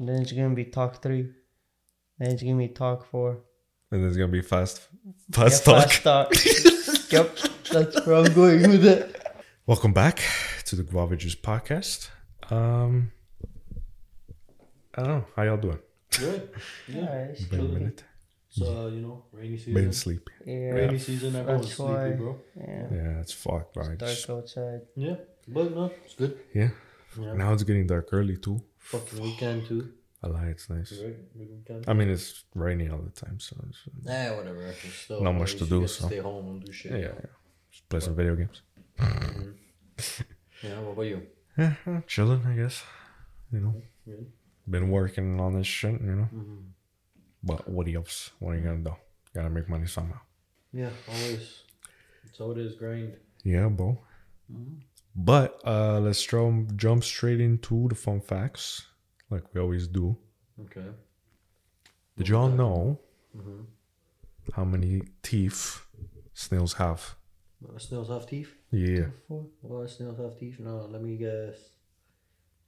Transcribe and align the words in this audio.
And 0.00 0.08
then 0.08 0.22
it's 0.22 0.32
gonna 0.32 0.54
be 0.54 0.64
talk 0.64 1.02
three. 1.02 1.28
Then 2.18 2.30
it's 2.30 2.42
gonna 2.42 2.56
be 2.56 2.68
talk 2.68 3.04
four. 3.04 3.40
And 3.90 4.02
there's 4.02 4.16
gonna 4.16 4.32
be 4.32 4.40
fast, 4.40 4.88
Yeah, 5.04 5.12
fast 5.30 5.62
talk. 5.66 5.90
Fast 5.90 6.02
talk. 6.02 6.32
yep, 7.12 7.36
that's 7.70 8.06
where 8.06 8.16
I'm 8.16 8.32
going 8.32 8.62
with 8.62 8.86
it. 8.86 9.14
Welcome 9.66 9.92
back 9.92 10.22
to 10.64 10.76
the 10.76 10.84
Guava 10.84 11.16
Juice 11.16 11.34
podcast. 11.34 12.08
Um, 12.50 13.12
I 14.94 15.02
don't 15.02 15.08
know 15.08 15.24
how 15.36 15.42
y'all 15.42 15.58
doing. 15.58 15.78
Good. 16.18 16.48
Yeah. 16.88 17.02
Alright, 17.02 17.30
it's 17.32 17.44
Been 17.44 17.60
a 17.60 17.64
minute. 17.64 18.04
So 18.48 18.64
uh, 18.64 18.88
you 18.88 19.02
know, 19.02 19.24
rainy 19.32 19.58
season. 19.58 19.74
Been 19.74 19.92
sleepy. 19.92 20.32
Yeah, 20.46 20.70
Rainy 20.70 20.98
season. 20.98 21.36
Everyone's 21.36 21.66
That's 21.66 21.76
sleepy, 21.76 21.92
why- 21.92 22.10
bro. 22.12 22.38
yeah. 22.56 22.86
Yeah, 22.90 23.20
it's 23.20 23.34
fucked, 23.34 23.74
bro. 23.74 23.84
I 23.84 23.96
Dark 23.96 24.30
outside. 24.30 24.80
Yeah, 24.96 25.16
but 25.46 25.74
no, 25.76 25.92
it's 26.06 26.14
good. 26.14 26.38
yeah. 26.54 26.70
Yeah. 27.20 27.34
Now 27.34 27.52
it's 27.52 27.64
getting 27.64 27.86
dark 27.86 28.08
early 28.12 28.38
too. 28.38 28.62
Fucking 28.80 29.20
weekend 29.22 29.66
too. 29.66 29.92
I 30.22 30.26
lie, 30.28 30.46
it's 30.48 30.68
nice. 30.68 30.92
Right? 31.02 31.88
I 31.88 31.92
mean, 31.94 32.08
it's 32.10 32.44
rainy 32.54 32.88
all 32.90 32.98
the 32.98 33.10
time, 33.10 33.38
so 33.40 33.56
it's, 33.68 33.78
Nah, 34.04 34.36
whatever. 34.36 34.66
It's 34.66 34.94
Still, 35.04 35.22
Not 35.22 35.32
much 35.32 35.54
to 35.56 35.64
do, 35.64 35.86
so. 35.86 36.06
Stay 36.06 36.18
home 36.18 36.46
and 36.50 36.64
do 36.64 36.72
shit. 36.72 36.92
yeah, 36.92 36.98
yeah. 36.98 37.30
Just 37.70 37.88
play 37.88 38.00
some 38.00 38.14
video 38.16 38.36
games. 38.36 38.60
Mhm. 38.98 39.54
yeah. 40.62 40.78
What 40.80 40.92
about 40.92 41.02
you? 41.02 41.26
Yeah, 41.56 41.74
uh, 41.86 42.00
chilling, 42.06 42.44
I 42.46 42.54
guess. 42.56 42.82
You 43.52 43.60
know, 43.60 43.74
Yeah. 44.06 44.24
been 44.68 44.90
working 44.90 45.40
on 45.40 45.54
this 45.56 45.66
shit, 45.66 46.00
you 46.00 46.14
know. 46.16 46.28
Mhm. 46.34 46.64
But 47.42 47.66
what 47.68 47.88
else? 47.88 48.30
What 48.40 48.50
are 48.52 48.56
you 48.58 48.62
gonna 48.64 48.84
do? 48.84 48.94
Gotta 49.34 49.48
make 49.50 49.68
money 49.68 49.86
somehow. 49.86 50.20
Yeah, 50.72 50.90
always. 51.08 51.62
That's 52.24 52.38
how 52.38 52.50
it 52.50 52.58
is. 52.58 52.76
Grind. 52.76 53.16
Yeah, 53.42 53.68
bro. 53.68 53.98
Mhm. 54.52 54.82
But 55.14 55.60
uh 55.64 56.00
let's 56.00 56.24
jump 56.24 56.76
jump 56.76 57.02
straight 57.04 57.40
into 57.40 57.88
the 57.88 57.94
fun 57.94 58.20
facts, 58.20 58.86
like 59.28 59.42
we 59.52 59.60
always 59.60 59.86
do. 59.88 60.16
Okay. 60.62 60.86
Did 62.16 62.28
y'all 62.28 62.48
know 62.48 62.98
Mm-hmm. 63.36 63.62
how 64.54 64.64
many 64.64 65.02
teeth 65.22 65.86
snails 66.34 66.72
have? 66.74 67.14
snails 67.78 68.08
have 68.08 68.26
teeth. 68.26 68.52
Yeah. 68.72 69.06
Well, 69.28 69.86
snails 69.86 70.18
have 70.18 70.36
teeth. 70.38 70.58
No, 70.58 70.88
let 70.90 71.00
me 71.02 71.16
guess. 71.16 71.56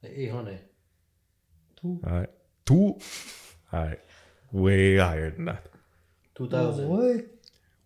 Like 0.02 0.12
eight 0.14 0.30
hundred. 0.30 0.60
Alright. 1.84 2.30
Two. 2.64 2.98
Alright. 3.74 3.98
Way 4.52 4.98
higher 4.98 5.30
than 5.30 5.46
that. 5.46 5.66
Two 6.36 6.48
thousand. 6.48 6.88
What? 6.88 7.26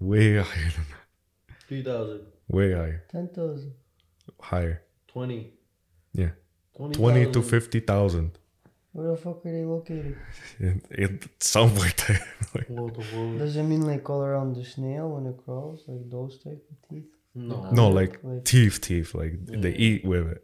Way 0.00 0.34
higher 0.36 0.70
than 0.76 0.86
that. 0.90 1.56
Three 1.68 1.82
thousand. 1.82 2.26
Way 2.48 2.72
higher. 2.72 3.04
Ten 3.10 3.28
thousand. 3.28 3.72
Higher. 4.40 4.82
Twenty. 5.08 5.52
Yeah. 6.12 6.30
20, 6.76 6.94
Twenty 6.94 7.32
to 7.32 7.42
fifty 7.42 7.80
thousand. 7.80 8.38
Where 8.92 9.08
the 9.10 9.16
fuck 9.16 9.44
are 9.44 9.52
they 9.52 9.64
located? 9.64 10.16
It, 10.58 10.84
it 10.90 11.28
sounds 11.42 11.78
like. 11.78 12.00
Like, 12.54 12.68
What 12.68 12.94
the 12.94 13.04
world? 13.14 13.38
Does 13.38 13.56
it 13.56 13.64
mean 13.64 13.82
like 13.82 14.08
all 14.08 14.22
around 14.22 14.56
the 14.56 14.64
snail 14.64 15.10
when 15.10 15.26
it 15.26 15.36
crawls, 15.44 15.84
like 15.88 16.08
those 16.10 16.38
type 16.42 16.64
of 16.70 16.88
teeth? 16.88 17.04
No. 17.34 17.70
no, 17.70 17.90
like 17.90 18.18
Like 18.22 18.44
teeth, 18.44 18.80
teeth. 18.80 19.14
Like 19.14 19.34
they 19.44 19.72
eat 19.74 20.04
with 20.06 20.26
it. 20.28 20.42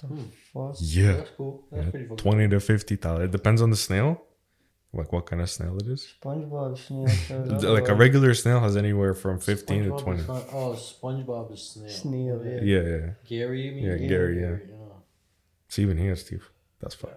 the 0.00 0.06
Hmm. 0.08 0.22
fuck? 0.52 0.74
Yeah. 0.80 1.12
That's 1.18 1.30
cool. 1.36 1.64
That's 1.70 1.84
Yeah, 1.84 1.90
pretty 1.90 2.06
Twenty 2.16 2.48
to 2.48 2.58
fifty 2.60 2.96
thousand. 2.96 3.26
It 3.26 3.30
depends 3.30 3.62
on 3.62 3.70
the 3.70 3.76
snail. 3.76 4.22
Like 4.92 5.12
what 5.12 5.26
kind 5.26 5.42
of 5.42 5.50
snail 5.50 5.76
it 5.76 5.86
is. 5.86 6.14
SpongeBob 6.22 6.78
snail. 6.78 7.72
Like 7.74 7.88
a 7.88 7.94
regular 7.94 8.32
snail 8.34 8.60
has 8.60 8.76
anywhere 8.76 9.12
from 9.14 9.38
fifteen 9.38 9.84
SpongeBob 9.84 9.98
to 9.98 10.04
twenty. 10.04 10.20
is 10.22 10.28
not- 10.28 10.46
oh, 10.52 10.72
SpongeBob 10.72 11.52
is 11.52 11.62
snail. 11.62 11.90
Snail, 11.90 12.42
yeah. 12.44 12.60
Yeah, 12.62 12.82
yeah. 12.96 13.10
Gary, 13.26 13.60
you 13.66 13.72
mean? 13.72 13.84
Yeah, 13.84 13.96
Gary, 14.08 14.40
yeah. 14.40 14.56
yeah. 14.70 14.76
See, 15.68 15.82
even 15.82 15.98
he 15.98 16.06
has 16.06 16.24
teeth. 16.24 16.48
That's 16.80 16.94
fine. 16.94 17.12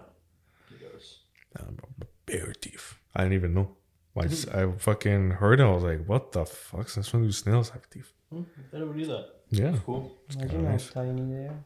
He 0.68 0.76
does. 0.84 1.20
Um, 1.58 1.78
bear 2.26 2.52
teeth. 2.60 2.98
I 3.16 3.22
didn't 3.22 3.34
even 3.34 3.54
know. 3.54 3.76
I, 4.18 4.26
just, 4.26 4.48
I 4.50 4.70
fucking 4.72 5.30
heard 5.30 5.58
it. 5.58 5.62
I 5.62 5.70
was 5.70 5.82
like, 5.84 6.04
what 6.06 6.32
the 6.32 6.44
fuck? 6.44 6.90
Since 6.90 7.10
when 7.14 7.22
do 7.22 7.32
snails 7.32 7.70
have 7.70 7.88
teeth? 7.88 8.12
Hmm, 8.30 8.42
I 8.74 8.78
never 8.80 8.92
knew 8.92 9.06
that. 9.06 9.26
Yeah. 9.48 9.70
That's 9.70 9.84
cool. 9.84 10.18
Imagine 10.34 10.50
kinda 10.50 10.66
how 10.66 10.72
nice. 10.72 10.90
tiny 10.90 11.22
they 11.22 11.44
are. 11.46 11.64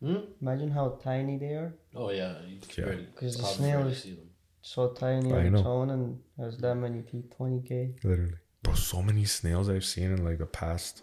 Hmm? 0.00 0.16
Imagine 0.42 0.70
how 0.72 0.88
tiny 1.02 1.38
they 1.38 1.54
are. 1.54 1.74
Oh, 1.94 2.10
yeah. 2.10 2.34
You 2.48 2.58
can 2.60 2.84
Yeah. 2.88 3.04
the 3.20 3.30
snail 3.30 3.86
is- 3.86 4.02
see 4.02 4.14
them. 4.14 4.30
So 4.66 4.88
tiny 4.92 5.30
I 5.32 5.36
on 5.46 5.52
know. 5.52 5.58
its 5.58 5.66
own 5.66 5.90
and 5.90 6.18
has 6.38 6.56
that 6.58 6.74
many 6.76 7.02
teeth. 7.02 7.28
Twenty 7.36 7.60
k. 7.68 7.94
Literally. 8.02 8.38
Bro, 8.62 8.74
so 8.74 9.02
many 9.02 9.24
snails 9.26 9.68
I've 9.68 9.84
seen 9.84 10.10
in 10.10 10.24
like 10.24 10.38
the 10.38 10.46
past 10.46 11.02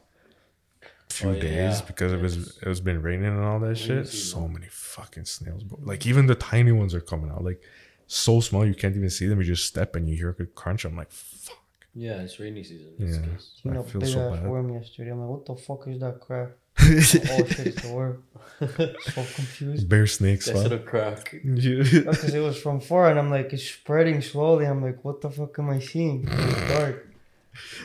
few 1.10 1.30
Oh, 1.30 1.34
yeah. 1.34 1.42
days 1.42 1.82
because 1.82 2.12
it 2.12 2.20
was 2.20 2.58
it 2.58 2.68
was 2.68 2.82
been 2.82 3.02
raining 3.04 3.28
and 3.28 3.44
all 3.44 3.60
that 3.60 3.78
shit. 3.78 4.08
So 4.08 4.48
many 4.48 4.66
fucking 4.70 5.26
snails, 5.26 5.64
bro. 5.64 5.78
Like 5.84 6.08
even 6.08 6.26
the 6.26 6.34
tiny 6.36 6.72
ones 6.72 6.96
are 6.96 7.02
coming 7.02 7.30
out. 7.30 7.44
Like 7.44 7.62
so 8.08 8.40
small 8.40 8.66
you 8.66 8.74
can't 8.74 8.96
even 8.96 9.12
see 9.12 9.28
them. 9.28 9.38
You 9.40 9.46
just 9.46 9.68
step 9.68 9.96
and 9.96 10.10
you 10.10 10.16
hear 10.16 10.30
a 10.38 10.46
crunch. 10.48 10.84
I'm 10.86 10.98
like, 10.98 11.12
fuck. 11.12 11.58
Yeah, 11.94 12.22
it's 12.24 12.40
rainy 12.40 12.64
season. 12.64 12.94
It's 12.98 13.18
Yeah. 13.18 13.26
just- 13.34 13.62
Seen 13.62 13.74
I 13.78 13.82
a 13.82 13.84
feel 13.84 14.02
so 14.02 14.32
bad. 14.32 14.48
worm 14.48 14.74
yesterday. 14.74 15.12
I'm 15.12 15.20
like, 15.20 15.30
what 15.30 15.46
the 15.46 15.56
fuck 15.56 15.88
is 15.88 16.00
that 16.00 16.20
crap? 16.20 16.52
Oh 16.80 17.00
shit, 17.02 17.68
it's 17.68 17.84
a 17.84 17.92
worm. 17.92 18.24
so 18.60 19.26
confused. 19.36 19.90
Bear 19.90 20.06
snakes, 20.08 20.46
That's 20.46 20.68
huh? 20.68 20.76
a 20.76 20.80
crack. 20.80 21.34
Yeah. 21.44 21.84
Because 22.12 22.34
it 22.34 22.40
was 22.40 22.60
from 22.62 22.80
far, 22.80 23.10
and 23.10 23.18
I'm 23.20 23.30
like, 23.30 23.54
it's 23.54 23.68
spreading 23.68 24.22
slowly. 24.22 24.66
I'm 24.66 24.82
like, 24.84 25.04
what 25.04 25.22
the 25.22 25.30
fuck 25.30 25.58
am 25.60 25.70
I 25.70 25.80
seeing? 25.80 26.28
It's 26.30 26.70
dark. 26.70 27.08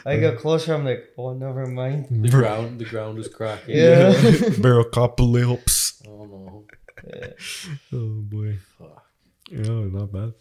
I 0.05 0.19
got 0.19 0.39
closer. 0.39 0.75
I'm 0.75 0.85
like, 0.85 1.13
oh, 1.19 1.33
never 1.33 1.67
mind. 1.67 2.07
The 2.11 2.29
ground, 2.29 2.79
the 2.79 2.85
ground 2.85 3.19
is 3.19 3.29
cracking. 3.29 3.77
Yeah. 3.77 4.13
Barracopolis. 4.59 6.03
Oh 6.07 6.25
no. 6.25 6.65
Yeah. 7.07 7.31
Oh 7.93 8.21
boy. 8.23 8.59
Fuck. 8.79 9.05
Yeah, 9.51 9.89
not 9.91 10.13
bad. 10.13 10.35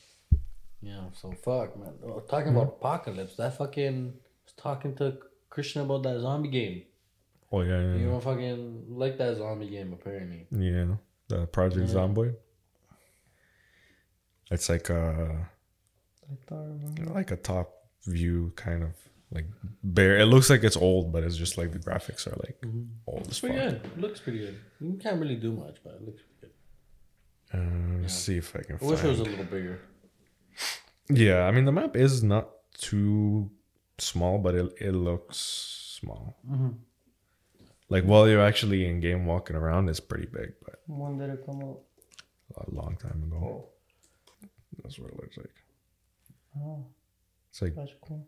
Yeah. 0.82 1.06
So 1.14 1.32
fuck, 1.32 1.78
man. 1.78 1.94
Oh, 2.06 2.20
talking 2.20 2.50
about 2.50 2.68
apocalypse. 2.80 3.36
That 3.36 3.58
fucking 3.58 4.14
was 4.46 4.54
talking 4.58 4.96
to 4.98 5.18
Christian 5.50 5.82
about 5.82 6.04
that 6.04 6.20
zombie 6.20 6.50
game. 6.50 6.84
Oh 7.52 7.62
yeah, 7.62 7.80
yeah. 7.82 7.96
You 7.96 8.10
don't 8.10 8.24
fucking 8.24 8.86
like 8.90 9.18
that 9.18 9.38
zombie 9.38 9.70
game 9.70 9.94
apparently. 9.94 10.48
Yeah, 10.52 10.96
the 11.28 11.48
Project 11.48 11.88
Yeah. 11.90 11.96
Zomboid. 11.96 12.36
It's 14.52 14.70
like 14.70 14.90
a 14.90 15.50
I 16.32 16.36
thought 16.48 16.66
about 16.66 17.16
like 17.16 17.32
a 17.32 17.38
top 17.38 17.72
view 18.06 18.52
kind 18.56 18.84
of 18.84 18.92
like 19.32 19.46
bare. 19.84 20.18
It 20.18 20.26
looks 20.26 20.50
like 20.50 20.64
it's 20.64 20.78
old, 20.78 21.12
but 21.12 21.24
it's 21.24 21.38
just 21.38 21.58
like 21.58 21.72
the 21.72 21.80
graphics 21.80 22.28
are 22.28 22.36
like 22.46 22.58
old 23.08 23.28
It's 23.28 23.40
pretty 23.40 23.56
good. 23.56 23.74
It 23.86 24.00
looks 24.00 24.20
pretty 24.20 24.40
good. 24.40 24.58
You 24.80 24.98
can't 25.02 25.20
really 25.20 25.36
do 25.36 25.52
much, 25.52 25.78
but 25.84 25.94
it 25.96 26.06
looks 26.06 26.22
pretty 26.24 26.54
good. 27.52 27.60
Uh, 27.60 28.02
let's 28.02 28.14
see 28.16 28.38
if 28.38 28.56
I 28.56 28.62
can 28.64 28.78
I 28.82 28.86
wish 28.86 29.04
it 29.04 29.08
was 29.08 29.20
a 29.20 29.24
little 29.24 29.46
bigger. 29.46 29.80
Yeah, 31.10 31.46
I 31.46 31.52
mean 31.52 31.66
the 31.66 31.72
map 31.72 31.96
is 31.96 32.24
not 32.24 32.50
too 32.78 33.52
small, 34.00 34.40
but 34.40 34.56
it 34.56 34.74
it 34.80 34.92
looks 34.92 35.38
small. 35.38 36.38
Mm-hmm. 36.50 36.70
Like 37.90 38.04
while 38.04 38.28
you're 38.28 38.42
actually 38.42 38.88
in 38.88 39.00
game 39.00 39.26
walking 39.26 39.56
around, 39.56 39.90
it's 39.90 40.00
pretty 40.00 40.26
big, 40.28 40.54
but 40.64 40.82
When 40.88 41.18
did 41.18 41.30
it 41.30 41.46
come 41.46 41.62
out? 41.62 41.80
a 42.58 42.70
long 42.74 42.96
time 42.98 43.24
ago. 43.28 43.38
Oh, 43.44 43.70
That's 44.84 44.98
what 45.00 45.12
it 45.12 45.18
looks 45.18 45.38
like. 45.38 45.54
oh 46.60 46.86
It's 47.50 47.62
like 47.62 47.76
that's 47.76 47.94
cool. 48.08 48.28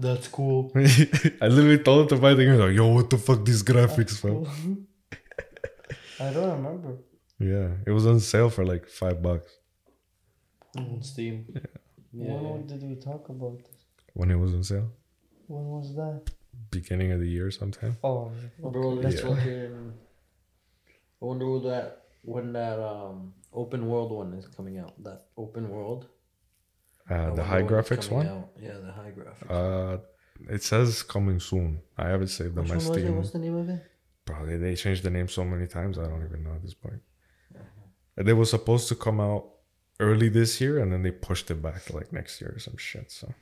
That's 0.00 0.28
cool. 0.28 0.70
I 0.76 1.48
literally 1.48 1.78
told 1.82 2.02
him 2.02 2.08
to 2.16 2.22
buy 2.22 2.34
the 2.34 2.44
game. 2.44 2.56
Like, 2.58 2.72
yo, 2.74 2.86
what 2.88 3.10
the 3.10 3.18
fuck? 3.18 3.44
These 3.44 3.62
graphics, 3.64 4.20
fam. 4.20 4.44
Cool. 4.44 4.48
I 6.20 6.32
don't 6.32 6.50
remember. 6.62 6.98
Yeah, 7.40 7.70
it 7.86 7.90
was 7.90 8.06
on 8.06 8.20
sale 8.20 8.50
for 8.50 8.64
like 8.64 8.86
five 8.88 9.22
bucks 9.22 9.52
On 10.76 11.00
Steam. 11.02 11.46
Yeah. 12.12 12.32
When 12.34 12.66
did 12.66 12.82
we 12.82 12.96
talk 12.96 13.28
about 13.28 13.58
this? 13.58 13.84
when 14.14 14.30
it 14.30 14.36
was 14.36 14.54
on 14.54 14.64
sale. 14.64 14.90
When 15.46 15.64
was 15.66 15.94
that? 15.96 16.22
Beginning 16.70 17.12
of 17.12 17.20
the 17.20 17.28
year, 17.28 17.50
sometime. 17.50 17.96
Oh, 18.04 18.30
that's 19.02 19.22
Yeah. 19.22 19.34
fucking. 19.34 19.92
I 21.20 21.24
wonder 21.24 21.46
when 21.50 21.62
that 21.64 22.02
when 22.22 22.52
that 22.52 22.78
um 22.78 23.34
open 23.52 23.88
world 23.88 24.12
one 24.12 24.34
is 24.34 24.46
coming 24.46 24.78
out. 24.78 25.02
That 25.02 25.26
open 25.36 25.68
world. 25.70 26.06
Uh, 27.08 27.34
the 27.34 27.42
high 27.42 27.62
graphics 27.62 28.10
one. 28.10 28.26
out. 28.26 28.50
Yeah, 28.60 28.76
the 28.78 28.92
high 28.92 29.12
graphics. 29.12 29.50
Uh, 29.50 29.98
it 30.50 30.62
says 30.62 31.02
coming 31.02 31.40
soon. 31.40 31.80
I 31.96 32.08
have 32.08 32.20
it 32.22 32.28
saved 32.28 32.56
on 32.58 32.64
Which 32.64 32.68
my 32.70 32.74
was 32.76 32.86
it? 32.88 32.92
Steam. 33.00 33.16
What's 33.16 33.30
the 33.30 33.38
name 33.38 33.56
of 33.56 33.68
it? 33.70 33.82
Probably 34.26 34.58
they 34.58 34.74
changed 34.74 35.02
the 35.04 35.10
name 35.10 35.26
so 35.28 35.42
many 35.44 35.66
times. 35.66 35.98
I 35.98 36.02
don't 36.06 36.22
even 36.24 36.44
know 36.44 36.52
at 36.52 36.62
this 36.62 36.74
point. 36.74 37.00
They 38.16 38.32
were 38.34 38.44
supposed 38.44 38.88
to 38.88 38.94
come 38.96 39.20
out 39.20 39.44
early 40.00 40.28
this 40.28 40.60
year, 40.60 40.80
and 40.80 40.92
then 40.92 41.02
they 41.02 41.12
pushed 41.12 41.50
it 41.50 41.62
back 41.62 41.88
like 41.94 42.12
next 42.12 42.40
year 42.40 42.52
or 42.54 42.58
some 42.58 42.76
shit. 42.76 43.10
So, 43.10 43.32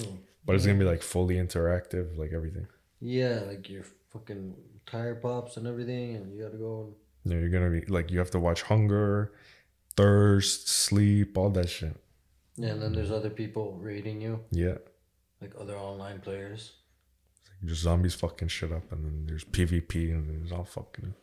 Hmm. 0.00 0.16
But 0.46 0.54
it's 0.56 0.64
gonna 0.66 0.78
be 0.78 0.84
like 0.84 1.02
fully 1.02 1.34
interactive, 1.36 2.16
like 2.16 2.32
everything. 2.32 2.66
Yeah, 3.00 3.40
like 3.46 3.68
your 3.68 3.84
fucking 4.12 4.54
tire 4.86 5.14
pops 5.16 5.56
and 5.56 5.66
everything, 5.66 6.16
and 6.16 6.32
you 6.34 6.42
gotta 6.44 6.56
go. 6.56 6.94
Yeah, 7.24 7.36
you're 7.38 7.48
gonna 7.50 7.70
be 7.70 7.84
like 7.86 8.10
you 8.10 8.18
have 8.20 8.30
to 8.30 8.38
watch 8.40 8.62
hunger, 8.62 9.32
thirst, 9.96 10.68
sleep, 10.68 11.36
all 11.36 11.50
that 11.50 11.68
shit. 11.68 11.96
And, 12.56 12.64
yeah, 12.64 12.70
and 12.72 12.82
then 12.82 12.92
there's 12.94 13.10
other 13.10 13.30
people 13.30 13.76
raiding 13.80 14.20
you, 14.20 14.40
Yeah, 14.50 14.78
like 15.42 15.52
other 15.60 15.76
online 15.76 16.20
players. 16.20 16.72
just 17.64 17.82
zombies 17.82 18.14
fucking 18.14 18.48
shit 18.48 18.72
up, 18.72 18.90
and 18.92 19.04
then 19.04 19.26
there's 19.26 19.44
PvP, 19.44 20.10
and 20.12 20.30
there's 20.30 20.52
all 20.52 20.64
fucking. 20.64 21.14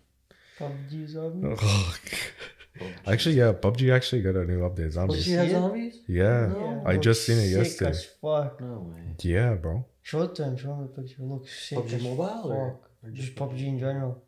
PUBG 0.60 1.08
zombie. 1.10 1.56
Oh, 1.60 1.96
Actually, 3.06 3.36
yeah, 3.36 3.54
PUBG 3.54 3.94
actually 3.94 4.22
got 4.24 4.36
a 4.36 4.46
new 4.46 4.62
update. 4.62 4.92
Zombies. 4.92 5.28
PUBG 5.28 5.36
has 5.38 5.48
Yeah. 5.52 5.60
zombies? 5.60 6.00
Yeah. 6.08 6.48
No. 6.48 6.84
I 6.86 6.98
just 6.98 7.25
seen 7.25 7.38
it 7.38 7.48
Sick 7.50 7.58
yesterday. 7.58 7.92
as 7.92 8.06
fuck. 8.06 8.60
No 8.62 8.92
way. 8.92 9.16
Yeah, 9.22 9.54
bro. 9.56 9.86
Short 10.02 10.36
time, 10.36 10.36
to 10.36 10.44
him. 10.52 10.58
Show 10.58 10.74
him 10.74 10.81
the 10.81 11.02
picture. 11.02 11.22
It 11.22 11.25
looks 11.25 11.70
sick 11.70 11.78
PUBG 11.78 11.94
as 11.94 12.04
Mobile 12.04 12.52
or, 12.52 12.72
fuck. 12.72 12.90
or 13.04 13.10
Just 13.12 13.36
PUBG 13.36 13.68
in 13.68 13.80
general. 13.80 14.24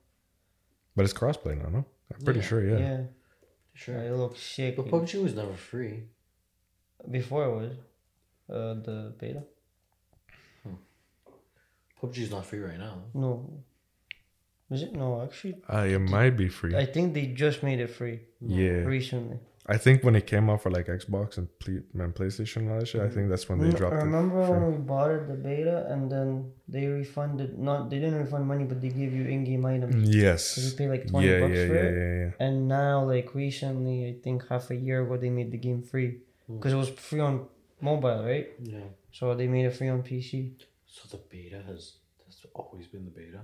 But 0.95 1.05
it's 1.05 1.13
crossplay 1.13 1.57
now, 1.61 1.69
no? 1.69 1.85
I'm 2.13 2.21
pretty 2.23 2.39
Yeah. 2.41 2.45
sure, 2.45 2.63
yeah. 2.69 2.77
Yeah. 2.77 3.03
Sure. 3.73 3.97
It 3.97 4.15
looks 4.15 4.39
sick. 4.41 4.75
But 4.77 4.87
PUBG 4.87 5.21
was 5.23 5.33
never 5.35 5.53
free. 5.55 6.03
Before 7.09 7.45
it 7.45 7.55
was. 7.55 7.71
Uh, 8.47 8.73
the 8.85 9.13
beta. 9.19 9.43
PUBG 12.01 12.17
is 12.19 12.31
not 12.31 12.45
free 12.45 12.59
right 12.59 12.77
now. 12.77 13.01
No. 13.13 13.63
Is 14.71 14.81
it? 14.83 14.93
No, 14.93 15.21
actually. 15.21 15.55
Uh, 15.71 15.85
it 15.95 15.99
might 15.99 16.35
be 16.37 16.47
free. 16.49 16.75
I 16.75 16.85
think 16.85 17.13
they 17.13 17.27
just 17.27 17.61
made 17.63 17.79
it 17.79 17.89
free 17.91 18.21
yeah. 18.41 18.81
recently. 18.97 19.37
I 19.67 19.77
think 19.77 20.03
when 20.03 20.15
it 20.15 20.27
came 20.27 20.47
out 20.51 20.61
for 20.61 20.69
like 20.69 20.85
Xbox 20.87 21.37
and, 21.39 21.47
Ple- 21.59 21.81
and 22.03 22.13
PlayStation 22.13 22.57
and 22.57 22.71
all 22.71 22.79
that 22.79 22.87
shit, 22.87 23.01
I 23.01 23.09
think 23.09 23.29
that's 23.29 23.47
when 23.49 23.57
they 23.59 23.65
Rem- 23.69 23.75
dropped 23.75 23.95
I 23.95 23.99
it. 24.01 24.03
remember 24.03 24.45
free. 24.45 24.51
when 24.59 24.71
we 24.73 24.77
bought 24.77 25.11
it, 25.11 25.27
the 25.27 25.33
beta, 25.33 25.87
and 25.91 26.11
then 26.11 26.51
they 26.67 26.85
refunded. 26.85 27.57
Not 27.57 27.89
they 27.89 27.97
didn't 27.99 28.19
refund 28.23 28.45
money, 28.47 28.63
but 28.63 28.79
they 28.79 28.89
gave 28.89 29.11
you 29.13 29.25
in-game 29.25 29.65
items. 29.65 29.93
So 29.95 30.11
you 30.11 30.21
Yes. 30.23 30.73
pay 30.73 30.87
like 30.87 31.07
twenty 31.07 31.29
Yeah, 31.29 31.39
bucks 31.41 31.53
yeah, 31.57 31.67
for 31.67 31.75
yeah, 31.75 31.81
it. 31.81 31.95
yeah, 31.95 32.25
yeah. 32.39 32.45
And 32.47 32.67
now, 32.67 33.03
like 33.05 33.33
recently, 33.33 33.97
I 34.09 34.13
think 34.23 34.47
half 34.49 34.69
a 34.69 34.75
year 34.75 35.01
ago, 35.03 35.17
they 35.17 35.29
made 35.31 35.51
the 35.51 35.57
game 35.57 35.81
free 35.81 36.19
because 36.47 36.73
it 36.73 36.75
was 36.77 36.89
free 36.89 37.19
on 37.21 37.47
mobile, 37.81 38.23
right? 38.23 38.49
Yeah. 38.61 38.79
So 39.11 39.33
they 39.35 39.47
made 39.47 39.65
it 39.65 39.71
free 39.75 39.89
on 39.89 40.03
PC. 40.03 40.53
So 40.85 41.01
the 41.09 41.17
beta 41.31 41.61
has 41.67 41.93
that's 42.19 42.45
always 42.53 42.85
been 42.87 43.05
the 43.05 43.11
beta? 43.11 43.41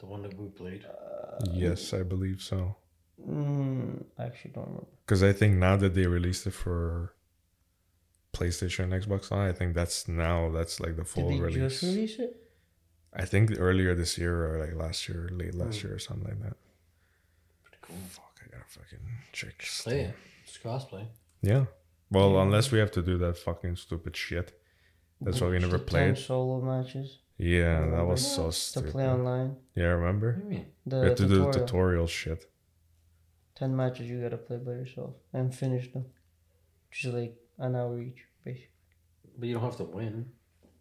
The 0.00 0.06
one 0.06 0.22
that 0.22 0.36
we 0.38 0.48
played? 0.48 0.84
Yes, 1.52 1.92
I 1.92 2.02
believe 2.02 2.40
so. 2.42 2.76
Mm, 3.20 4.04
I 4.18 4.24
actually 4.24 4.52
don't 4.52 4.66
remember. 4.66 4.86
Because 5.04 5.22
I 5.22 5.32
think 5.32 5.56
now 5.56 5.76
that 5.76 5.94
they 5.94 6.06
released 6.06 6.46
it 6.46 6.52
for 6.54 7.14
PlayStation 8.32 8.84
and 8.84 8.92
Xbox 9.02 9.30
One, 9.30 9.40
I 9.40 9.52
think 9.52 9.74
that's 9.74 10.08
now 10.08 10.50
that's 10.50 10.80
like 10.80 10.96
the 10.96 11.02
Did 11.02 11.08
full 11.08 11.28
they 11.28 11.38
release. 11.40 11.80
just 11.80 11.82
release 11.82 12.18
it? 12.18 12.36
I 13.12 13.24
think 13.26 13.52
earlier 13.58 13.94
this 13.94 14.16
year 14.16 14.34
or 14.46 14.64
like 14.64 14.74
last 14.74 15.08
year, 15.08 15.28
late 15.32 15.54
last 15.54 15.80
Hmm. 15.80 15.86
year 15.88 15.96
or 15.96 15.98
something 15.98 16.28
like 16.28 16.40
that. 16.42 16.56
Pretty 17.64 17.78
cool. 17.82 17.96
Fuck, 18.08 18.40
I 18.44 18.50
gotta 18.52 18.64
fucking 18.68 19.00
check. 19.32 19.58
Play 19.82 20.00
it. 20.02 20.14
It's 20.44 20.56
crossplay. 20.58 21.06
Yeah. 21.42 21.66
Well, 22.10 22.32
Yeah. 22.34 22.42
unless 22.42 22.70
we 22.72 22.78
have 22.78 22.90
to 22.92 23.02
do 23.02 23.18
that 23.18 23.36
fucking 23.36 23.76
stupid 23.76 24.16
shit. 24.16 24.58
That's 25.20 25.40
why 25.40 25.48
we 25.48 25.58
never 25.58 25.78
The 25.78 25.84
played. 25.84 26.18
solo 26.18 26.60
matches 26.60 27.18
Yeah, 27.38 27.80
that 27.90 28.04
was 28.06 28.26
so 28.36 28.46
to 28.46 28.52
stupid. 28.52 28.92
play 28.92 29.06
online. 29.08 29.56
Yeah, 29.74 29.88
What 29.94 30.00
remember? 30.00 30.32
do 30.36 30.42
you 30.44 30.48
mean? 30.50 30.66
The 30.86 31.00
We 31.00 31.06
have 31.08 31.16
to 31.16 31.22
do 31.24 31.28
tutorial. 31.28 31.52
the 31.52 31.58
tutorial 31.60 32.06
shit. 32.06 32.50
10 33.56 33.76
matches 33.76 34.08
you 34.08 34.20
gotta 34.22 34.38
play 34.38 34.56
by 34.56 34.72
yourself 34.72 35.14
and 35.32 35.54
finish 35.54 35.92
them. 35.92 36.06
Which 36.88 37.04
is 37.04 37.12
like 37.14 37.36
an 37.58 37.76
hour 37.76 38.00
each, 38.00 38.24
basically. 38.44 38.70
But 39.38 39.48
you 39.48 39.54
don't 39.54 39.62
have 39.64 39.76
to 39.76 39.84
win. 39.84 40.30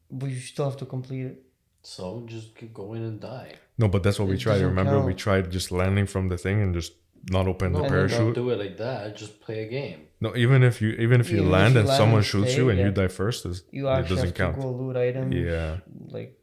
But 0.10 0.30
you 0.30 0.40
still 0.40 0.66
have 0.66 0.78
to 0.78 0.86
complete 0.86 1.26
it. 1.26 1.44
So 1.84 2.24
just 2.26 2.56
keep 2.56 2.74
going 2.74 3.04
and 3.04 3.20
die. 3.20 3.54
No, 3.78 3.88
but 3.88 4.04
that's 4.04 4.20
what 4.20 4.28
we 4.28 4.38
tried. 4.38 4.54
doesn't 4.56 4.68
Remember, 4.70 5.00
we 5.02 5.14
tried 5.14 5.52
just 5.52 5.72
landing 5.72 6.06
from 6.08 6.28
the 6.30 6.38
thing 6.38 6.62
and 6.62 6.74
just 6.74 6.94
not 7.30 7.48
open 7.48 7.74
the 7.74 7.80
No, 7.80 7.86
And 7.86 7.92
don't 7.94 8.10
parachute. 8.10 8.36
do 8.36 8.50
it 8.50 8.60
like 8.60 8.78
that. 8.78 9.16
Just 9.16 9.42
play 9.42 9.64
a 9.64 9.68
game. 9.68 10.08
No, 10.22 10.36
even 10.36 10.64
if 10.64 10.82
you 10.82 10.90
even 10.92 11.22
if 11.22 11.30
you 11.32 11.38
Even 11.38 11.48
if 11.48 11.52
land 11.54 11.74
you 11.74 11.80
and 11.82 11.88
land 11.90 11.98
someone 11.98 12.18
and 12.20 12.26
shoots 12.26 12.52
stay, 12.52 12.62
you 12.62 12.70
and 12.70 12.80
you 12.80 12.92
die 12.92 13.08
first, 13.08 13.46
is 13.46 13.64
You 13.72 13.88
it 13.90 14.08
doesn't 14.10 14.18
have 14.18 14.34
count. 14.36 14.56
to 14.56 14.62
go 14.62 14.72
loot 14.72 14.96
items. 14.98 15.34
Yeah. 15.36 15.78
Like, 16.08 16.38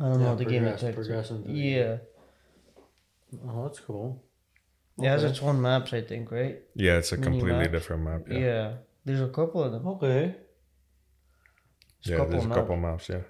I 0.00 0.04
don't 0.04 0.20
know 0.20 0.34
the 0.36 0.44
game 0.44 0.62
progress- 0.62 0.82
exactly. 0.82 1.04
progress 1.04 1.32
Yeah. 1.48 1.96
Oh, 3.48 3.64
that's 3.64 3.80
cool. 3.80 4.22
It 4.98 5.04
has 5.08 5.24
its 5.24 5.42
own 5.42 5.60
maps, 5.60 5.92
I 5.92 6.00
think, 6.00 6.30
right? 6.30 6.56
Yeah, 6.74 6.96
it's 6.98 7.12
a 7.12 7.16
Mini 7.16 7.26
completely 7.38 7.58
map. 7.64 7.72
different 7.72 8.02
map. 8.02 8.22
Yeah. 8.30 8.38
Yeah, 8.38 8.72
There's 9.04 9.20
a 9.20 9.28
couple 9.28 9.62
of 9.62 9.72
them. 9.72 9.86
Okay. 9.86 10.34
There's 12.04 12.18
yeah. 12.18 12.24
there's 12.24 12.44
a 12.44 12.48
maps, 12.48 12.58
couple 12.60 12.76
maps. 12.76 13.08
Yeah, 13.08 13.20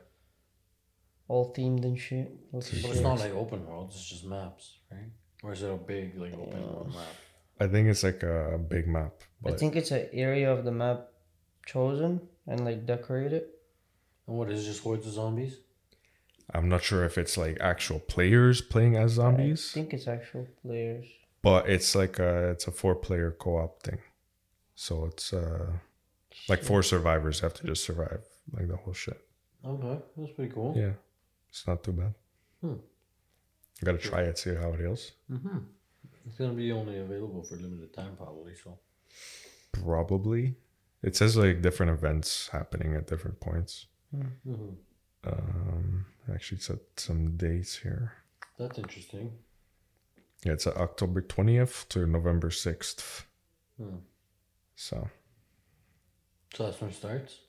All 1.29 1.53
themed 1.55 1.83
and 1.85 1.99
shit. 1.99 2.31
Looks 2.53 2.71
But 2.71 2.91
it's 2.93 3.01
not 3.01 3.19
like 3.19 3.33
open 3.35 3.67
world. 3.67 3.91
It's 3.91 4.09
just 4.09 4.25
maps, 4.25 4.79
right? 4.93 5.11
Or 5.43 5.53
is 5.53 5.63
it 5.63 5.71
a 5.73 5.77
big 5.77 6.17
like 6.19 6.35
open 6.35 6.63
world 6.63 6.89
map? 6.95 7.15
I 7.61 7.67
think 7.67 7.89
it's 7.89 8.03
like 8.03 8.23
a 8.23 8.59
big 8.59 8.87
map. 8.87 9.13
I 9.45 9.53
think 9.53 9.77
it's 9.77 9.91
an 9.91 10.09
area 10.13 10.53
of 10.53 10.65
the 10.65 10.73
map 10.73 11.09
chosen 11.67 12.21
and 12.47 12.65
like 12.65 12.87
decorated. 12.87 13.45
And 14.27 14.37
what 14.37 14.51
is 14.51 14.63
it, 14.65 14.67
just 14.71 14.83
hordes 14.83 15.07
of 15.07 15.13
zombies? 15.13 15.57
I'm 16.55 16.69
not 16.69 16.83
sure 16.83 17.05
if 17.05 17.19
it's 17.19 17.37
like 17.37 17.59
actual 17.61 17.99
players 17.99 18.61
playing 18.61 18.97
as 18.97 19.13
zombies, 19.13 19.71
I 19.73 19.75
think 19.75 19.93
it's 19.95 20.07
actual 20.09 20.47
players. 20.63 21.07
but 21.43 21.69
it's 21.69 21.95
like 21.95 22.19
a 22.19 22.51
it's 22.51 22.67
a 22.67 22.71
four 22.73 22.95
player 22.95 23.31
co 23.33 23.57
op 23.59 23.83
thing. 23.83 23.99
So 24.75 25.07
it's 25.07 25.33
uh 25.33 25.71
like 26.49 26.63
four 26.63 26.83
survivors 26.83 27.41
have 27.41 27.55
to 27.55 27.67
just 27.67 27.85
survive 27.85 28.23
like 28.53 28.69
the 28.69 28.77
whole 28.77 28.93
shit. 28.95 29.21
Okay, 29.65 29.99
that's 30.17 30.33
pretty 30.33 30.53
cool. 30.53 30.75
Yeah, 30.77 30.93
it's 31.49 31.67
not 31.67 31.83
too 31.83 31.93
bad. 31.93 32.15
Hmm. 32.61 32.75
Gotta 33.85 33.99
try 33.99 34.23
it, 34.23 34.39
see 34.39 34.55
how 34.55 34.73
it 34.73 34.81
is. 34.81 35.13
Mm-hmm. 35.31 35.59
It's 36.27 36.37
gonna 36.39 36.55
be 36.55 36.73
only 36.73 36.99
available 36.99 37.43
for 37.43 37.57
limited 37.57 37.93
time, 37.93 38.17
probably. 38.17 38.55
So. 38.55 38.79
Probably. 39.73 40.57
It 41.03 41.15
says 41.15 41.37
like 41.37 41.63
different 41.63 41.93
events 41.93 42.49
happening 42.49 42.95
at 42.95 43.07
different 43.07 43.39
points. 43.41 43.87
Mm-hmm. 44.15 44.71
Um, 45.25 46.07
actually, 46.33 46.61
at 46.71 46.81
some 46.97 47.37
dates 47.37 47.77
here. 47.77 48.13
That's 48.59 48.79
interesting. 48.79 49.33
Yeah, 50.45 50.53
it's 50.53 50.67
October 50.67 51.21
20th 51.23 51.89
to 51.91 52.07
November 52.07 52.49
6th. 52.51 53.25
Hmm. 53.77 53.97
So, 54.77 55.09
So 56.55 56.65
that's 56.65 56.81
when 56.81 56.91
it 56.91 56.95
starts. 56.97 57.41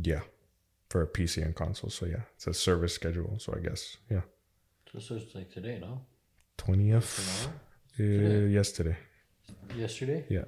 yeah, 0.00 0.20
for 0.88 1.02
a 1.02 1.06
PC 1.06 1.42
and 1.44 1.54
console. 1.54 1.90
So, 1.90 2.06
yeah, 2.06 2.22
it's 2.34 2.46
a 2.46 2.54
service 2.54 2.94
schedule. 2.94 3.38
So, 3.38 3.54
I 3.56 3.60
guess, 3.60 3.96
yeah. 4.10 4.22
So 4.90 4.98
it 4.98 5.02
starts 5.02 5.34
like 5.34 5.50
today, 5.50 5.78
no? 5.80 6.00
20th. 6.58 7.16
Tomorrow? 7.16 7.56
Uh, 7.94 7.96
Today. 7.96 8.48
yesterday. 8.48 8.96
Yesterday? 9.76 10.24
Yeah. 10.30 10.44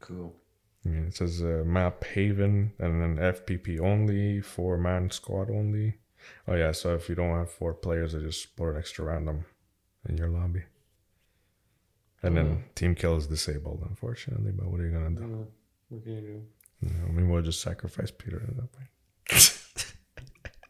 Cool. 0.00 0.34
Yeah, 0.84 1.00
it 1.08 1.16
says 1.16 1.42
uh, 1.42 1.62
map 1.64 2.04
Haven 2.04 2.72
and 2.78 3.00
then 3.00 3.16
FPP 3.16 3.80
only, 3.80 4.40
four 4.40 4.76
man 4.76 5.10
squad 5.10 5.50
only. 5.50 5.98
Oh, 6.46 6.54
yeah, 6.54 6.72
so 6.72 6.94
if 6.94 7.08
you 7.08 7.14
don't 7.14 7.36
have 7.36 7.50
four 7.50 7.74
players, 7.74 8.12
they 8.12 8.20
just 8.20 8.56
put 8.56 8.70
an 8.70 8.78
extra 8.78 9.04
random 9.04 9.44
in 10.08 10.16
your 10.16 10.28
lobby. 10.28 10.62
And 12.22 12.36
then 12.36 12.64
team 12.74 12.94
kill 12.94 13.16
is 13.16 13.26
disabled, 13.26 13.84
unfortunately, 13.86 14.52
but 14.52 14.66
what 14.66 14.80
are 14.80 14.86
you 14.86 14.92
going 14.92 15.16
to 15.16 15.20
do? 15.20 15.26
Uh, 15.26 15.44
what 15.90 16.04
can 16.04 16.12
you 16.14 16.20
do? 16.20 16.42
Yeah, 16.80 17.04
I 17.06 17.10
mean, 17.12 17.28
we'll 17.28 17.42
just 17.42 17.60
sacrifice 17.60 18.10
Peter 18.10 18.42
at 18.48 18.56
that 18.56 18.72
point. 18.72 18.88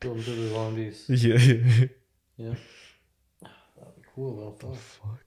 Go 0.00 0.14
to 0.14 0.30
the 0.30 0.48
zombies. 0.50 1.04
yeah, 1.08 1.36
yeah. 1.38 1.86
Yeah. 2.36 2.54
That'd 3.76 3.96
be 3.96 4.02
cool 4.14 4.36
though. 4.36 4.68
The 4.68 4.74
Fuck. 4.76 5.02
fuck? 5.02 5.24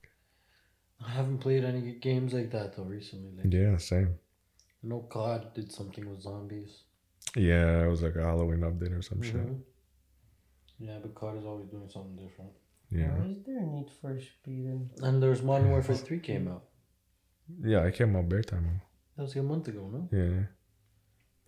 I 1.05 1.09
haven't 1.11 1.39
played 1.39 1.63
any 1.63 1.93
games 1.93 2.33
like 2.33 2.51
that 2.51 2.75
though 2.75 2.83
recently. 2.83 3.31
Like, 3.43 3.53
Yeah, 3.53 3.77
same. 3.77 4.15
I 4.83 4.87
know 4.87 5.01
COD 5.09 5.53
did 5.53 5.71
something 5.71 6.09
with 6.09 6.21
zombies. 6.21 6.83
Yeah, 7.35 7.83
it 7.83 7.87
was 7.89 8.01
like 8.01 8.15
a 8.15 8.23
Halloween 8.23 8.59
update 8.59 8.97
or 8.97 9.01
some 9.01 9.21
shit. 9.21 9.35
Mhm. 9.35 9.61
Yeah, 10.79 10.97
but 11.01 11.15
COD 11.15 11.37
is 11.39 11.45
always 11.45 11.67
doing 11.69 11.89
something 11.89 12.15
different. 12.15 12.51
Yeah. 12.91 13.13
Why 13.17 13.25
is 13.27 13.43
there 13.45 13.57
a 13.57 13.65
need 13.65 13.89
for 14.01 14.19
speed 14.19 14.65
in? 14.65 14.89
And 15.01 15.21
there's 15.21 15.41
Modern 15.41 15.69
Warfare 15.71 15.95
3 15.95 16.19
came 16.19 16.47
out. 16.47 16.63
Yeah, 17.63 17.83
I 17.83 17.91
came 17.91 18.15
out 18.15 18.29
bear 18.29 18.41
time. 18.43 18.81
That 19.15 19.23
was 19.23 19.35
like 19.35 19.43
a 19.43 19.47
month 19.47 19.67
ago, 19.67 19.89
no? 19.91 20.07
Yeah. 20.11 20.43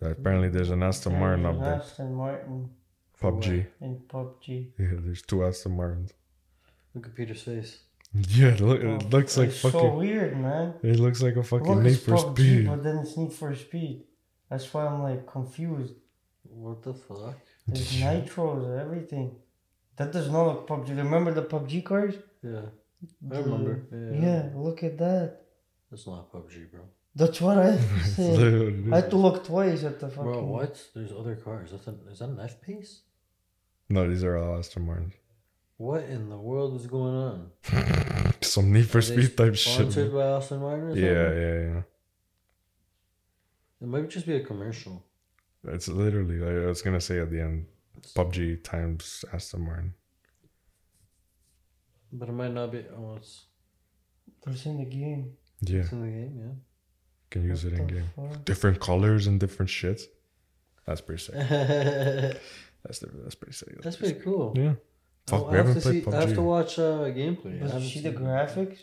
That 0.00 0.12
apparently 0.18 0.48
there's 0.48 0.70
an 0.70 0.82
Aston 0.82 1.18
Martin 1.18 1.42
There's 1.44 1.56
update. 1.56 1.78
Aston 1.80 2.14
Martin 2.14 2.68
For 2.68 2.79
PUBG. 3.20 3.66
in 3.80 4.00
PUBG. 4.08 4.70
Yeah, 4.78 4.88
there's 5.04 5.22
two 5.22 5.44
Aston 5.44 5.76
Martins. 5.76 6.12
Look 6.94 7.06
at 7.06 7.14
Peter's 7.14 7.42
face. 7.42 7.78
Yeah, 8.12 8.48
it, 8.48 8.60
look, 8.60 8.80
it 8.80 8.86
oh, 8.86 9.06
looks 9.16 9.36
like 9.36 9.50
it's 9.50 9.60
fucking. 9.60 9.78
so 9.80 9.94
weird, 9.96 10.36
man. 10.36 10.74
It 10.82 10.98
looks 10.98 11.22
like 11.22 11.36
a 11.36 11.44
fucking 11.44 11.72
Look, 11.74 11.84
Need 11.84 12.00
for 12.00 12.12
PUBG, 12.16 12.32
Speed. 12.34 12.66
but 12.66 12.82
then 12.82 12.98
it's 12.98 13.16
Need 13.16 13.32
for 13.32 13.54
Speed. 13.54 14.02
That's 14.48 14.72
why 14.74 14.86
I'm 14.86 15.02
like 15.02 15.26
confused. 15.26 15.94
What 16.42 16.82
the 16.82 16.94
fuck? 16.94 17.36
There's 17.68 17.92
nitros 18.00 18.80
everything. 18.80 19.36
That 19.96 20.10
does 20.12 20.28
not 20.28 20.44
look 20.46 20.66
PUBG. 20.66 20.96
Remember 20.96 21.32
the 21.32 21.42
PUBG 21.44 21.84
cars? 21.84 22.14
Yeah, 22.42 22.62
I 23.30 23.34
The- 23.36 23.42
remember. 23.44 23.86
Yeah, 23.92 24.20
Yeah. 24.26 24.50
look 24.56 24.82
at 24.82 24.98
that. 24.98 25.42
That's 25.90 26.06
not 26.08 26.32
PUBG, 26.32 26.70
bro. 26.72 26.80
That's 27.14 27.40
what 27.40 27.58
I 27.58 27.70
It's 27.74 28.12
said. 28.16 28.84
I 28.92 28.96
had 28.96 29.10
to 29.10 29.16
look 29.16 29.44
twice 29.44 29.84
at 29.84 30.00
the 30.00 30.08
fucking. 30.08 30.24
Bro, 30.32 30.44
what? 30.46 30.74
There's 30.94 31.12
other 31.12 31.36
cars. 31.36 31.70
That's 31.72 31.86
an, 31.86 31.98
is 32.10 32.18
that 32.20 32.28
an 32.30 32.40
F 32.40 32.60
pace? 32.60 33.02
No, 33.90 34.08
these 34.08 34.22
are 34.24 34.36
all 34.38 34.56
Aston 34.58 34.86
Martins. 34.86 35.14
What 35.76 36.04
in 36.04 36.28
the 36.30 36.36
world 36.38 36.78
is 36.80 36.86
going 36.86 37.14
on? 37.14 37.50
Some 38.42 38.72
Need 38.72 38.88
for 38.88 38.98
Are 38.98 39.02
Speed 39.02 39.36
type 39.36 39.54
shit. 39.56 39.74
Sponsored 39.74 40.12
by 40.14 40.26
Aston 40.26 40.60
Martin 40.60 40.88
or 40.90 40.96
Yeah, 40.96 41.24
something? 41.24 41.42
yeah, 41.42 41.74
yeah. 41.74 41.82
It 43.82 43.88
might 43.88 44.08
just 44.10 44.26
be 44.26 44.36
a 44.36 44.44
commercial. 44.44 45.04
It's 45.64 45.88
literally, 45.88 46.38
like, 46.38 46.64
I 46.64 46.66
was 46.66 46.82
gonna 46.82 47.00
say 47.00 47.18
at 47.18 47.30
the 47.30 47.40
end, 47.40 47.66
PUBG 48.14 48.62
times 48.62 49.24
Aston 49.32 49.62
Martin. 49.62 49.94
But 52.12 52.28
it 52.28 52.32
might 52.32 52.52
not 52.52 52.72
be. 52.72 52.84
Oh, 52.96 53.14
it's, 53.16 53.46
But 54.44 54.54
it's 54.54 54.66
in 54.66 54.78
the 54.78 54.84
game. 54.84 55.32
Yeah, 55.62 55.80
it's 55.80 55.92
in 55.92 56.00
the 56.02 56.08
game, 56.08 56.34
yeah. 56.38 56.52
can 57.30 57.44
use 57.44 57.64
it 57.64 57.72
in 57.74 57.86
game. 57.86 58.04
fuck? 58.16 58.44
Different 58.44 58.80
colors 58.80 59.26
and 59.26 59.38
different 59.40 59.70
shits. 59.70 60.02
That's 60.86 61.00
pretty 61.00 61.22
sick. 61.22 61.34
That's 62.84 62.98
That's 63.00 63.12
the, 63.12 63.18
that's 63.22 63.34
pretty 63.34 63.52
sick. 63.54 63.80
That's 63.82 63.96
pretty 63.96 64.20
cool. 64.20 64.52
Yeah. 64.56 64.62
I'll- 64.68 64.76
Fuck, 65.26 65.38
I'll 65.44 65.50
we 65.50 65.56
have 65.58 65.66
haven't 65.66 65.82
to 65.82 65.88
played 65.88 66.04
see- 66.04 66.12
I 66.12 66.20
have 66.20 66.34
to 66.34 66.42
watch 66.42 66.78
uh, 66.78 66.82
gameplay. 67.12 67.56
I 67.56 67.60
But 67.60 67.66
you 67.66 67.68
haven't 67.68 67.80
see 67.82 68.00
the 68.00 68.10
seen- 68.10 68.20
graphics? 68.20 68.78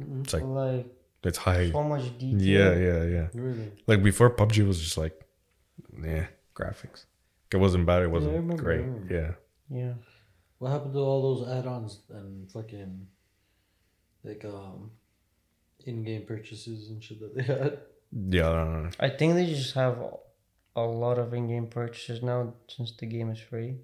Mm-mm. 0.00 0.24
It's 0.24 0.32
like 0.34 0.42
Like, 0.44 0.86
it's 1.24 1.38
high. 1.38 1.70
so 1.70 1.82
much 1.82 2.18
detail. 2.18 2.40
Yeah, 2.40 2.72
yeah, 2.78 3.04
yeah. 3.04 3.26
Really? 3.34 3.72
Like 3.86 4.02
before, 4.02 4.30
PUBG 4.30 4.66
was 4.66 4.80
just 4.80 4.98
like, 4.98 5.18
yeah, 6.02 6.26
graphics. 6.54 7.06
It 7.52 7.56
wasn't 7.56 7.86
bad. 7.86 8.02
It 8.02 8.10
wasn't 8.10 8.34
remember, 8.34 8.54
I 8.62 8.64
great. 8.64 8.80
remember. 8.80 9.14
Yeah. 9.14 9.32
Yeah. 9.78 9.94
What 10.58 10.70
happened 10.70 10.92
to 10.94 10.98
all 11.00 11.22
those 11.36 11.48
add-ons 11.48 12.00
and 12.10 12.50
fucking 12.50 13.06
like 14.24 14.44
um 14.44 14.90
in-game 15.86 16.24
purchases 16.26 16.90
and 16.90 17.02
shit 17.02 17.20
that 17.20 17.34
they 17.34 17.42
had? 17.42 17.78
Yeah, 18.12 18.50
I 18.50 18.54
don't 18.54 18.82
know. 18.84 18.90
I 19.00 19.08
think 19.08 19.34
they 19.34 19.46
just 19.46 19.74
have 19.74 19.98
a 20.76 20.82
lot 20.82 21.18
of 21.18 21.32
in-game 21.34 21.66
purchases 21.68 22.22
now 22.22 22.52
since 22.68 22.92
the 22.98 23.06
game 23.06 23.30
is 23.30 23.38
free. 23.40 23.76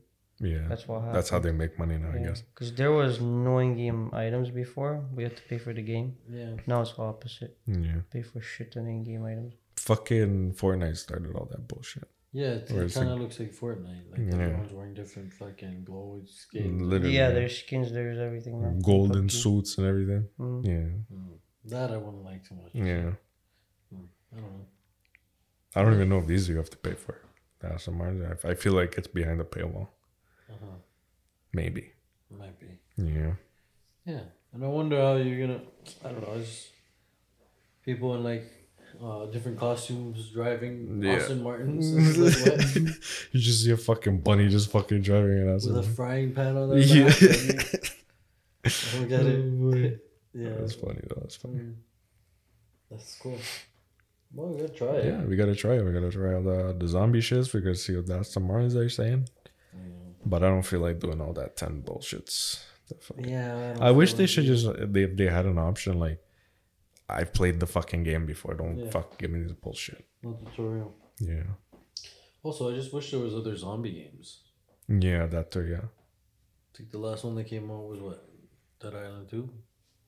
Yeah. 0.42 0.66
That's 0.68 0.88
what 0.88 1.00
happened. 1.00 1.16
That's 1.16 1.28
how 1.30 1.38
they 1.38 1.52
make 1.52 1.78
money 1.78 1.98
now, 1.98 2.12
I 2.14 2.18
guess. 2.26 2.40
Because 2.42 2.74
there 2.74 2.92
was 2.92 3.20
no 3.20 3.58
in-game 3.58 4.10
items 4.14 4.50
before. 4.50 5.04
We 5.14 5.22
had 5.22 5.36
to 5.36 5.42
pay 5.42 5.58
for 5.58 5.72
the 5.74 5.82
game. 5.82 6.16
Yeah. 6.30 6.54
Now 6.66 6.80
it's 6.80 6.92
the 6.94 7.02
opposite. 7.02 7.58
Yeah. 7.66 8.00
Pay 8.10 8.22
for 8.22 8.40
shit 8.40 8.72
ton 8.72 8.86
in-game 8.86 9.24
items. 9.24 9.54
Fucking 9.76 10.54
Fortnite 10.54 10.96
started 10.96 11.34
all 11.36 11.46
that 11.50 11.68
bullshit. 11.68 12.08
Yeah, 12.32 12.52
it, 12.52 12.70
Or 12.70 12.88
kind 12.88 13.10
of 13.10 13.18
looks 13.20 13.38
like 13.40 13.52
Fortnite. 13.52 14.10
Like 14.12 14.20
Yeah. 14.20 14.34
everyone's 14.44 14.72
wearing 14.72 14.94
different 14.94 15.32
fucking 15.32 15.84
glow 15.84 16.22
skins. 16.26 16.80
Literally. 16.80 17.14
yeah, 17.16 17.30
there's 17.30 17.58
skins, 17.58 17.92
there's 17.92 18.18
everything. 18.18 18.62
now. 18.62 18.72
golden 18.82 19.26
PUBG. 19.26 19.42
suits 19.42 19.78
and 19.78 19.86
everything. 19.86 20.28
Mm. 20.38 20.64
Yeah. 20.64 21.16
Mm. 21.16 21.38
That 21.66 21.90
I 21.92 21.96
wouldn't 21.98 22.24
like 22.24 22.48
too 22.48 22.54
much. 22.54 22.70
Yeah. 22.72 23.12
I 24.32 24.36
don't 24.36 24.52
know. 24.52 24.66
I 25.74 25.82
don't 25.82 25.94
even 25.94 26.08
know 26.08 26.18
if 26.18 26.26
these 26.26 26.48
you 26.48 26.56
have 26.56 26.70
to 26.70 26.76
pay 26.76 26.94
for. 26.94 27.16
That's 27.60 27.84
some 27.84 28.00
I 28.00 28.48
I 28.48 28.54
feel 28.54 28.72
like 28.72 28.96
it's 28.98 29.06
behind 29.08 29.40
the 29.40 29.44
paywall. 29.44 29.88
Uh-huh. 30.50 30.66
Maybe. 31.52 31.92
Might 32.30 32.58
be. 32.58 32.66
Yeah. 32.96 33.32
Yeah, 34.06 34.20
and 34.52 34.64
I 34.64 34.68
wonder 34.68 34.96
how 35.00 35.16
you're 35.16 35.46
gonna. 35.46 35.60
I 36.04 36.08
don't 36.12 36.22
know. 36.26 36.34
It's 36.40 36.68
people 37.84 38.14
in 38.16 38.24
like 38.24 38.44
uh, 39.02 39.26
different 39.26 39.58
costumes 39.58 40.30
driving 40.30 41.00
Yeah. 41.02 41.12
Aston 41.14 41.42
Martins 41.42 41.92
and 41.92 42.32
stuff 42.32 42.76
like 42.76 42.76
you 43.32 43.40
just 43.40 43.64
see 43.64 43.70
a 43.70 43.76
fucking 43.76 44.20
bunny 44.20 44.48
just 44.48 44.70
fucking 44.70 45.02
driving 45.02 45.38
it 45.38 45.52
with 45.66 45.76
a 45.78 45.82
frying 45.82 46.32
pan 46.32 46.56
on 46.56 46.70
their 46.70 46.78
Yeah. 46.78 47.04
back. 47.04 47.92
I 48.64 48.70
don't 48.96 49.08
get 49.08 49.26
it. 49.26 50.06
Yeah, 50.32 50.50
That's 50.60 50.74
funny 50.74 51.00
though. 51.08 51.20
That's 51.22 51.34
funny. 51.36 51.56
Mm. 51.58 51.74
That's 52.88 53.18
cool. 53.20 53.36
Well, 54.32 54.48
we 54.48 54.60
gotta 54.60 54.72
try 54.72 54.94
it. 54.96 55.04
Yeah, 55.06 55.24
we 55.24 55.36
gotta 55.36 55.56
try 55.56 55.74
it. 55.76 55.84
We 55.84 55.92
gotta 55.92 56.10
try 56.10 56.34
all 56.34 56.42
the 56.42 56.74
the 56.78 56.86
zombie 56.88 57.20
shits. 57.20 57.52
We 57.52 57.60
gotta 57.60 57.74
see 57.74 57.96
what 57.96 58.06
that's 58.06 58.32
the 58.34 58.40
Martins 58.40 58.76
are 58.76 58.88
saying. 58.88 59.28
But 60.24 60.42
I 60.44 60.48
don't 60.48 60.62
feel 60.62 60.80
like 60.80 61.00
doing 61.00 61.20
all 61.20 61.32
that 61.34 61.56
ten 61.56 61.82
bullshits. 61.82 62.62
Yeah. 63.18 63.74
don't 63.74 63.82
I 63.82 63.90
wish 63.92 64.14
they 64.14 64.26
should 64.26 64.44
just 64.44 64.66
they 64.92 65.06
they 65.06 65.26
had 65.26 65.46
an 65.46 65.58
option 65.58 65.98
like 65.98 66.20
I've 67.08 67.32
played 67.32 67.58
the 67.58 67.66
fucking 67.66 68.04
game 68.04 68.26
before. 68.26 68.54
Don't 68.54 68.76
Yeah. 68.78 68.90
fuck 68.90 69.18
give 69.18 69.30
me 69.30 69.42
this 69.42 69.52
bullshit. 69.52 70.04
No 70.22 70.34
tutorial. 70.44 70.94
Yeah. 71.18 71.44
Also, 72.42 72.70
I 72.70 72.74
just 72.74 72.92
wish 72.92 73.10
there 73.10 73.20
was 73.20 73.34
other 73.34 73.56
zombie 73.56 73.92
games. 73.92 74.42
Yeah, 74.88 75.26
that 75.26 75.50
too, 75.50 75.66
yeah. 75.66 75.86
I 75.86 76.76
think 76.76 76.90
the 76.90 76.98
last 76.98 77.24
one 77.24 77.34
that 77.36 77.44
came 77.44 77.70
out 77.70 77.86
was 77.88 78.00
what 78.00 78.28
Dead 78.80 78.94
Island 78.94 79.28
Two, 79.28 79.50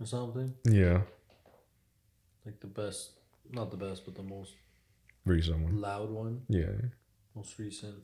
or 0.00 0.06
something. 0.06 0.54
Yeah. 0.64 1.02
Like 2.46 2.58
the 2.60 2.66
best, 2.68 3.10
not 3.50 3.70
the 3.70 3.76
best, 3.76 4.04
but 4.04 4.14
the 4.14 4.22
most 4.22 4.52
Recent 5.24 5.62
one. 5.62 5.80
loud 5.80 6.10
one. 6.10 6.42
Yeah. 6.48 6.72
most 7.34 7.58
recent 7.58 7.94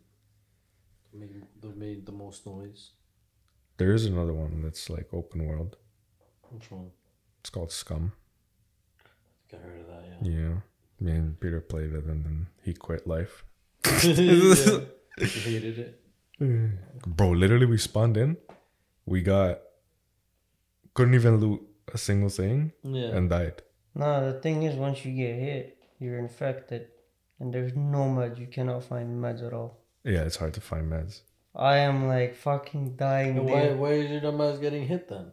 made, 1.12 1.42
that 1.60 1.76
made 1.76 2.06
the 2.06 2.12
most 2.12 2.46
noise. 2.46 2.90
There 3.76 3.92
is 3.92 4.06
another 4.06 4.32
one 4.32 4.62
that's 4.62 4.88
like 4.90 5.08
open 5.12 5.46
world. 5.46 5.76
Which 6.50 6.70
one? 6.70 6.90
It's 7.40 7.50
called 7.50 7.72
Scum. 7.72 8.12
I 9.04 9.50
think 9.50 9.62
I 9.62 9.66
heard 9.66 9.80
of 9.80 9.86
that, 9.86 10.04
yeah. 10.22 10.30
Yeah. 10.38 10.54
Me 11.00 11.12
and 11.12 11.38
Peter 11.40 11.60
played 11.60 11.92
it 11.92 12.04
and 12.04 12.24
then 12.24 12.46
he 12.62 12.74
quit 12.74 13.06
life. 13.06 13.44
yeah. 14.02 14.80
He 15.18 15.26
hated 15.26 15.78
it. 15.78 16.00
Bro, 17.06 17.30
literally 17.30 17.66
we 17.66 17.78
spawned 17.78 18.16
in. 18.16 18.36
We 19.06 19.22
got 19.22 19.58
couldn't 20.94 21.14
even 21.14 21.36
loot 21.38 21.60
a 21.92 21.98
single 21.98 22.28
thing 22.30 22.72
Yeah. 22.82 23.16
and 23.16 23.28
died. 23.30 23.62
No, 23.98 24.32
the 24.32 24.40
thing 24.40 24.62
is, 24.62 24.74
once 24.76 25.04
you 25.04 25.12
get 25.14 25.34
hit, 25.34 25.76
you're 25.98 26.18
infected, 26.18 26.86
and 27.40 27.52
there's 27.52 27.74
no 27.74 28.02
meds. 28.16 28.38
You 28.38 28.46
cannot 28.46 28.84
find 28.84 29.22
meds 29.22 29.44
at 29.46 29.52
all. 29.52 29.80
Yeah, 30.04 30.22
it's 30.22 30.36
hard 30.36 30.54
to 30.54 30.60
find 30.60 30.90
meds. 30.90 31.20
I 31.54 31.78
am 31.78 32.06
like 32.06 32.36
fucking 32.36 32.96
dying. 32.96 33.44
Why, 33.44 33.72
why 33.72 33.92
is 34.00 34.10
your 34.10 34.20
dumbass 34.20 34.60
getting 34.60 34.86
hit 34.86 35.08
then? 35.08 35.32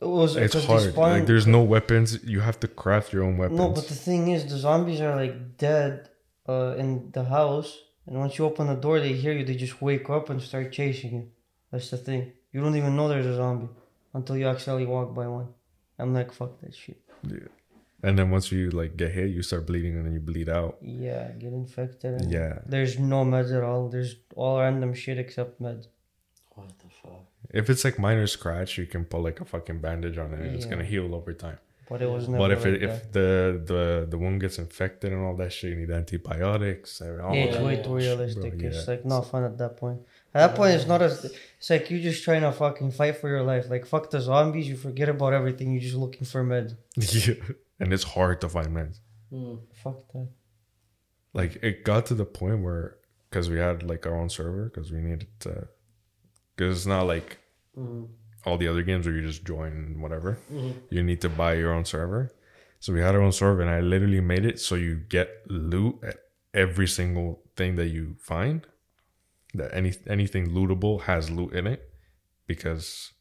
It 0.00 0.06
was 0.06 0.36
It's 0.36 0.54
'cause 0.54 0.66
they 0.66 0.90
hard. 0.92 1.18
Like 1.18 1.26
there's 1.26 1.46
no 1.46 1.62
weapons. 1.62 2.08
You 2.24 2.40
have 2.40 2.58
to 2.60 2.68
craft 2.68 3.12
your 3.12 3.24
own 3.24 3.36
weapons. 3.36 3.60
No, 3.60 3.68
but 3.68 3.86
the 3.86 3.94
thing 3.94 4.28
is, 4.28 4.46
the 4.50 4.56
zombies 4.56 5.00
are 5.02 5.14
like 5.14 5.58
dead 5.58 6.08
uh, 6.48 6.74
in 6.78 7.10
the 7.12 7.24
house, 7.24 7.70
and 8.06 8.18
once 8.18 8.38
you 8.38 8.46
open 8.46 8.68
the 8.68 8.76
door, 8.86 8.98
they 8.98 9.12
hear 9.12 9.34
you. 9.34 9.44
They 9.44 9.56
just 9.56 9.82
wake 9.82 10.08
up 10.08 10.30
and 10.30 10.40
start 10.40 10.72
chasing 10.72 11.12
you. 11.12 11.28
That's 11.70 11.90
the 11.90 11.98
thing. 11.98 12.32
You 12.52 12.62
don't 12.62 12.76
even 12.76 12.96
know 12.96 13.08
there's 13.08 13.26
a 13.26 13.36
zombie 13.36 13.68
until 14.14 14.36
you 14.38 14.46
accidentally 14.48 14.86
walk 14.86 15.14
by 15.14 15.28
one. 15.28 15.48
I'm 15.98 16.14
like, 16.14 16.32
fuck 16.32 16.58
that 16.62 16.74
shit. 16.74 16.96
Yeah. 17.22 17.38
And 18.02 18.18
then 18.18 18.30
once 18.30 18.50
you 18.50 18.70
like 18.70 18.96
get 18.96 19.12
hit, 19.12 19.28
you 19.30 19.42
start 19.42 19.66
bleeding 19.66 19.94
and 19.96 20.06
then 20.06 20.14
you 20.14 20.20
bleed 20.20 20.48
out. 20.48 20.78
Yeah, 20.80 21.30
get 21.32 21.52
infected. 21.52 22.14
And 22.22 22.32
Yeah. 22.32 22.60
There's 22.66 22.98
no 22.98 23.24
meds 23.24 23.54
at 23.56 23.62
all. 23.62 23.88
There's 23.88 24.16
all 24.34 24.58
random 24.60 24.94
shit 24.94 25.18
except 25.18 25.60
meds. 25.60 25.86
What 26.54 26.68
the 26.78 26.88
fuck? 27.02 27.24
If 27.52 27.68
it's 27.68 27.84
like 27.84 27.98
minor 27.98 28.26
scratch, 28.26 28.78
you 28.78 28.86
can 28.86 29.04
put 29.04 29.20
like 29.22 29.40
a 29.40 29.44
fucking 29.44 29.80
bandage 29.80 30.16
on 30.18 30.32
it 30.32 30.40
and 30.40 30.54
it's 30.54 30.64
gonna 30.66 30.84
heal 30.84 31.14
over 31.14 31.32
time. 31.34 31.58
But 31.90 32.02
it 32.02 32.08
was 32.08 32.28
never. 32.28 32.38
But 32.38 32.50
if 32.52 32.64
like 32.64 32.74
it, 32.74 32.82
if 32.84 33.12
the, 33.12 33.60
the 33.66 34.06
the 34.08 34.16
wound 34.16 34.40
gets 34.40 34.58
infected 34.58 35.12
and 35.12 35.22
all 35.26 35.36
that 35.36 35.52
shit, 35.52 35.70
you 35.70 35.76
need 35.76 35.90
antibiotics. 35.90 37.02
yeah, 37.04 37.32
it's 37.32 37.58
way 37.58 37.82
too 37.82 37.96
realistic. 37.96 38.56
Bro, 38.58 38.68
It's 38.68 38.86
like 38.88 39.04
not 39.04 39.22
fun 39.30 39.42
at 39.44 39.58
that 39.58 39.76
point. 39.76 40.00
At 40.32 40.48
that 40.48 40.56
point, 40.56 40.74
it's 40.74 40.86
not 40.86 41.02
as. 41.02 41.24
It's 41.58 41.68
like 41.70 41.90
you're 41.90 42.00
just 42.00 42.22
trying 42.24 42.42
to 42.42 42.52
fucking 42.52 42.92
fight 42.92 43.16
for 43.16 43.28
your 43.28 43.42
life. 43.42 43.68
Like 43.68 43.84
fuck 43.86 44.10
the 44.10 44.20
zombies. 44.20 44.68
You 44.68 44.76
forget 44.76 45.08
about 45.08 45.32
everything. 45.32 45.72
You're 45.72 45.82
just 45.82 45.96
looking 45.96 46.24
for 46.24 46.44
meds. 46.44 46.74
yeah. 46.96 47.34
And 47.82 47.94
it's 47.94 48.04
hard 48.04 48.42
to 48.42 48.48
find 48.50 48.68
meds. 48.68 48.98
Hmm. 49.30 49.54
Fuck 49.82 50.06
that. 50.12 50.28
Like 51.32 51.56
it 51.62 51.82
got 51.84 52.06
to 52.06 52.14
the 52.14 52.26
point 52.26 52.62
where 52.62 52.96
because 53.30 53.48
we 53.48 53.58
had 53.58 53.82
like 53.82 54.04
our 54.06 54.14
own 54.14 54.28
server 54.28 54.64
because 54.64 54.92
we 54.92 54.98
needed 55.00 55.28
to 55.40 55.68
because 56.56 56.76
it's 56.76 56.86
not 56.86 57.06
like 57.06 57.38
Mhm. 57.78 58.08
all 58.44 58.58
the 58.58 58.68
other 58.68 58.82
games 58.82 59.06
where 59.06 59.14
you 59.14 59.22
just 59.22 59.44
join 59.46 59.72
and 59.72 60.02
whatever. 60.02 60.38
Mhm. 60.52 60.74
You 60.90 61.02
need 61.02 61.20
to 61.22 61.28
buy 61.30 61.54
your 61.54 61.72
own 61.72 61.84
server. 61.86 62.30
So 62.80 62.92
we 62.92 63.00
had 63.00 63.14
our 63.14 63.22
own 63.22 63.32
server, 63.32 63.60
and 63.62 63.70
I 63.70 63.80
literally 63.80 64.20
made 64.20 64.44
it 64.44 64.58
so 64.60 64.74
you 64.74 64.96
get 64.96 65.28
loot 65.48 65.96
at 66.02 66.16
every 66.52 66.86
single 66.88 67.42
thing 67.56 67.76
that 67.76 67.88
you 67.88 68.16
find. 68.18 68.66
That 69.54 69.74
any 69.74 69.92
anything 70.08 70.50
lootable 70.50 71.02
has 71.02 71.28
loot 71.30 71.52
in 71.54 71.66
it, 71.66 71.90
because 72.46 73.12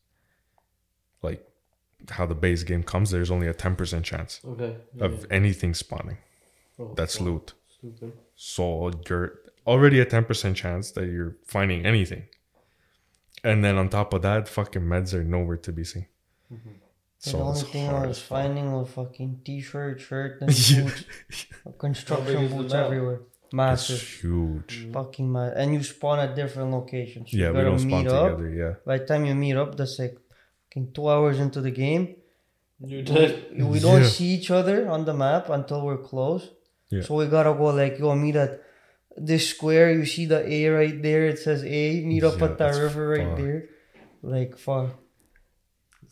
like 1.24 1.44
how 2.12 2.26
the 2.26 2.36
base 2.36 2.64
game 2.64 2.84
comes, 2.84 3.10
there's 3.12 3.32
only 3.32 3.48
a 3.48 3.54
ten 3.54 3.76
percent 3.76 4.06
chance 4.06 4.40
Okay. 4.46 4.76
of 5.00 5.22
yeah. 5.22 5.26
anything 5.32 5.74
spawning. 5.74 6.18
Oh, 6.78 6.94
That's 6.96 7.18
fuck. 7.18 7.26
loot. 7.26 7.54
Stupid. 7.78 8.14
So 8.36 8.92
you're 9.10 9.40
already 9.66 10.00
a 10.00 10.06
ten 10.06 10.24
percent 10.26 10.56
chance 10.56 10.92
that 10.92 11.08
you're 11.08 11.36
finding 11.46 11.86
anything, 11.86 12.24
and 13.44 13.64
then 13.64 13.78
on 13.78 13.90
top 13.90 14.14
of 14.14 14.22
that, 14.22 14.48
fucking 14.48 14.84
meds 14.84 15.14
are 15.14 15.24
nowhere 15.24 15.58
to 15.58 15.72
be 15.72 15.84
seen. 15.84 16.06
Mhm. 16.54 16.76
the 17.24 17.38
only 17.38 17.60
it's 17.60 17.70
thing 17.70 17.90
I 17.90 18.06
was 18.08 18.20
finding 18.22 18.72
was 18.72 18.90
fucking 18.90 19.42
t-shirt, 19.44 20.00
shirt, 20.00 20.32
and 20.42 20.48
boots. 20.50 21.04
How 21.66 21.72
Construction 21.72 22.48
boots 22.56 22.74
everywhere. 22.74 23.22
It's 23.52 23.56
Massive. 23.56 24.02
huge. 24.22 24.86
Mm. 24.86 24.94
Fucking 24.94 25.32
mad. 25.32 25.54
And 25.58 25.74
you 25.74 25.82
spawn 25.82 26.20
at 26.20 26.36
different 26.36 26.70
locations. 26.72 27.32
So 27.32 27.38
Yeah, 27.38 27.50
we 27.52 27.62
don't 27.62 27.80
spawn 27.80 28.04
meet 28.04 28.08
up. 28.12 28.30
together. 28.38 28.50
Yeah. 28.54 28.74
By 28.86 29.00
the 29.00 29.06
time 29.06 29.26
you 29.26 29.34
meet 29.34 29.56
up, 29.58 29.76
that's 29.76 29.98
like 29.98 30.18
fucking 30.70 30.94
two 30.94 31.10
hours 31.10 31.40
into 31.40 31.60
the 31.62 31.72
game. 31.72 32.16
You're 32.80 33.02
dead. 33.02 33.48
We, 33.58 33.64
we 33.64 33.80
don't 33.80 34.02
Yeah. 34.04 34.08
see 34.08 34.28
each 34.38 34.52
other 34.52 34.88
on 34.88 35.06
the 35.06 35.14
map 35.16 35.50
until 35.50 35.82
we're 35.86 35.98
close. 35.98 36.44
Yeah. 36.92 37.02
So 37.02 37.16
we 37.16 37.26
gotta 37.26 37.54
go 37.54 37.66
like, 37.74 37.98
yo, 37.98 38.14
meet 38.16 38.36
at 38.36 38.62
this 39.18 39.50
square. 39.50 39.92
You 39.92 40.06
see 40.06 40.26
the 40.28 40.46
A 40.48 40.68
right 40.70 41.02
there. 41.02 41.26
It 41.26 41.40
says 41.40 41.64
A. 41.66 42.02
Meet 42.06 42.24
up 42.24 42.38
Yeah, 42.38 42.46
at 42.46 42.50
that 42.50 42.58
that's 42.60 42.78
river 42.78 43.10
right 43.10 43.28
fuck. 43.30 43.38
there. 43.38 43.66
Like, 44.22 44.58
fuck. 44.60 44.90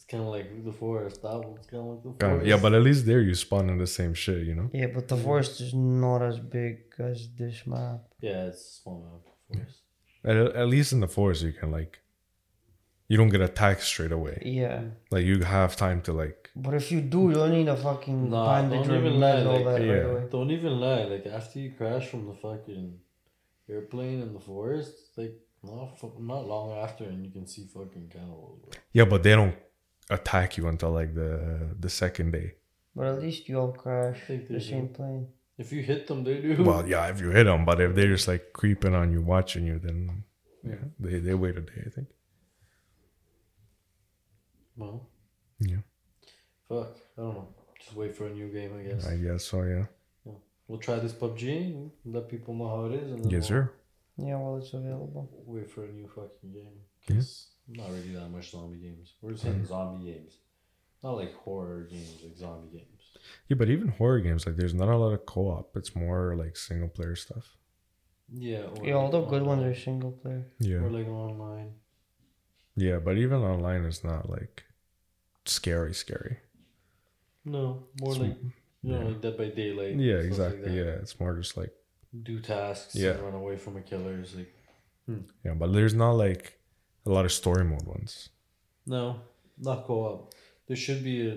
It's 0.08 0.12
kind 0.14 0.24
of 0.24 0.30
like 0.30 0.64
the 0.64 0.72
forest. 0.72 1.22
That 1.22 1.38
one's 1.44 1.68
kind 1.68 1.84
of 1.84 1.90
like 1.94 2.04
the 2.04 2.14
forest. 2.26 2.42
of- 2.42 2.48
yeah, 2.48 2.58
but 2.64 2.74
at 2.74 2.82
least 2.82 3.06
there 3.06 3.20
you 3.20 3.36
spawn 3.36 3.70
in 3.70 3.78
the 3.78 3.88
same 4.00 4.14
shit, 4.14 4.46
you 4.48 4.56
know. 4.56 4.70
Yeah, 4.74 4.88
but 4.96 5.08
the 5.10 5.18
forest 5.18 5.60
is 5.60 5.74
not 5.74 6.22
as 6.22 6.40
big 6.40 6.76
as 6.98 7.28
this 7.38 7.58
map. 7.68 8.02
yeah, 8.22 8.46
it's 8.50 8.62
a 8.62 8.72
small 8.82 8.98
map. 9.06 9.24
Forest. 9.48 9.82
At, 10.24 10.36
at 10.62 10.68
least 10.68 10.94
in 10.94 11.00
the 11.02 11.08
forest 11.18 11.42
you 11.44 11.52
can 11.60 11.72
like 11.72 12.00
you 13.10 13.16
don't 13.18 13.30
get 13.30 13.42
attacked 13.42 13.84
straight 13.84 14.12
away. 14.12 14.42
Yeah. 14.46 14.82
Like 15.12 15.26
you 15.26 15.40
have 15.44 15.76
time 15.76 16.02
to 16.08 16.12
like 16.14 16.40
But 16.56 16.74
if 16.74 16.86
you 16.92 17.00
do, 17.02 17.22
you 17.30 17.36
don't 17.36 17.52
need 17.52 17.68
a 17.70 17.76
fucking 17.78 18.30
Nah, 18.30 18.46
bandage 18.54 18.88
don't 18.88 18.96
or 18.96 19.00
even 19.00 19.20
med 19.20 19.46
all 19.48 19.54
like, 19.56 19.66
that 19.66 19.72
right 19.82 19.88
yeah. 19.88 20.12
away. 20.12 20.24
Don't 20.32 20.52
even 20.52 20.74
lie. 20.80 21.04
Like 21.14 21.26
after 21.40 21.60
you 21.60 21.72
crash 21.80 22.06
from 22.12 22.24
the 22.30 22.34
fucking 22.46 22.86
airplane 23.70 24.22
in 24.22 24.34
the 24.34 24.40
forest, 24.52 24.94
like 25.18 25.36
not 25.64 25.90
not 26.20 26.48
long 26.54 26.68
after, 26.86 27.04
and 27.06 27.26
you 27.26 27.32
can 27.38 27.46
see 27.48 27.64
fucking 27.74 28.08
cannibals. 28.14 28.60
Bro. 28.62 28.72
yeah, 28.94 29.06
but 29.06 29.24
they 29.24 29.36
don't 29.40 29.56
attack 30.10 30.58
you 30.58 30.68
until 30.68 30.92
like 30.92 31.14
the 31.14 31.76
the 31.80 31.90
second 31.90 32.32
day. 32.32 32.54
But 32.96 33.08
at 33.08 33.22
least 33.22 33.48
you 33.48 33.60
all 33.60 33.72
crash 33.72 34.20
the 34.28 34.38
they 34.38 34.60
same 34.60 34.90
plane. 34.90 35.28
If 35.58 35.72
you 35.72 35.82
hit 35.82 36.08
them, 36.08 36.24
they 36.24 36.40
do. 36.42 36.64
Well, 36.64 36.88
yeah, 36.88 37.08
if 37.08 37.20
you 37.20 37.32
hit 37.32 37.46
them, 37.46 37.66
but 37.66 37.82
if 37.82 37.96
they're 37.96 38.08
just 38.08 38.28
like 38.28 38.54
creeping 38.54 38.94
on 38.94 39.12
you, 39.12 39.22
watching 39.22 39.66
you, 39.66 39.80
then 39.80 40.24
yeah, 40.64 40.76
they 41.00 41.20
they 41.20 41.34
wait 41.34 41.58
a 41.58 41.62
day. 41.62 41.84
I 41.86 41.90
think. 41.90 42.08
Well, 44.76 45.10
Yeah, 45.60 45.78
fuck. 46.70 46.96
I 47.18 47.22
don't 47.22 47.34
know. 47.34 47.48
Just 47.80 47.96
wait 47.96 48.16
for 48.16 48.28
a 48.28 48.30
new 48.34 48.50
game, 48.50 48.72
I 48.80 48.84
guess. 48.84 49.08
I 49.08 49.16
guess 49.18 49.46
so. 49.46 49.64
Yeah. 49.64 49.86
Yeah. 50.26 50.34
We'll 50.68 50.80
try 50.80 51.00
this 51.00 51.14
PUBG 51.14 51.74
and 51.74 51.92
let 52.06 52.30
people 52.30 52.54
know 52.54 52.68
how 52.70 52.86
it 52.86 52.94
is. 52.94 53.12
And 53.12 53.24
then 53.26 53.32
Yes, 53.32 53.50
we'll 53.50 53.62
sir. 53.64 53.72
Yeah, 54.18 54.38
well, 54.38 54.58
it's 54.58 54.74
available. 54.74 55.30
Wait 55.46 55.70
for 55.70 55.86
a 55.86 55.92
new 55.92 56.08
fucking 56.08 56.52
game. 56.52 56.78
Cause 57.08 57.48
not 57.68 57.90
really 57.90 58.14
that 58.14 58.30
much 58.30 58.52
zombie 58.52 58.80
games. 58.80 59.14
We're 59.22 59.36
saying 59.36 59.60
hmm. 59.60 59.66
zombie 59.66 60.12
games, 60.12 60.38
not 61.04 61.18
like 61.18 61.34
horror 61.36 61.88
games, 61.90 62.20
like 62.24 62.38
zombie 62.38 62.78
games. 62.78 63.04
Yeah, 63.48 63.56
but 63.56 63.70
even 63.70 63.90
horror 63.90 64.20
games, 64.20 64.46
like 64.46 64.56
there's 64.56 64.74
not 64.74 64.90
a 64.90 64.96
lot 64.96 65.14
of 65.14 65.26
co-op. 65.26 65.76
It's 65.76 65.96
more 65.96 66.36
like 66.36 66.56
single 66.56 66.90
player 66.90 67.16
stuff. 67.16 67.58
Yeah. 68.32 68.68
Yeah, 68.84 68.94
all 68.94 69.10
the 69.10 69.20
like 69.20 69.30
good 69.30 69.44
ones 69.44 69.64
are 69.64 69.76
single 69.80 70.12
player. 70.12 70.46
Yeah. 70.60 70.78
Or 70.78 70.90
like 70.90 71.08
online. 71.08 71.74
Yeah, 72.76 73.00
but 73.00 73.18
even 73.18 73.42
online 73.42 73.84
is 73.86 74.04
not 74.04 74.30
like 74.30 74.64
scary, 75.46 75.94
scary. 75.94 76.38
No, 77.44 77.88
more 78.02 78.14
It's- 78.14 78.30
like 78.30 78.38
you 78.84 78.92
know, 78.94 79.00
yeah. 79.00 79.08
like 79.08 79.22
Dead 79.22 79.38
by 79.38 79.50
Daylight. 79.50 79.96
Yeah, 79.96 80.22
stuff 80.22 80.38
like 80.40 80.54
exactly. 80.54 80.78
yeah, 80.78 80.84
it's 81.02 81.20
more 81.20 81.36
just 81.36 81.58
like 81.58 81.74
Do 82.24 82.40
tasks. 82.40 82.96
Yeah. 82.96 83.12
And 83.12 83.24
run 83.24 83.34
away 83.34 83.58
from 83.58 83.78
a 83.78 83.82
killer. 83.82 84.20
It's 84.20 84.36
like 84.36 84.54
hmm. 85.06 85.22
yeah, 85.44 85.54
but 85.54 85.74
there's 85.74 85.94
not 85.94 86.12
like 86.12 86.60
a 87.08 87.12
lot 87.18 87.26
of 87.26 87.32
story 87.42 87.64
mode 87.72 87.88
ones. 87.96 88.30
no, 88.96 89.04
not 89.68 89.86
co-op. 89.88 90.20
There 90.68 90.78
should 90.86 91.02
be 91.04 91.18
a 91.32 91.36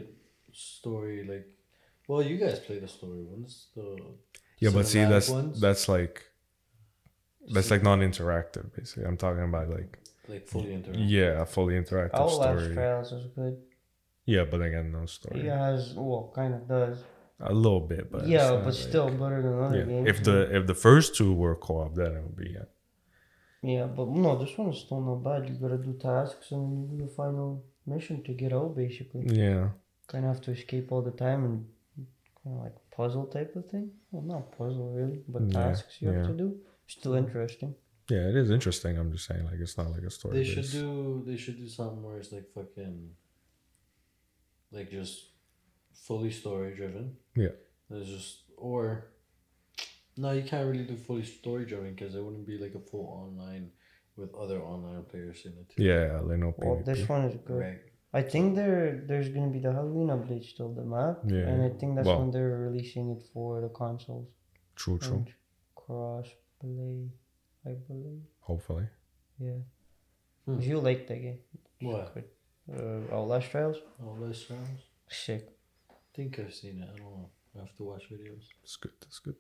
story 0.53 1.19
like. 1.33 1.47
Well, 2.09 2.23
you 2.31 2.37
guys 2.45 2.59
play 2.67 2.79
the 2.85 2.89
story 2.99 3.23
ones. 3.35 3.51
The 3.77 3.85
Yeah, 4.63 4.71
but 4.77 4.87
see, 4.93 5.05
that's 5.13 5.29
ones? 5.31 5.61
that's 5.67 5.85
like 5.97 6.17
that's 7.55 7.71
like 7.71 7.83
non-interactive. 7.91 8.67
Basically, 8.77 9.05
I'm 9.09 9.17
talking 9.17 9.45
about 9.45 9.67
like 9.71 9.93
like 10.29 10.45
fully 10.53 10.73
interactive. 10.79 11.05
yeah, 11.17 11.43
a 11.43 11.47
fully 11.47 11.75
interactive 11.83 12.15
Outlast 12.15 12.59
story. 12.61 12.75
Trials 12.75 13.13
is 13.13 13.27
good. 13.39 13.57
Yeah, 14.27 14.45
but 14.51 14.61
again, 14.69 14.87
no 14.93 15.07
story. 15.07 15.41
It 15.41 15.47
has, 15.67 15.95
well, 15.97 16.31
kind 16.35 16.55
of 16.55 16.63
does. 16.69 16.99
A 17.43 17.55
little 17.55 17.81
bit, 17.93 18.13
but 18.13 18.27
yeah, 18.29 18.51
but 18.51 18.67
like- 18.67 18.75
still 18.75 19.09
better 19.23 19.41
than 19.43 19.55
other 19.65 19.79
Yeah. 19.79 19.85
games. 19.93 20.09
If 20.13 20.19
the 20.25 20.37
if 20.59 20.67
the 20.67 20.75
first 20.87 21.09
two 21.17 21.33
were 21.43 21.57
co-op, 21.57 21.95
then 21.95 22.11
it 22.17 22.23
would 22.27 22.37
be 22.37 22.51
yeah. 22.59 22.67
Yeah, 23.63 23.87
but 23.87 24.09
no, 24.09 24.39
this 24.39 24.57
one 24.57 24.71
is 24.71 24.81
still 24.81 25.01
not 25.01 25.23
bad. 25.23 25.49
You 25.49 25.55
gotta 25.57 25.77
do 25.77 25.93
tasks 25.95 26.53
and 26.53 26.91
you 26.91 26.99
do 26.99 27.05
the 27.05 27.13
final 27.13 27.65
mission 27.87 28.23
to 28.25 28.33
get 28.33 28.53
out, 28.53 28.75
basically. 28.75 29.27
Yeah. 29.27 29.69
Kind 30.07 30.25
of 30.25 30.35
have 30.35 30.43
to 30.45 30.53
escape 30.53 30.91
all 30.91 31.03
the 31.03 31.11
time 31.11 31.45
and 31.45 31.67
kind 32.43 32.57
of 32.57 32.63
like 32.65 32.77
puzzle 32.91 33.27
type 33.27 33.55
of 33.57 33.67
thing. 33.69 33.91
Well, 34.11 34.23
not 34.23 34.57
puzzle 34.57 34.93
really, 34.93 35.23
but 35.29 35.43
Yeah, 35.43 35.63
tasks 35.63 36.01
you 36.01 36.09
have 36.09 36.27
to 36.29 36.33
do. 36.33 36.59
Still 36.87 37.15
interesting. 37.15 37.75
Yeah, 38.09 38.29
it 38.29 38.35
is 38.35 38.51
interesting. 38.51 38.99
I'm 38.99 39.13
just 39.13 39.27
saying, 39.27 39.45
like, 39.45 39.61
it's 39.61 39.79
not 39.79 39.93
like 39.93 40.03
a 40.03 40.11
story. 40.11 40.39
They 40.39 40.45
should 40.45 40.71
do. 40.73 41.23
They 41.25 41.37
should 41.37 41.59
do 41.59 41.69
something 41.69 42.03
where 42.03 42.19
it's 42.19 42.33
like 42.33 42.49
fucking. 42.53 43.11
Like 44.73 44.91
just, 44.91 45.27
fully 45.93 46.31
story 46.31 46.75
driven. 46.75 47.17
Yeah. 47.37 47.55
There's 47.89 48.09
just 48.09 48.45
or. 48.57 49.13
No, 50.23 50.29
you 50.39 50.45
can't 50.51 50.67
really 50.71 50.85
do 50.93 50.97
fully 51.07 51.25
story 51.39 51.65
driven 51.71 51.91
because 51.95 52.13
it 52.17 52.23
wouldn't 52.27 52.47
be 52.53 52.59
like 52.65 52.75
a 52.81 52.85
full 52.91 53.07
online 53.25 53.67
with 54.21 54.33
other 54.43 54.59
online 54.73 55.05
players 55.11 55.39
in 55.47 55.53
it. 55.61 55.67
Too. 55.71 55.83
Yeah, 55.91 56.21
like 56.29 56.39
no 56.45 56.51
Well, 56.59 56.77
PvP. 56.77 56.85
this 56.91 57.03
one 57.15 57.23
is 57.31 57.37
good. 57.49 57.61
Right. 57.69 57.81
I 58.21 58.23
think 58.33 58.45
there 58.61 58.83
there's 59.09 59.29
gonna 59.35 59.53
be 59.59 59.61
the 59.67 59.73
Halloween 59.79 60.09
update 60.17 60.45
still, 60.53 60.71
the 60.81 60.87
map. 60.97 61.17
Yeah. 61.37 61.49
And 61.51 61.59
I 61.69 61.71
think 61.79 61.91
that's 61.97 62.07
Well- 62.09 62.21
when 62.23 62.31
they're 62.35 62.57
releasing 62.69 63.07
it 63.15 63.23
for 63.33 63.49
the 63.65 63.71
consoles. 63.83 64.29
True, 64.83 64.99
true. 64.99 65.17
And 65.19 65.29
cross 65.83 66.29
play, 66.61 66.99
I 67.71 67.73
believe. 67.89 68.23
Hopefully. 68.51 68.87
Yeah. 69.47 69.61
Hmm. 70.45 70.55
'Cause 70.57 70.67
You 70.73 70.79
like 70.91 71.03
that 71.09 71.21
game. 71.27 71.41
What? 71.89 72.07
Good. 72.15 72.29
Uh, 72.77 73.15
Outlast 73.17 73.47
Trials? 73.53 73.79
Oh, 74.03 74.15
those 74.23 74.39
sounds. 74.49 74.81
Sick. 75.09 75.45
I 75.91 75.95
think 76.15 76.39
I've 76.41 76.55
seen 76.61 76.77
it. 76.83 76.89
I 76.93 76.97
don't 77.01 77.15
know. 77.19 77.31
I 77.55 77.59
have 77.65 77.75
to 77.79 77.85
watch 77.91 78.05
videos. 78.15 78.45
It's 78.65 78.77
good. 78.83 78.93
It's 79.09 79.21
good. 79.27 79.37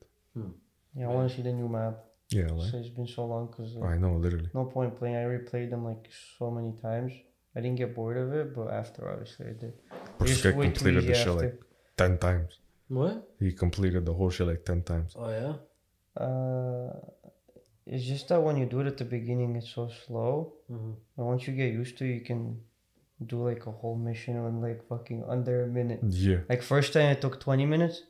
Yeah, 0.95 1.07
I 1.09 1.09
want 1.15 1.31
to 1.31 1.37
see 1.37 1.43
the 1.43 1.53
new 1.53 1.69
map. 1.69 1.99
Yeah, 2.31 2.47
like 2.53 2.71
So 2.71 2.79
it's 2.79 2.89
been 2.89 3.07
so 3.09 3.27
long 3.27 3.47
because 3.49 3.77
I 3.83 3.97
know, 3.97 4.15
literally. 4.17 4.51
no 4.55 4.65
point 4.67 4.97
playing. 4.99 5.17
I 5.17 5.25
replayed 5.25 5.71
them 5.71 5.85
like 5.85 6.09
so 6.39 6.51
many 6.51 6.73
times. 6.81 7.13
I 7.57 7.61
didn't 7.61 7.77
get 7.77 7.95
bored 7.95 8.17
of 8.17 8.33
it, 8.33 8.55
but 8.55 8.69
after 8.71 9.11
obviously 9.11 9.47
I 9.47 9.55
did. 9.63 9.73
This 10.21 10.31
It's 10.33 10.43
guy 10.43 10.51
way 10.53 10.67
too 10.67 10.73
completed 10.73 11.07
the 11.07 11.15
show 11.15 11.35
like 11.35 11.61
ten 11.97 12.19
times. 12.19 12.59
What? 12.89 13.29
He 13.41 13.53
completed 13.53 14.07
the 14.07 14.15
whole 14.15 14.31
shit 14.31 14.47
like 14.47 14.65
ten 14.65 14.83
times. 14.83 15.15
Oh 15.17 15.31
yeah. 15.31 15.55
Uh, 16.25 16.93
it's 17.87 18.05
just 18.05 18.29
that 18.29 18.41
when 18.41 18.57
you 18.57 18.67
do 18.67 18.81
it 18.81 18.87
at 18.87 18.97
the 18.99 19.05
beginning, 19.05 19.57
it's 19.57 19.71
so 19.75 19.89
slow. 20.07 20.55
Mm-hmm. 20.71 20.93
And 21.17 21.27
once 21.27 21.47
you 21.49 21.55
get 21.55 21.73
used 21.73 21.99
to 21.99 22.05
it, 22.05 22.15
you 22.15 22.21
can 22.21 22.61
do 23.27 23.45
like 23.45 23.67
a 23.67 23.71
whole 23.73 23.97
mission 23.97 24.37
in 24.37 24.61
like 24.61 24.87
fucking 24.89 25.25
under 25.29 25.65
a 25.65 25.67
minute. 25.67 26.01
Yeah. 26.05 26.39
Like 26.49 26.63
first 26.63 26.93
time 26.93 27.11
it 27.11 27.21
took 27.21 27.41
20 27.41 27.67
minutes 27.67 28.03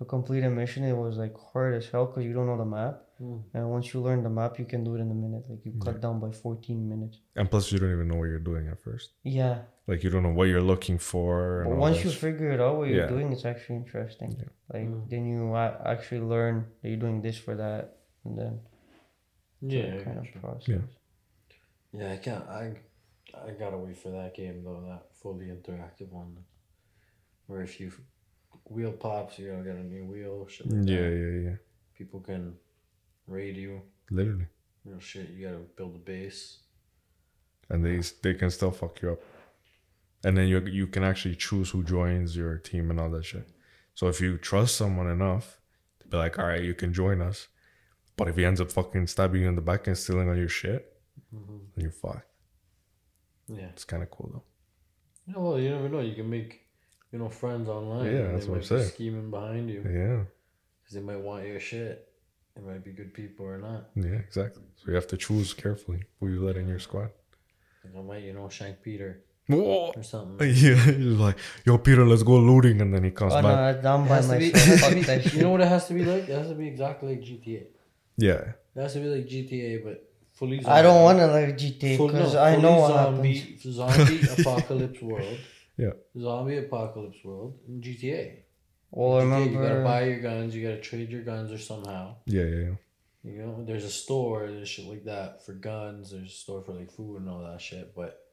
to 0.00 0.04
complete 0.06 0.42
a 0.44 0.50
mission. 0.50 0.82
It 0.84 0.96
was 0.96 1.16
like 1.18 1.34
hard 1.52 1.74
as 1.74 1.86
hell 1.88 2.06
because 2.06 2.24
you 2.24 2.32
don't 2.32 2.46
know 2.46 2.56
the 2.56 2.64
map. 2.64 3.02
Mm. 3.20 3.42
And 3.54 3.70
once 3.70 3.92
you 3.92 4.00
learn 4.00 4.22
the 4.22 4.30
map, 4.30 4.58
you 4.58 4.64
can 4.64 4.82
do 4.82 4.94
it 4.96 5.00
in 5.00 5.10
a 5.10 5.14
minute. 5.14 5.44
Like 5.48 5.62
you 5.66 5.72
cut 5.84 5.96
Yeah. 5.96 6.00
down 6.00 6.20
by 6.20 6.30
14 6.32 6.88
minutes. 6.88 7.20
And 7.36 7.50
plus, 7.50 7.70
you 7.70 7.78
don't 7.78 7.92
even 7.92 8.08
know 8.08 8.16
what 8.16 8.24
you're 8.32 8.38
doing 8.52 8.66
at 8.68 8.80
first. 8.80 9.12
Yeah. 9.22 9.56
Like 9.86 10.02
you 10.02 10.08
don't 10.10 10.22
know 10.22 10.32
what 10.32 10.48
you're 10.48 10.62
looking 10.72 10.96
for. 10.98 11.64
But 11.68 11.76
once 11.76 12.02
you 12.04 12.10
figure 12.10 12.50
it 12.50 12.60
out 12.60 12.78
what 12.78 12.88
you're 12.88 13.04
Yeah. 13.04 13.08
doing, 13.14 13.30
it's 13.30 13.44
actually 13.44 13.76
interesting. 13.76 14.30
Yeah. 14.38 14.48
Like 14.72 14.88
Mm. 14.88 15.10
then 15.10 15.26
you 15.26 15.54
actually 15.56 16.22
learn 16.34 16.64
that 16.80 16.88
you're 16.88 17.04
doing 17.06 17.20
this 17.20 17.36
for 17.36 17.54
that, 17.56 17.98
and 18.24 18.38
then 18.38 18.60
it's 19.62 19.74
Yeah. 19.74 20.02
kind 20.04 20.18
of 20.18 20.26
process. 20.40 20.68
Yeah. 20.68 20.84
Yeah, 21.92 22.12
I 22.12 22.16
can't. 22.16 22.44
I 22.48 22.64
I 23.46 23.50
gotta 23.62 23.76
wait 23.78 23.96
for 23.96 24.10
that 24.10 24.34
game 24.34 24.64
though. 24.64 24.80
That 24.88 25.02
fully 25.22 25.46
interactive 25.56 26.10
one, 26.10 26.30
where 27.46 27.62
if 27.62 27.78
you 27.80 27.92
wheel 28.70 28.92
pops, 28.92 29.38
you 29.38 29.50
gotta 29.50 29.64
get 29.64 29.76
a 29.76 29.82
new 29.94 30.04
wheel. 30.12 30.46
Shit 30.48 30.66
like 30.70 30.88
Yeah, 30.88 31.00
that. 31.00 31.16
yeah, 31.16 31.50
yeah. 31.50 31.56
People 31.98 32.20
can 32.20 32.54
raid 33.26 33.56
you. 33.56 33.82
Literally. 34.10 34.46
Real 34.84 35.00
shit. 35.00 35.28
You 35.30 35.46
gotta 35.46 35.62
build 35.76 35.94
a 35.96 35.98
base. 35.98 36.42
and 37.68 37.84
they 37.84 37.98
they 38.24 38.34
can 38.40 38.50
still 38.50 38.72
fuck 38.72 39.00
you 39.02 39.12
up. 39.12 39.20
And 40.24 40.36
then 40.36 40.46
you 40.48 40.58
you 40.80 40.86
can 40.86 41.04
actually 41.04 41.36
choose 41.36 41.68
who 41.70 41.82
joins 41.84 42.36
your 42.36 42.58
team 42.58 42.90
and 42.90 42.98
all 43.00 43.10
that 43.10 43.24
shit. 43.24 43.46
So 43.94 44.08
if 44.08 44.20
you 44.20 44.38
trust 44.38 44.76
someone 44.76 45.08
enough 45.08 45.46
to 46.00 46.08
be 46.08 46.16
like, 46.16 46.38
all 46.38 46.46
right, 46.46 46.62
you 46.70 46.74
can 46.74 46.92
join 46.92 47.20
us, 47.30 47.48
but 48.16 48.28
if 48.28 48.36
he 48.36 48.44
ends 48.44 48.60
up 48.60 48.70
fucking 48.72 49.06
stabbing 49.06 49.42
you 49.42 49.48
in 49.48 49.54
the 49.56 49.60
back 49.70 49.86
and 49.86 49.96
stealing 49.96 50.28
all 50.28 50.36
your 50.36 50.48
shit, 50.62 50.86
Mm-hmm. 51.34 51.58
then 51.74 51.82
you're 51.84 51.92
fucked. 52.04 52.26
Yeah. 53.48 53.68
It's 53.74 53.84
kind 53.84 54.02
of 54.02 54.10
cool 54.10 54.30
though. 54.32 54.44
Yeah, 55.28 55.38
well, 55.42 55.58
you 55.60 55.70
never 55.70 55.88
know. 55.88 56.00
You 56.00 56.14
can 56.14 56.28
make, 56.30 56.60
you 57.12 57.18
know, 57.18 57.28
friends 57.28 57.68
online. 57.68 58.06
Yeah, 58.06 58.32
that's 58.32 58.44
they 58.46 58.50
what 58.50 58.60
might 58.60 58.70
I'm 58.70 58.76
be 58.76 58.82
saying. 58.82 58.88
Scheming 58.90 59.30
behind 59.30 59.70
you 59.70 59.82
Yeah, 59.84 60.24
because 60.82 60.94
they 60.94 61.00
might 61.00 61.20
want 61.20 61.46
your 61.46 61.60
shit. 61.60 62.06
It 62.56 62.64
might 62.66 62.84
be 62.84 62.92
good 62.92 63.14
people 63.14 63.46
or 63.46 63.58
not. 63.58 63.90
yeah, 63.94 64.18
exactly. 64.28 64.62
So 64.76 64.84
you 64.88 64.94
have 64.94 65.06
to 65.08 65.16
choose 65.16 65.52
carefully 65.54 66.02
who 66.18 66.28
you 66.28 66.44
let 66.44 66.56
in 66.56 66.66
your 66.68 66.80
squad. 66.80 67.10
Like 67.84 67.96
I 67.96 68.02
might, 68.02 68.22
you 68.24 68.32
know, 68.34 68.48
shank 68.48 68.82
Peter 68.82 69.22
Whoa. 69.46 69.92
or 69.96 70.02
something. 70.02 70.46
Yeah, 70.54 70.74
he's 70.74 71.18
like, 71.26 71.36
yo, 71.64 71.78
Peter, 71.78 72.04
let's 72.04 72.22
go 72.22 72.36
looting, 72.38 72.80
and 72.82 72.92
then 72.92 73.04
he 73.04 73.10
comes 73.12 73.32
Oh 73.34 73.40
back. 73.42 73.56
that's 73.56 73.82
down 73.82 74.04
It 74.04 74.08
by 74.08 74.16
has 74.16 74.26
be, 74.28 74.52
myself. 74.52 74.54
it 74.54 74.68
has 74.68 74.80
Fuck 74.80 75.22
to 75.22 75.30
be- 75.30 75.36
you 75.36 75.42
know 75.44 75.50
what 75.50 75.60
it 75.62 75.68
has 75.68 75.86
to 75.88 75.94
be 75.94 76.04
like? 76.04 76.28
It 76.28 76.36
has 76.38 76.48
to 76.48 76.54
be 76.54 76.66
exactly 76.68 77.08
like 77.10 77.20
GTA. 77.22 77.66
Yeah, 78.18 78.32
It 78.76 78.80
has 78.80 78.92
to 78.94 79.00
be 79.00 79.06
like 79.06 79.26
GTA, 79.26 79.82
but 79.84 80.10
fully. 80.32 80.56
Zombie. 80.60 80.78
I 80.78 80.82
don't 80.82 81.02
want 81.02 81.18
to 81.18 81.26
like 81.28 81.56
GTA 81.56 81.96
Full- 81.96 82.08
because 82.08 82.34
no, 82.34 82.42
I 82.42 82.50
fully 82.56 82.62
know 82.62 82.80
what 82.80 82.88
zombie, 82.92 83.38
happens. 83.38 83.62
zombie 83.62 84.20
apocalypse 84.42 85.00
world. 85.02 85.38
Yeah. 85.80 85.92
Zombie 86.18 86.58
apocalypse 86.58 87.24
world 87.24 87.58
in 87.66 87.80
GTA. 87.80 88.40
Well, 88.90 89.20
I 89.20 89.24
GTA, 89.24 89.50
you 89.50 89.58
gotta 89.58 89.82
buy 89.82 90.04
your 90.04 90.20
guns. 90.20 90.54
You 90.54 90.68
gotta 90.68 90.80
trade 90.80 91.10
your 91.10 91.22
guns 91.22 91.50
or 91.50 91.58
somehow. 91.58 92.16
yeah, 92.26 92.42
yeah, 92.42 92.56
yeah. 92.56 92.74
You 93.22 93.38
know, 93.42 93.64
there's 93.66 93.84
a 93.84 93.90
store, 93.90 94.50
there's 94.50 94.68
shit 94.68 94.86
like 94.86 95.04
that 95.04 95.44
for 95.44 95.52
guns. 95.52 96.10
There's 96.10 96.30
a 96.30 96.34
store 96.34 96.62
for 96.62 96.72
like 96.72 96.90
food 96.90 97.20
and 97.20 97.28
all 97.30 97.42
that 97.42 97.60
shit. 97.60 97.94
But 97.94 98.26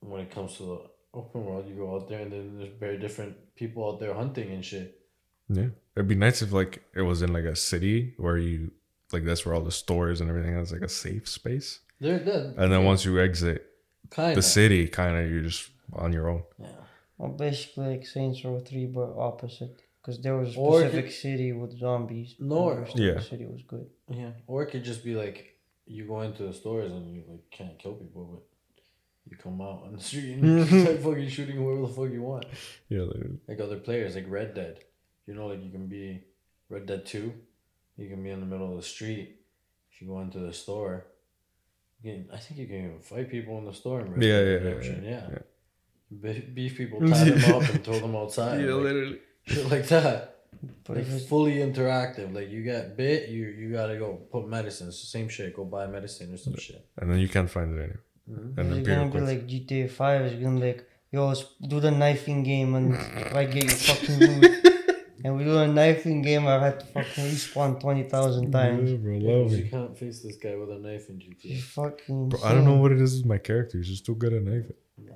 when 0.00 0.20
it 0.20 0.30
comes 0.30 0.56
to 0.58 0.62
the 0.64 0.80
open 1.14 1.44
world, 1.44 1.68
you 1.68 1.74
go 1.74 1.94
out 1.94 2.08
there 2.08 2.20
and 2.20 2.32
then 2.32 2.58
there's 2.58 2.72
very 2.78 2.98
different 2.98 3.36
people 3.56 3.88
out 3.88 4.00
there 4.00 4.14
hunting 4.14 4.50
and 4.52 4.64
shit. 4.64 5.00
Yeah, 5.48 5.68
it'd 5.96 6.08
be 6.08 6.14
nice 6.14 6.42
if 6.42 6.52
like 6.52 6.84
it 6.94 7.02
was 7.02 7.22
in 7.22 7.32
like 7.32 7.44
a 7.44 7.56
city 7.56 8.14
where 8.16 8.38
you 8.38 8.70
like 9.12 9.24
that's 9.24 9.44
where 9.44 9.54
all 9.54 9.62
the 9.62 9.72
stores 9.72 10.20
and 10.20 10.30
everything 10.30 10.54
has 10.54 10.72
like 10.72 10.82
a 10.82 10.88
safe 10.88 11.28
space. 11.28 11.80
They're 12.00 12.20
dead. 12.20 12.54
And 12.56 12.72
then 12.72 12.84
once 12.84 13.04
you 13.04 13.20
exit, 13.20 13.66
Kind 14.10 14.36
the 14.36 14.42
city 14.42 14.88
kind 14.88 15.16
of 15.16 15.30
you're 15.30 15.42
just 15.42 15.70
on 15.94 16.12
your 16.12 16.28
own. 16.28 16.42
Yeah. 16.58 16.68
Well, 17.18 17.32
basically 17.32 17.88
like 17.96 18.06
Saints 18.06 18.44
Row 18.44 18.60
3, 18.60 18.86
but 18.86 19.14
opposite. 19.16 19.82
Because 20.00 20.20
there 20.22 20.36
was 20.36 20.56
a 20.56 20.58
Or 20.58 20.82
it 20.82 20.88
specific 20.88 21.12
city 21.12 21.52
with 21.52 21.78
zombies. 21.78 22.34
No, 22.38 22.70
and 22.70 22.78
the 22.78 22.82
rest 22.82 22.94
of 22.94 23.00
yeah. 23.00 23.12
The 23.14 23.22
city 23.22 23.46
was 23.46 23.62
good. 23.62 23.86
Yeah. 24.08 24.30
Or 24.46 24.62
it 24.62 24.70
could 24.70 24.82
just 24.84 25.04
be 25.04 25.14
like 25.14 25.58
you 25.86 26.06
go 26.06 26.22
into 26.22 26.44
the 26.44 26.54
stores 26.54 26.90
and 26.92 27.14
you 27.14 27.22
like 27.28 27.50
can't 27.50 27.78
kill 27.78 27.94
people, 27.94 28.24
but 28.32 28.42
you 29.30 29.36
come 29.36 29.60
out 29.60 29.82
on 29.84 29.94
the 29.96 30.00
street 30.02 30.36
and 30.36 30.44
you 30.44 30.64
start 30.84 31.00
fucking 31.00 31.28
shooting 31.28 31.56
whoever 31.56 31.82
the 31.82 31.88
fuck 31.88 32.10
you 32.10 32.22
want. 32.22 32.46
Yeah, 32.88 33.02
like, 33.02 33.22
Like 33.48 33.60
other 33.60 33.76
players, 33.78 34.14
like 34.14 34.24
Red 34.28 34.54
Dead. 34.54 34.78
You 35.26 35.34
know, 35.34 35.48
like 35.48 35.62
you 35.62 35.70
can 35.70 35.86
be 35.86 36.22
Red 36.70 36.86
Dead 36.86 37.04
Two. 37.04 37.34
You 37.98 38.08
can 38.08 38.22
be 38.22 38.30
in 38.30 38.40
the 38.40 38.46
middle 38.46 38.70
of 38.70 38.76
the 38.76 38.82
street. 38.82 39.36
If 39.92 40.00
you 40.00 40.08
go 40.08 40.20
into 40.20 40.38
the 40.38 40.52
store, 40.54 41.04
you 42.02 42.10
can, 42.10 42.28
I 42.32 42.38
think 42.38 42.58
you 42.58 42.66
can 42.66 42.76
even 42.76 43.00
fight 43.00 43.30
people 43.30 43.58
in 43.58 43.66
the 43.66 43.74
store. 43.74 44.00
In 44.00 44.12
Red 44.12 44.22
Yeah, 44.22 44.38
Dead 44.38 44.46
yeah, 44.46 44.68
Redemption, 44.68 45.04
yeah, 45.04 45.10
yeah. 45.10 45.28
yeah. 45.32 45.38
Be- 46.10 46.40
Beef 46.54 46.76
people, 46.76 47.00
tie 47.08 47.24
them 47.24 47.54
up 47.54 47.68
and 47.70 47.84
throw 47.84 47.98
them 48.00 48.16
outside. 48.16 48.58
like, 48.58 48.66
literally. 48.82 49.18
shit 49.46 49.70
like 49.70 49.86
that. 49.88 50.36
But 50.84 50.96
Like 50.98 51.06
it's, 51.08 51.26
fully 51.26 51.54
interactive. 51.56 52.34
Like 52.34 52.50
you 52.50 52.62
get 52.62 52.96
bit, 52.96 53.28
you 53.28 53.44
you 53.46 53.72
gotta 53.72 53.96
go 53.96 54.14
put 54.32 54.48
medicine. 54.48 54.88
It's 54.88 55.00
the 55.00 55.06
same 55.06 55.28
shit. 55.28 55.54
Go 55.54 55.64
buy 55.64 55.86
medicine 55.86 56.34
or 56.34 56.36
some 56.36 56.56
shit. 56.56 56.84
And 56.98 57.10
then 57.10 57.18
you 57.18 57.28
can't 57.28 57.48
find 57.48 57.72
it 57.74 57.78
anywhere. 57.78 58.00
Mhm. 58.30 58.58
And 58.58 58.68
it's 58.72 58.78
Peter 58.80 58.94
gonna 58.96 59.04
be 59.06 59.10
quits. 59.12 59.26
like 59.28 59.46
GTA 59.46 59.88
5. 59.90 60.22
It's 60.26 60.42
gonna 60.42 60.60
be 60.60 60.66
like, 60.66 60.84
yo, 61.12 61.28
let's 61.28 61.44
do 61.66 61.80
the 61.80 61.90
knifing 61.92 62.42
game 62.42 62.74
and 62.74 62.94
if 63.26 63.34
I 63.34 63.44
get 63.44 63.64
you 63.64 63.70
fucking 63.70 64.18
loot. 64.18 64.66
and 65.24 65.36
we 65.38 65.44
do 65.44 65.56
a 65.58 65.68
knifing 65.68 66.20
game, 66.22 66.46
I've 66.48 66.60
had 66.62 66.80
to 66.80 66.86
fucking 66.86 67.24
respawn 67.24 67.80
20,000 67.80 68.50
times. 68.50 68.90
Yeah, 68.90 68.96
bro, 68.98 69.12
Yeah, 69.14 69.32
love 69.32 69.48
'cause 69.48 69.58
you 69.58 69.70
can't 69.70 69.96
face 69.96 70.20
this 70.22 70.36
guy 70.36 70.56
with 70.56 70.70
a 70.70 70.78
knife 70.78 71.08
in 71.08 71.22
It's 71.22 71.42
GTA. 71.44 71.60
fucking. 71.62 72.28
Bro, 72.30 72.40
I 72.44 72.52
don't 72.54 72.64
know 72.64 72.76
what 72.76 72.90
it 72.92 73.00
is 73.00 73.16
with 73.18 73.26
my 73.26 73.38
character. 73.38 73.78
He's 73.78 73.88
just 73.88 74.04
too 74.04 74.16
good 74.16 74.32
at 74.34 74.42
knifing. 74.42 74.74
Nah. 74.98 75.14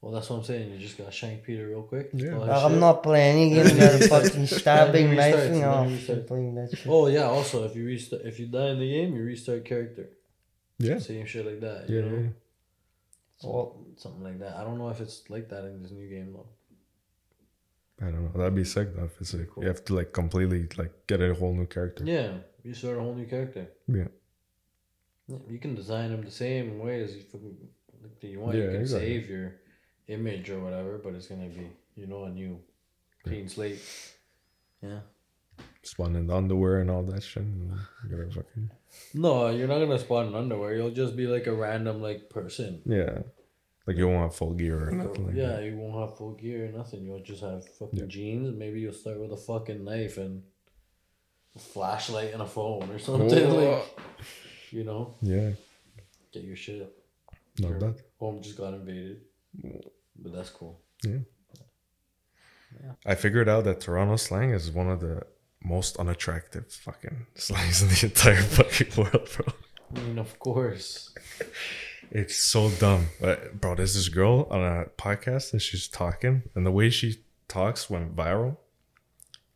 Well, 0.00 0.12
that's 0.12 0.30
what 0.30 0.36
I'm 0.36 0.44
saying. 0.44 0.70
You 0.72 0.78
just 0.78 0.96
gotta 0.98 1.10
shank 1.10 1.42
Peter 1.42 1.66
real 1.68 1.82
quick. 1.82 2.10
Yeah. 2.12 2.34
All 2.34 2.40
Like, 2.46 2.62
I'm 2.64 2.70
shit. 2.72 2.80
not 2.80 3.02
playing 3.02 3.36
any 3.36 3.54
game 3.54 3.76
that 3.78 4.02
are 4.02 4.08
fucking 4.08 4.46
stabbing, 4.46 5.10
Then 5.10 5.12
he 5.14 5.18
restarts, 5.18 5.50
knifing. 5.50 5.62
and 5.62 5.64
Oh, 5.64 5.82
he 5.84 5.94
I'm 5.94 5.98
restarts. 5.98 6.26
playing 6.28 6.54
that 6.54 6.70
shit. 6.76 6.86
Oh 6.88 7.06
yeah. 7.08 7.22
Also, 7.24 7.64
if 7.64 7.74
you 7.74 7.86
restart, 7.86 8.22
if 8.22 8.38
you 8.38 8.46
die 8.46 8.68
in 8.68 8.78
the 8.78 8.88
game, 8.88 9.16
you 9.16 9.22
restart 9.24 9.64
character. 9.64 10.10
Yeah. 10.78 10.98
Same 10.98 11.26
shit 11.26 11.44
like 11.46 11.60
that. 11.60 11.86
Yeah, 11.88 11.96
You 11.96 12.02
know? 12.02 12.18
yeah. 12.22 12.28
Well, 13.42 13.82
Something 13.96 14.22
like 14.24 14.38
that. 14.40 14.56
I 14.56 14.62
don't 14.64 14.78
know 14.78 14.90
if 14.90 15.00
it's 15.00 15.28
like 15.30 15.48
that 15.48 15.64
in 15.64 15.82
this 15.82 15.90
new 15.90 16.08
game 16.08 16.32
though. 16.34 16.46
I 18.06 18.10
don't 18.10 18.24
know. 18.24 18.32
That'd 18.38 18.54
be 18.54 18.64
sick 18.64 18.94
though. 18.94 19.04
If 19.04 19.18
it's 19.20 19.32
like, 19.34 19.48
Cool. 19.48 19.62
you 19.64 19.68
have 19.70 19.84
to 19.86 19.94
like 19.94 20.12
completely 20.12 20.68
like 20.76 20.92
get 21.06 21.20
a 21.22 21.34
whole 21.34 21.54
new 21.54 21.66
character. 21.66 22.04
Yeah, 22.04 22.34
you 22.62 22.74
start 22.74 22.98
a 22.98 23.00
whole 23.00 23.14
new 23.14 23.24
character. 23.26 23.66
Yeah. 23.88 24.08
Yeah, 25.28 25.38
You 25.48 25.58
can 25.58 25.74
design 25.74 26.10
him 26.10 26.22
the 26.22 26.30
same 26.30 26.78
way 26.78 27.02
as 27.02 27.16
you 27.16 27.22
fucking 27.22 27.56
like 28.02 28.20
that 28.20 28.26
you 28.28 28.40
want. 28.40 28.56
Yeah, 28.56 28.64
you 28.64 28.70
can 28.70 28.80
exactly. 28.82 29.08
save 29.20 29.30
your 29.30 29.54
image 30.08 30.50
or 30.50 30.60
whatever, 30.60 30.98
but 30.98 31.14
it's 31.14 31.26
gonna 31.26 31.48
be 31.48 31.68
you 31.96 32.06
know 32.06 32.24
a 32.24 32.30
new 32.30 32.60
clean 33.24 33.48
slate. 33.48 33.80
Yeah. 34.82 35.00
Spawn 35.82 36.16
in 36.16 36.26
the 36.26 36.34
underwear 36.36 36.78
and 36.80 36.90
all 36.90 37.02
that 37.04 37.22
shit. 37.22 37.44
You 37.44 37.70
gotta 38.10 38.30
fucking 38.30 38.70
No, 39.14 39.48
you're 39.50 39.68
not 39.68 39.78
gonna 39.78 39.98
spawn 39.98 40.26
in 40.28 40.34
underwear. 40.34 40.74
You'll 40.74 40.90
just 40.90 41.16
be 41.16 41.26
like 41.26 41.46
a 41.46 41.54
random 41.54 42.02
like 42.02 42.28
person. 42.30 42.82
yeah. 42.84 43.20
Like 43.86 43.96
you 43.98 44.08
won't 44.08 44.22
have 44.22 44.34
full 44.34 44.52
gear 44.52 44.88
or 44.88 44.90
nothing 44.90 45.26
like 45.28 45.36
yeah, 45.36 45.46
that. 45.56 45.62
you 45.64 45.76
won't 45.76 46.08
have 46.08 46.18
full 46.18 46.32
gear 46.32 46.66
or 46.66 46.72
nothing. 46.76 47.04
You'll 47.04 47.22
just 47.22 47.40
have 47.42 47.64
fucking 47.78 48.00
Yeah. 48.00 48.06
jeans. 48.06 48.52
Maybe 48.56 48.80
you'll 48.80 48.92
start 48.92 49.20
with 49.20 49.30
a 49.32 49.36
fucking 49.36 49.84
knife 49.84 50.18
and 50.18 50.42
a 51.54 51.58
flashlight 51.60 52.32
and 52.32 52.42
a 52.42 52.46
phone 52.46 52.90
or 52.90 52.98
something. 53.08 53.48
Like, 53.54 53.84
you 54.72 54.82
know, 54.82 55.14
Yeah. 55.22 55.50
get 56.32 56.42
your 56.42 56.56
shit. 56.56 56.95
Not 57.58 57.70
Your 57.70 57.78
bad. 57.80 57.94
Home 58.18 58.42
just 58.42 58.56
got 58.58 58.74
invaded. 58.74 59.20
But 60.18 60.32
that's 60.32 60.50
cool. 60.50 60.80
Yeah. 61.04 61.18
yeah. 62.82 62.92
I 63.04 63.14
figured 63.14 63.48
out 63.48 63.64
that 63.64 63.80
Toronto 63.80 64.16
slang 64.16 64.50
is 64.50 64.70
one 64.70 64.90
of 64.90 65.00
the 65.00 65.22
most 65.62 65.96
unattractive 65.96 66.70
fucking 66.72 67.26
slangs 67.34 67.82
in 67.82 67.88
the 67.88 68.00
entire 68.06 68.42
fucking 68.56 68.92
world, 68.96 69.28
bro. 69.36 69.46
I 69.94 70.00
mean, 70.00 70.18
of 70.18 70.38
course. 70.38 71.14
It's 72.12 72.36
so 72.36 72.70
dumb. 72.70 73.08
But, 73.20 73.60
bro, 73.60 73.74
there's 73.74 73.94
this 73.94 74.08
girl 74.08 74.46
on 74.48 74.60
a 74.62 74.84
podcast 74.96 75.52
and 75.52 75.60
she's 75.60 75.88
talking, 75.88 76.44
and 76.54 76.64
the 76.64 76.70
way 76.70 76.88
she 76.88 77.16
talks 77.48 77.90
went 77.90 78.14
viral. 78.14 78.58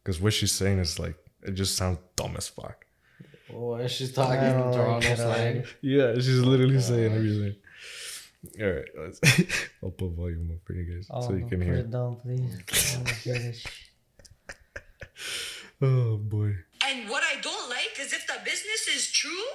Because 0.02 0.20
what 0.20 0.32
she's 0.32 0.50
saying 0.50 0.80
is 0.80 0.98
like, 0.98 1.14
it 1.44 1.52
just 1.52 1.76
sounds 1.76 1.98
dumb 2.16 2.34
as 2.36 2.48
fuck. 2.48 2.84
Oh, 3.54 3.74
and 3.74 3.88
she's 3.88 4.12
talking 4.12 4.42
in 4.42 4.72
Toronto 4.72 5.14
slang. 5.14 5.64
Yeah, 5.80 6.14
she's 6.14 6.40
literally 6.40 6.78
Oh, 6.78 6.80
saying 6.80 7.12
everything. 7.14 7.54
All 8.61 8.66
right, 8.66 8.85
let's, 8.96 9.20
I'll 9.83 9.90
put 9.90 10.12
volume 10.12 10.50
up 10.53 10.61
for 10.64 10.72
you 10.72 10.85
guys 10.94 11.07
Oh, 11.11 11.20
so 11.20 11.33
you 11.35 11.40
no, 11.40 11.48
can 11.48 11.59
put 11.59 11.66
hear. 11.66 11.74
it 11.76 11.90
down, 11.90 12.16
please. 12.16 12.94
I 12.94 12.98
wanna 12.98 13.12
hear 13.14 13.35
this 13.38 13.59
shit. 13.61 13.72
Oh 15.83 16.16
boy. 16.16 16.57
And 16.87 17.09
what 17.09 17.22
I 17.22 17.40
don't 17.40 17.68
like 17.68 17.96
is 18.00 18.12
if 18.12 18.26
the 18.26 18.35
business 18.44 18.88
is 18.94 19.11
true 19.12 19.46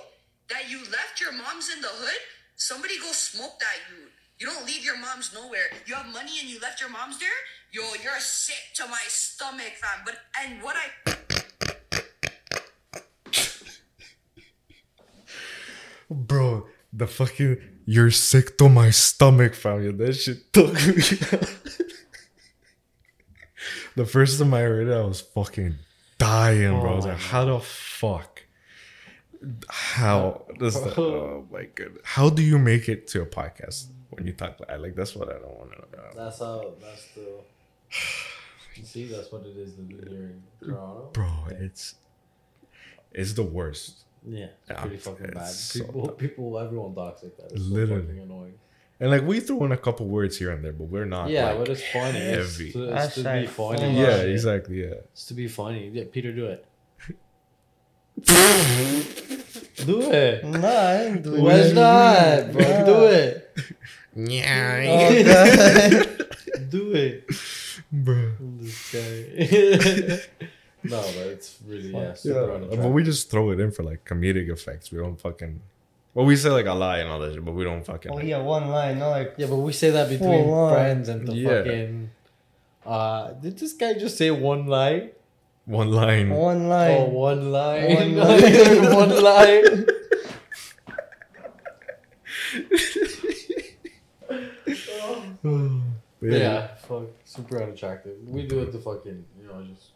that 0.49 0.69
you 0.69 0.79
left 0.79 1.19
your 1.19 1.31
moms 1.33 1.69
in 1.75 1.81
the 1.81 1.87
hood, 1.89 2.19
somebody 2.55 2.97
go 2.99 3.11
smoke 3.11 3.59
that 3.59 3.77
you. 3.89 4.05
You 4.37 4.47
don't 4.47 4.65
leave 4.67 4.83
your 4.83 4.97
moms 4.97 5.31
nowhere. 5.33 5.69
You 5.87 5.95
have 5.95 6.07
money 6.11 6.31
and 6.41 6.49
you 6.49 6.59
left 6.59 6.79
your 6.81 6.89
moms 6.89 7.19
there. 7.19 7.29
Yo, 7.71 7.81
you're 8.03 8.19
sick 8.19 8.73
to 8.75 8.85
my 8.87 9.01
stomach, 9.07 9.73
fam. 9.81 10.01
But 10.05 10.15
and 10.43 10.61
what 10.61 10.75
I 10.75 11.15
Bro, 16.09 16.67
the 16.93 17.07
fucking 17.07 17.57
you're 17.85 18.11
sick 18.11 18.57
to 18.57 18.69
my 18.69 18.89
stomach, 18.89 19.53
fam. 19.53 19.83
Yeah, 19.83 19.91
That 19.91 20.13
shit 20.13 20.51
took 20.53 20.73
me 20.73 20.79
out. 21.31 21.55
The 23.95 24.05
first 24.05 24.39
time 24.39 24.53
I 24.53 24.61
heard 24.61 24.87
it, 24.87 24.93
I 24.93 25.01
was 25.01 25.21
fucking 25.21 25.75
dying, 26.17 26.79
bro. 26.79 26.93
I 26.93 26.95
was 26.95 27.05
Oh 27.05 27.09
like, 27.09 27.17
how 27.17 27.45
the 27.45 27.59
fuck? 27.59 28.43
How 29.69 30.45
does 30.59 30.73
that? 30.83 30.97
Oh 30.97 31.45
my 31.51 31.65
god! 31.65 31.91
How 32.03 32.29
do 32.29 32.41
you 32.41 32.57
make 32.57 32.89
it 32.89 33.07
to 33.09 33.21
a 33.21 33.25
podcast 33.25 33.87
when 34.09 34.25
you 34.25 34.33
talk 34.33 34.59
like 34.59 34.79
like 34.79 34.95
that's 34.95 35.15
what 35.15 35.29
I 35.29 35.33
don't 35.39 35.57
want 35.57 35.71
to 35.73 35.77
know. 35.97 36.03
That's 36.15 36.39
how. 36.39 36.73
That's 36.81 37.07
the. 37.13 37.39
See, 38.83 39.05
that's 39.07 39.31
what 39.31 39.45
it 39.45 39.55
is 39.55 39.73
to 39.75 39.81
do 39.81 39.95
here 40.09 40.31
in 40.31 40.43
Toronto. 40.67 41.09
Bro, 41.13 41.29
it's 41.51 41.95
it's 43.11 43.33
the 43.33 43.43
worst. 43.43 44.04
Yeah, 44.27 44.45
it's 44.45 44.69
Yeah, 44.69 44.81
pretty 44.81 44.97
fucking 44.97 45.27
bad. 45.33 45.43
it's 45.43 45.55
so 45.59 45.83
People, 45.85 46.07
people, 46.09 46.59
everyone 46.59 46.95
talks 46.95 47.23
like 47.23 47.35
that. 47.37 47.51
It's 47.51 47.61
Literally. 47.61 48.01
so 48.01 48.07
fucking 48.07 48.21
annoying. 48.23 48.53
And 48.99 49.11
like 49.11 49.23
we 49.23 49.39
threw 49.41 49.63
in 49.65 49.71
a 49.73 49.77
couple 49.77 50.07
words 50.07 50.37
here 50.37 50.51
and 50.51 50.63
there, 50.63 50.71
but 50.73 50.85
we're 50.85 51.05
not. 51.05 51.29
Yeah, 51.29 51.49
like, 51.49 51.57
but 51.59 51.69
it's 51.69 51.83
funny. 51.91 52.19
Heavy. 52.19 52.65
It's 52.65 52.73
to, 52.73 52.93
ah, 52.93 53.03
it's 53.03 53.15
to 53.15 53.19
be 53.21 53.25
like 53.29 53.49
funny. 53.49 53.79
full 53.79 53.91
yeah, 53.91 54.17
exactly. 54.21 54.81
Yeah. 54.83 54.93
It's 55.13 55.25
to 55.25 55.33
be 55.33 55.47
funny. 55.47 55.89
Yeah, 55.89 56.03
Peter, 56.11 56.31
do 56.31 56.45
it. 56.47 56.65
do 59.85 60.01
it. 60.11 60.43
No, 60.45 60.67
I 60.69 60.97
didn't 61.03 61.21
do 61.23 61.41
Why 61.41 61.53
it. 61.55 61.75
not, 61.75 62.51
bro? 62.53 62.61
Yeah. 62.61 62.85
Do 62.85 63.05
it. 63.05 63.55
Yeah. 64.15 64.85
Oh, 64.87 65.23
God. 65.25 66.69
Do 66.69 66.93
it. 66.93 67.29
Bro. 67.91 68.31
This 68.59 68.91
guy. 68.93 70.47
No, 70.91 71.01
but 71.01 71.27
it's 71.27 71.57
really 71.67 71.89
yeah, 71.91 72.13
super 72.13 72.35
Yeah, 72.39 72.53
unattractive. 72.55 72.81
but 72.83 72.89
we 72.89 73.03
just 73.03 73.29
throw 73.31 73.51
it 73.51 73.59
in 73.59 73.71
for 73.71 73.83
like 73.83 74.05
comedic 74.05 74.49
effects. 74.49 74.91
We 74.91 74.99
don't 74.99 75.19
fucking. 75.19 75.61
Well, 76.13 76.25
we 76.25 76.35
say 76.37 76.49
like 76.49 76.65
a 76.65 76.73
lie 76.73 76.99
and 76.99 77.09
all 77.09 77.19
that 77.19 77.33
shit, 77.33 77.43
but 77.43 77.53
we 77.53 77.63
don't 77.63 77.85
fucking. 77.85 78.11
oh, 78.11 78.15
like- 78.15 78.25
yeah, 78.25 78.41
one 78.41 78.69
line. 78.69 78.99
No, 78.99 79.09
like, 79.09 79.33
Yeah, 79.37 79.47
but 79.47 79.57
we 79.57 79.73
say 79.73 79.89
that 79.91 80.09
between 80.09 80.45
friends 80.71 81.09
and 81.09 81.27
the 81.27 81.35
Yeah. 81.35 81.49
fucking. 81.63 82.09
Uh, 82.85 83.31
did 83.33 83.57
this 83.59 83.73
guy 83.73 83.93
just 83.95 84.17
say 84.17 84.31
one 84.31 84.67
lie? 84.67 85.09
One 85.65 85.91
line. 85.91 86.29
one 86.29 86.69
line. 86.69 86.97
Oh, 86.97 87.05
one 87.05 87.51
line. 87.51 87.95
One 87.95 88.15
Not 88.15 88.29
line. 88.41 88.93
one 88.93 89.23
line. 89.23 89.85
But 96.21 96.31
yeah. 96.31 96.75
fuck, 96.77 97.03
super 97.23 97.61
unattractive. 97.61 98.17
We 98.27 98.47
do 98.47 98.59
it 98.61 98.71
to 98.71 98.79
fucking, 98.79 99.25
you 99.39 99.47
know, 99.47 99.61
just 99.63 99.89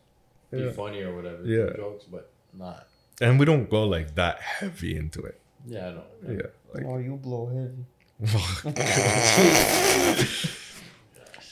be 0.52 0.60
Yeah. 0.60 0.72
funny 0.72 1.02
or 1.02 1.16
whatever. 1.16 1.44
Yeah. 1.44 1.74
jokes, 1.76 2.06
but 2.06 2.32
not. 2.54 2.88
And 3.22 3.40
we 3.40 3.46
don't 3.46 3.70
go 3.70 3.86
like 3.88 4.16
that 4.16 4.40
heavy 4.42 4.96
into 4.96 5.22
it. 5.24 5.40
Yeah, 5.68 5.88
I 5.88 5.92
know. 5.92 6.04
Yeah. 6.28 6.42
Like, 6.74 6.86
oh, 6.86 6.98
you 6.98 7.16
blow 7.18 7.48
heavy. 7.48 7.86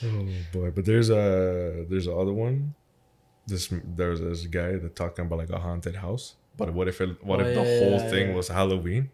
oh 0.03 0.27
boy, 0.53 0.71
but 0.71 0.85
there's 0.85 1.09
a 1.09 1.85
there's 1.89 2.07
a 2.07 2.13
other 2.15 2.33
one. 2.33 2.73
This 3.47 3.71
there's 3.95 4.19
this 4.21 4.45
guy 4.47 4.75
that 4.77 4.95
talking 4.95 5.25
about 5.25 5.39
like 5.39 5.49
a 5.49 5.59
haunted 5.59 5.95
house. 5.95 6.35
But 6.57 6.73
what 6.73 6.87
if 6.87 7.01
it 7.01 7.23
what 7.23 7.39
Oh, 7.39 7.43
if 7.43 7.55
the 7.55 7.63
yeah, 7.63 7.79
whole 7.79 7.91
yeah, 7.99 8.09
thing 8.09 8.29
yeah. 8.29 8.35
was 8.35 8.47
Halloween? 8.47 9.09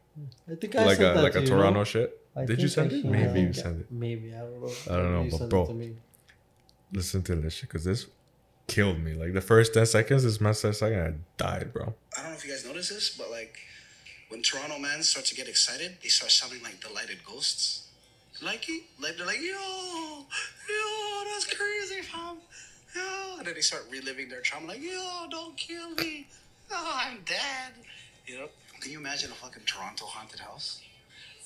I 0.52 0.56
think 0.56 0.76
I 0.76 0.86
like 0.86 0.98
sent 0.98 1.12
a 1.12 1.14
that 1.16 1.24
like 1.24 1.34
to 1.34 1.40
a 1.40 1.42
you, 1.42 1.48
Toronto 1.48 1.80
no? 1.80 1.84
shit. 1.84 2.20
I 2.36 2.46
Did 2.46 2.62
you 2.62 2.68
send 2.68 2.92
it? 2.92 3.06
Maybe 3.06 3.42
you 3.42 3.54
sent 3.54 3.82
it. 3.82 3.92
Maybe 3.92 4.34
I 4.34 4.40
don't 4.40 4.62
know. 4.62 4.72
I 4.90 4.96
don't 4.98 5.12
know, 5.14 5.24
You 5.24 5.38
but 5.38 5.50
bro. 5.50 5.68
to 5.68 5.74
me. 5.74 5.96
Listen 6.92 7.22
to 7.24 7.36
this 7.36 7.54
shit 7.54 7.70
because 7.70 7.84
this 7.84 8.08
killed 8.68 9.00
me. 9.04 9.14
Like 9.14 9.34
the 9.34 9.42
first 9.42 9.74
ten 9.74 9.86
seconds, 9.86 10.24
this 10.24 10.42
man 10.42 10.54
said 10.54 10.76
second, 10.76 11.00
I 11.00 11.14
died, 11.38 11.74
bro. 11.74 11.94
I 12.18 12.22
don't 12.22 12.32
know 12.32 12.36
if 12.38 12.46
you 12.46 12.52
guys 12.52 12.66
notice 12.66 12.90
this, 12.90 13.16
but 13.18 13.30
like 13.32 13.58
when 14.30 14.42
Toronto 14.42 14.80
man 14.80 15.04
starts 15.04 15.30
to 15.30 15.36
get 15.36 15.48
excited, 15.48 15.98
they 16.02 16.10
start 16.10 16.32
sounding 16.32 16.64
like 16.64 16.80
delighted 16.80 17.24
ghosts. 17.24 17.90
Like, 18.42 18.68
like 19.00 19.16
they're 19.16 19.28
like, 19.28 19.40
yo, 19.40 20.26
yo, 20.70 21.24
that's 21.32 21.46
crazy, 21.46 22.02
fam. 22.02 22.38
Yo, 22.96 23.38
and 23.38 23.46
then 23.46 23.54
they 23.54 23.62
start 23.62 23.86
reliving 23.92 24.30
their 24.30 24.42
trauma, 24.42 24.68
like, 24.68 24.82
yo, 24.82 25.28
don't 25.30 25.56
kill 25.56 25.92
me. 25.92 26.28
Oh, 26.72 27.02
I'm 27.06 27.20
dead. 27.26 27.74
You 28.26 28.40
know? 28.40 28.50
Can 28.82 28.92
you 28.92 29.00
imagine 29.00 29.32
a 29.32 29.36
fucking 29.36 29.64
Toronto 29.66 30.06
haunted 30.06 30.40
house? 30.40 30.82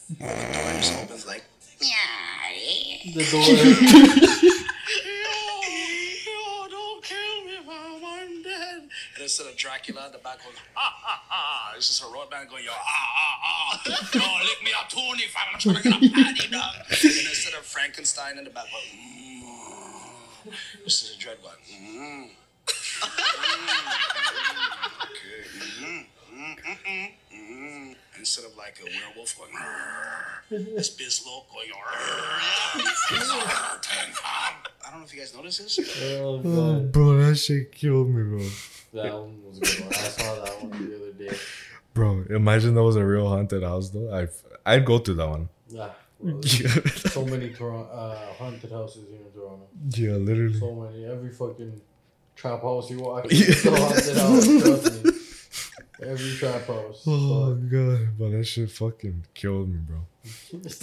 The 0.09 0.25
door 0.25 0.73
just 0.77 0.97
opens 0.97 1.27
like, 1.27 1.43
The 3.13 3.27
door. 3.31 4.63
instead 9.27 9.45
of 9.47 9.57
Dracula 9.57 10.05
in 10.05 10.11
the 10.13 10.19
back 10.19 10.39
going, 10.41 10.55
ah, 10.77 10.95
ah, 11.05 11.21
ah, 11.29 11.73
it's 11.75 11.87
just 11.89 12.01
a 12.01 12.07
road 12.07 12.31
man 12.31 12.47
going, 12.49 12.63
yo, 12.63 12.71
ah, 12.71 12.79
ah, 12.79 13.35
ah, 13.43 13.81
yo, 14.13 14.21
lick 14.47 14.63
me 14.63 14.71
up, 14.79 14.87
Tony, 14.87 15.27
fam, 15.27 15.43
I'm 15.53 15.59
trying 15.59 15.75
to 15.75 15.83
get 15.83 16.11
a 16.11 16.13
patty, 16.15 16.47
dog. 16.49 16.75
And 16.89 17.27
instead 17.27 17.53
of 17.59 17.65
Frankenstein 17.65 18.37
in 18.37 18.45
the 18.45 18.49
back 18.49 18.67
going, 18.71 18.85
mm, 20.47 20.53
this 20.85 21.03
is 21.03 21.17
a 21.17 21.19
dread 21.19 21.37
one. 21.43 21.55
mm. 21.69 22.29
Mm, 22.67 23.07
okay, 25.03 25.43
mm, 25.59 26.05
mm, 26.33 26.55
mm, 26.55 26.77
mm, 26.87 27.11
mm. 27.35 27.95
Instead 28.17 28.45
of 28.45 28.55
like 28.57 28.79
a 28.81 28.85
werewolf 28.85 29.37
going, 29.37 29.51
this 30.75 30.89
bitch 30.95 31.25
low 31.25 31.43
going. 31.51 31.69
I 34.23 34.91
don't 34.91 34.99
know 35.01 35.05
if 35.05 35.13
you 35.13 35.19
guys 35.19 35.35
noticed 35.35 35.59
this. 35.59 35.79
oh, 36.19 36.41
Oh, 36.43 36.79
bro, 36.79 37.17
that 37.17 37.35
shit 37.35 37.71
killed 37.73 38.09
me, 38.09 38.23
bro. 38.23 38.47
That 39.03 39.13
one 39.13 39.43
was 39.43 39.57
a 39.57 39.61
good 39.61 39.79
one. 39.85 39.93
I 39.93 39.97
saw 39.97 40.35
that 40.43 40.63
one 40.63 40.89
the 40.89 40.95
other 40.95 41.11
day. 41.13 41.37
Bro, 41.93 42.25
imagine 42.29 42.75
that 42.75 42.83
was 42.83 42.95
a 42.95 43.05
real 43.05 43.27
haunted 43.27 43.63
house, 43.63 43.89
though. 43.89 44.13
I 44.13 44.27
I'd 44.65 44.85
go 44.85 44.99
to 44.99 45.13
that 45.13 45.27
one. 45.29 45.49
Yeah. 45.69 45.89
yeah, 46.23 46.67
so 47.15 47.25
many 47.25 47.49
Toronto, 47.51 47.89
uh, 47.91 48.33
haunted 48.33 48.71
houses 48.71 49.07
here 49.09 49.19
in 49.25 49.31
Toronto. 49.31 49.67
Yeah, 49.89 50.13
literally. 50.13 50.59
So 50.59 50.73
many. 50.75 51.05
Every 51.05 51.29
fucking 51.31 51.81
trap 52.35 52.61
house 52.61 52.89
you 52.91 52.99
walk 52.99 53.25
Yeah. 53.31 53.47
into, 53.47 53.73
a 53.73 53.79
haunted 53.79 54.17
house. 54.17 54.45
Trust 54.61 55.05
me. 55.05 55.11
Every 56.07 56.31
trap 56.35 56.65
house. 56.67 57.03
Oh 57.07 57.55
Fuck. 57.55 57.69
god, 57.71 58.07
but 58.19 58.29
that 58.31 58.43
shit 58.45 58.69
fucking 58.71 59.25
killed 59.33 59.69
me, 59.69 59.79
bro. 59.79 59.97
That's 60.53 60.79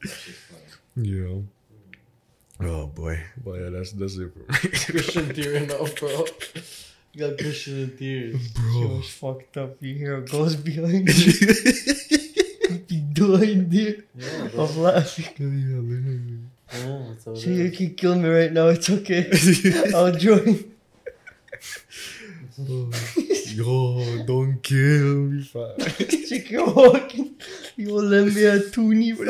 just 0.00 0.38
funny. 0.50 0.64
Yeah. 0.96 1.38
Oh 2.60 2.86
boy, 2.86 3.20
but 3.44 3.52
yeah, 3.60 3.70
that's 3.70 3.92
that's 3.92 4.16
it 4.16 4.32
for 4.32 4.40
me, 4.40 4.68
Christian 4.90 5.32
tearing 5.34 5.70
up, 5.80 5.94
bro. 5.98 6.24
You 7.12 7.28
got 7.28 7.38
Christian 7.38 7.82
in 7.84 7.96
tears. 7.96 8.34
It 8.46 8.54
bro. 8.54 8.96
was 8.98 9.08
fucked 9.10 9.56
up. 9.56 9.80
You 9.82 9.94
hear 9.94 10.16
a 10.18 10.22
ghost 10.24 10.64
behind 10.64 11.08
you. 11.18 11.32
you 12.88 13.00
dying 13.14 13.68
there 13.68 13.96
Yeah, 14.14 14.48
bro. 14.48 14.64
of 14.64 14.76
laughing. 14.76 15.24
yeah, 15.38 15.80
literally. 15.80 16.38
Yeah, 16.72 17.08
that's 17.08 17.24
how 17.24 17.32
it 17.32 17.36
So 17.38 17.50
you 17.50 17.70
can 17.70 17.94
kill 17.94 18.14
me 18.16 18.28
right 18.28 18.52
now. 18.52 18.68
It's 18.68 18.90
okay. 18.90 19.30
I'll 19.94 20.12
join. 20.12 20.72
Oh, 22.60 22.90
yo, 23.54 24.24
don't 24.26 24.60
kill 24.62 25.14
me, 25.30 25.42
fam. 25.44 25.76
Check 26.28 26.50
your 26.50 26.66
walking. 26.74 27.36
You 27.76 27.94
will 27.94 28.02
lend 28.04 28.34
me 28.34 28.42
a 28.44 28.58
toonie, 28.70 29.12
bro. 29.12 29.26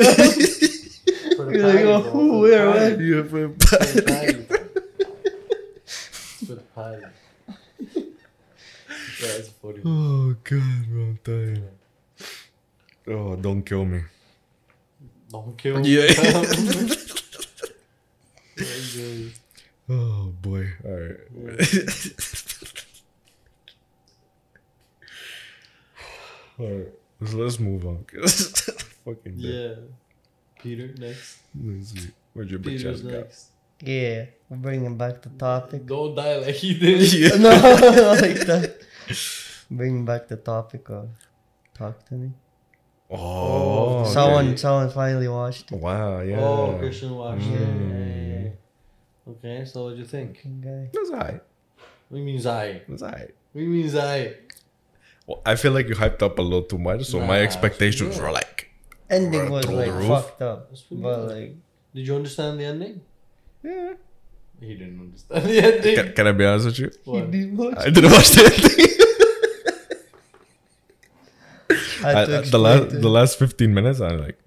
For 1.49 1.57
the 1.57 1.57
You're 1.57 1.67
like, 1.67 1.85
oh, 1.85 2.01
who, 2.11 2.39
where, 2.41 2.71
patty. 2.71 2.95
when? 2.95 3.07
Yeah, 3.07 3.23
for 3.23 3.49
For 3.59 3.77
the 3.95 4.01
patty. 4.03 4.45
It's 5.85 6.45
for 6.45 6.55
the 6.55 6.63
patty. 6.75 7.05
Yeah, 9.21 9.41
funny. 9.61 9.81
Oh 9.85 10.35
god, 10.43 10.85
bro, 10.89 11.01
I'm 11.01 11.19
dying. 11.23 11.63
Oh, 13.07 13.35
don't 13.35 13.63
kill 13.63 13.85
me. 13.85 14.01
Don't 15.31 15.57
kill 15.57 15.79
me. 15.79 15.89
Yeah, 15.89 16.07
Oh 19.89 20.33
boy. 20.41 20.67
All 20.85 20.91
right. 20.91 21.19
All 26.59 26.67
right. 26.67 26.87
Let's, 27.19 27.33
let's 27.33 27.59
move 27.59 27.85
on. 27.87 28.05
fucking 29.05 29.37
dead. 29.41 29.41
yeah. 29.41 29.75
Peter, 30.59 30.93
next. 30.97 31.39
Let's. 31.61 32.07
Where'd 32.33 32.51
your 32.51 32.59
bitch 32.59 32.77
Peter's 32.77 32.99
ass 32.99 33.01
go? 33.01 33.19
next. 33.19 33.49
Yeah, 33.81 34.25
we're 34.49 34.57
bringing 34.57 34.97
back 34.97 35.21
the 35.21 35.29
topic. 35.29 35.85
Don't 35.85 36.15
die 36.15 36.37
like 36.37 36.55
he 36.55 36.77
did. 36.77 37.13
Yeah. 37.13 37.37
no, 37.37 37.49
like 38.21 38.39
that. 38.45 38.77
Bringing 39.71 40.05
back 40.05 40.27
the 40.27 40.35
topic 40.35 40.89
of 40.89 41.09
talk 41.73 42.05
to 42.07 42.15
me. 42.15 42.31
Oh. 43.09 43.99
okay. 43.99 44.11
Someone, 44.11 44.57
someone 44.57 44.89
finally 44.91 45.27
watched 45.27 45.71
it. 45.71 45.79
Wow. 45.79 46.21
Yeah. 46.21 46.39
Oh, 46.41 46.77
Christian 46.77 47.15
watched 47.15 47.47
it. 47.47 47.59
Mm. 47.59 47.89
Yeah, 47.89 48.05
yeah, 48.05 48.43
yeah. 48.43 48.51
Okay, 49.31 49.65
so 49.65 49.83
what'd 49.85 49.99
you 49.99 50.05
think? 50.05 50.37
Fucking 50.37 50.61
guy. 50.61 50.89
That's 50.93 51.09
alright. 51.09 51.41
What 52.09 52.17
do 52.17 52.17
you 52.17 52.25
mean 52.25 52.39
Zai? 52.39 52.81
That's 52.87 53.01
alright. 53.01 53.33
What 53.51 53.61
do 53.61 53.67
mean 53.67 53.89
Zai? 53.89 54.35
Well, 55.25 55.41
I 55.45 55.55
feel 55.55 55.71
like 55.71 55.87
you 55.87 55.95
hyped 55.95 56.21
up 56.21 56.39
a 56.39 56.41
little 56.41 56.63
too 56.63 56.79
much, 56.79 57.05
so 57.05 57.19
my 57.19 57.39
expectations 57.41 58.15
sure. 58.15 58.25
were 58.25 58.31
like, 58.31 58.68
Ending 59.09 59.41
Right 59.41 59.49
was 59.51 59.65
through 59.65 59.75
the 59.75 59.81
like 59.87 59.93
roof. 59.93 60.07
fucked 60.07 60.41
up, 60.41 60.71
but 60.71 60.89
good. 60.89 61.29
like 61.35 61.55
Did 61.95 62.07
you 62.07 62.15
understand 62.15 62.59
the 62.59 62.65
ending? 62.65 63.01
yeah. 63.63 63.93
He 64.61 64.75
didn't 64.75 64.99
understand 64.99 65.45
the 65.45 65.63
ending. 65.63 65.95
Can, 65.95 66.13
can 66.13 66.27
I 66.27 66.31
be 66.33 66.45
honest 66.45 66.65
with 66.67 66.79
you? 66.79 66.91
he 67.05 67.11
What? 67.11 67.31
didn't 67.31 67.57
watch. 67.57 67.77
I 67.77 67.89
didn't 67.89 68.11
watch 68.11 68.29
the 68.31 68.43
ending. 68.45 68.85
I 72.03 72.11
had 72.11 72.13
to 72.13 72.19
I- 72.19 72.25
the 72.25 72.39
explain 72.39 72.63
last 72.63 72.89
to 72.91 72.97
the 72.99 73.09
last 73.09 73.39
fifteen 73.39 73.73
minutes, 73.73 74.01
I 74.01 74.09
like 74.09 74.37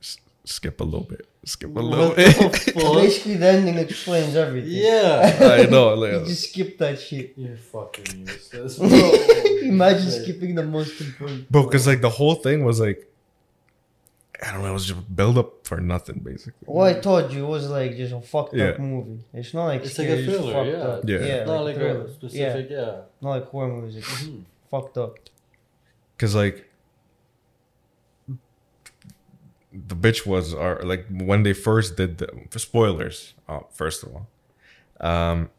s- 0.00 0.18
skip 0.44 0.80
a 0.80 0.84
little 0.84 1.04
bit, 1.06 1.26
skip 1.44 1.74
a 1.76 1.80
little 1.80 2.08
What 2.08 2.16
bit. 2.16 2.36
the 2.36 2.72
fuck? 2.72 2.74
Basically, 3.02 3.36
the 3.36 3.46
ending 3.48 3.78
explains 3.78 4.34
everything. 4.34 4.70
Yeah. 4.70 5.38
I 5.40 5.66
know, 5.66 5.94
you 6.04 6.24
just 6.26 6.50
skip 6.50 6.78
that 6.78 6.98
shit. 7.00 7.34
You're 7.36 7.56
fucking 7.56 8.26
useless. 8.26 8.78
Imagine 9.62 10.10
skipping 10.10 10.54
the 10.54 10.64
most 10.64 11.00
important. 11.00 11.50
bro, 11.50 11.64
because 11.64 11.86
like 11.86 12.00
the 12.00 12.10
whole 12.10 12.34
thing 12.36 12.64
was 12.64 12.80
like, 12.80 13.06
I 14.44 14.52
don't 14.52 14.62
know, 14.62 14.70
it 14.70 14.72
was 14.72 14.86
just 14.86 15.14
build 15.16 15.38
up 15.38 15.66
for 15.66 15.80
nothing 15.80 16.18
basically. 16.18 16.66
Well, 16.66 16.86
I 16.86 16.94
told 16.98 17.32
you 17.32 17.44
it 17.44 17.48
was 17.48 17.68
like 17.70 17.96
just 17.96 18.12
a 18.12 18.20
fucked 18.20 18.54
Yeah. 18.54 18.70
up 18.70 18.80
movie. 18.80 19.22
It's 19.32 19.54
not 19.54 19.66
like 19.66 19.82
It's 19.84 19.96
like 19.98 20.08
a 20.08 20.22
scary, 20.22 20.24
thriller, 20.26 20.52
fucked 20.52 20.68
yeah. 20.68 20.82
Up. 20.84 21.04
Yeah. 21.08 21.18
yeah, 21.26 21.44
not 21.44 21.60
like 21.64 21.76
thriller. 21.76 22.04
a 22.06 22.10
specific, 22.12 22.70
yeah. 22.70 22.76
Yeah, 22.80 23.00
not 23.20 23.30
like 23.30 23.44
horror 23.46 23.68
movies. 23.68 23.96
It's 23.96 24.08
just 24.08 24.24
Mhm. 24.30 24.42
fucked 24.70 24.98
up. 24.98 25.18
Because 26.16 26.34
like 26.34 26.68
the 29.72 29.96
bitch 29.96 30.26
was 30.26 30.52
are 30.52 30.82
like 30.82 31.06
when 31.10 31.42
they 31.44 31.52
first 31.52 31.96
did 31.96 32.18
the 32.18 32.28
for 32.50 32.58
spoilers. 32.58 33.34
Uh, 33.48 33.60
first 33.70 34.02
of 34.02 34.10
all, 34.14 34.26
um, 35.00 35.50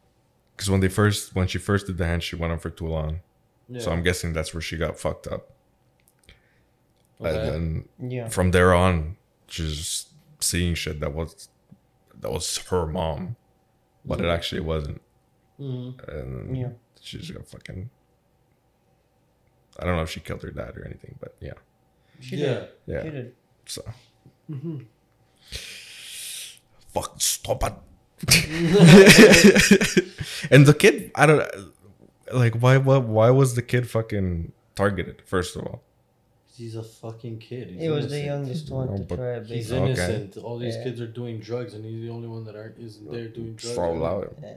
because 0.55 0.69
when 0.69 0.81
they 0.81 0.89
first 0.89 1.35
when 1.35 1.47
she 1.47 1.57
first 1.57 1.87
did 1.87 1.97
the 1.97 2.05
hand, 2.05 2.21
she 2.23 2.35
went 2.35 2.51
on 2.53 2.59
for 2.59 2.69
too 2.69 2.87
long. 2.87 3.21
yeah. 3.69 3.79
So 3.81 3.91
I'm 3.91 4.03
guessing 4.03 4.33
that's 4.33 4.53
where 4.53 4.61
she 4.61 4.77
got 4.77 4.99
fucked 4.99 5.27
up. 5.27 5.49
Okay. 7.25 7.55
And 7.55 7.87
then 7.99 8.11
Yeah. 8.11 8.27
from 8.29 8.51
there 8.51 8.73
on, 8.73 9.17
she's 9.47 9.75
just 9.77 10.09
seeing 10.39 10.75
shit 10.75 10.99
that 10.99 11.13
was 11.13 11.49
that 12.19 12.31
was 12.31 12.57
her 12.69 12.85
mom, 12.85 13.35
but 14.05 14.19
it 14.21 14.27
actually 14.27 14.61
wasn't. 14.61 15.01
Mhm. 15.59 16.07
And 16.07 16.57
Yeah. 16.57 16.69
she 17.01 17.17
just 17.19 17.33
got 17.33 17.47
fucking. 17.47 17.89
I 19.79 19.85
don't 19.85 19.95
know 19.95 20.03
if 20.03 20.09
she 20.09 20.19
killed 20.19 20.43
her 20.43 20.51
dad 20.51 20.77
or 20.77 20.85
anything, 20.85 21.15
but 21.19 21.35
yeah, 21.41 21.53
She 22.19 22.37
yeah. 22.37 22.53
did. 22.53 22.69
yeah. 22.85 23.03
She 23.03 23.09
did. 23.09 23.35
So 23.65 23.81
Mm-hmm. 24.51 24.77
fuck, 26.93 27.13
stop 27.19 27.63
it. 27.63 27.73
and 30.51 30.65
the 30.65 30.73
kid, 30.73 31.11
I 31.15 31.25
don't 31.25 31.43
like 32.33 32.55
why. 32.55 32.77
Why? 32.77 32.97
Why 32.97 33.29
was 33.31 33.55
the 33.55 33.61
kid 33.61 33.89
fucking 33.89 34.51
targeted? 34.75 35.21
First 35.25 35.55
of 35.57 35.63
all, 35.63 35.81
He's 36.55 36.75
a 36.75 36.83
fucking 36.83 37.39
kid. 37.39 37.71
He's 37.71 37.81
It 37.83 37.89
was 37.89 38.09
the 38.09 38.21
youngest 38.21 38.69
one 38.69 38.87
No, 38.91 38.97
to 39.03 39.15
try 39.15 39.31
it. 39.37 39.47
He's 39.47 39.69
basically. 39.69 39.91
Okay. 39.93 40.05
innocent. 40.15 40.37
All 40.37 40.59
these 40.59 40.75
Yeah. 40.75 40.83
kids 40.83 41.01
are 41.01 41.07
doing 41.07 41.39
drugs, 41.39 41.73
and 41.73 41.83
he's 41.83 42.01
the 42.01 42.09
only 42.09 42.27
one 42.27 42.43
that 42.45 42.55
aren't 42.55 42.77
isn't 42.77 43.11
there 43.11 43.27
doing 43.27 43.53
drugs. 43.55 43.63
just 43.63 43.77
all 43.79 43.97
allow 43.97 44.21
it. 44.21 44.37
Yeah. 44.41 44.53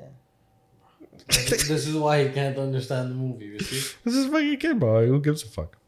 this 1.29 1.87
is 1.87 1.95
why 1.97 2.25
he 2.25 2.31
can't 2.31 2.59
understand 2.59 3.11
the 3.11 3.15
movie. 3.15 3.47
You 3.47 3.59
see? 3.61 3.95
This 4.05 4.15
is 4.15 4.27
fucking 4.27 4.59
kid, 4.59 4.79
bro. 4.81 5.07
Who 5.07 5.21
gives 5.21 5.43
a 5.43 5.47
fuck? 5.49 5.79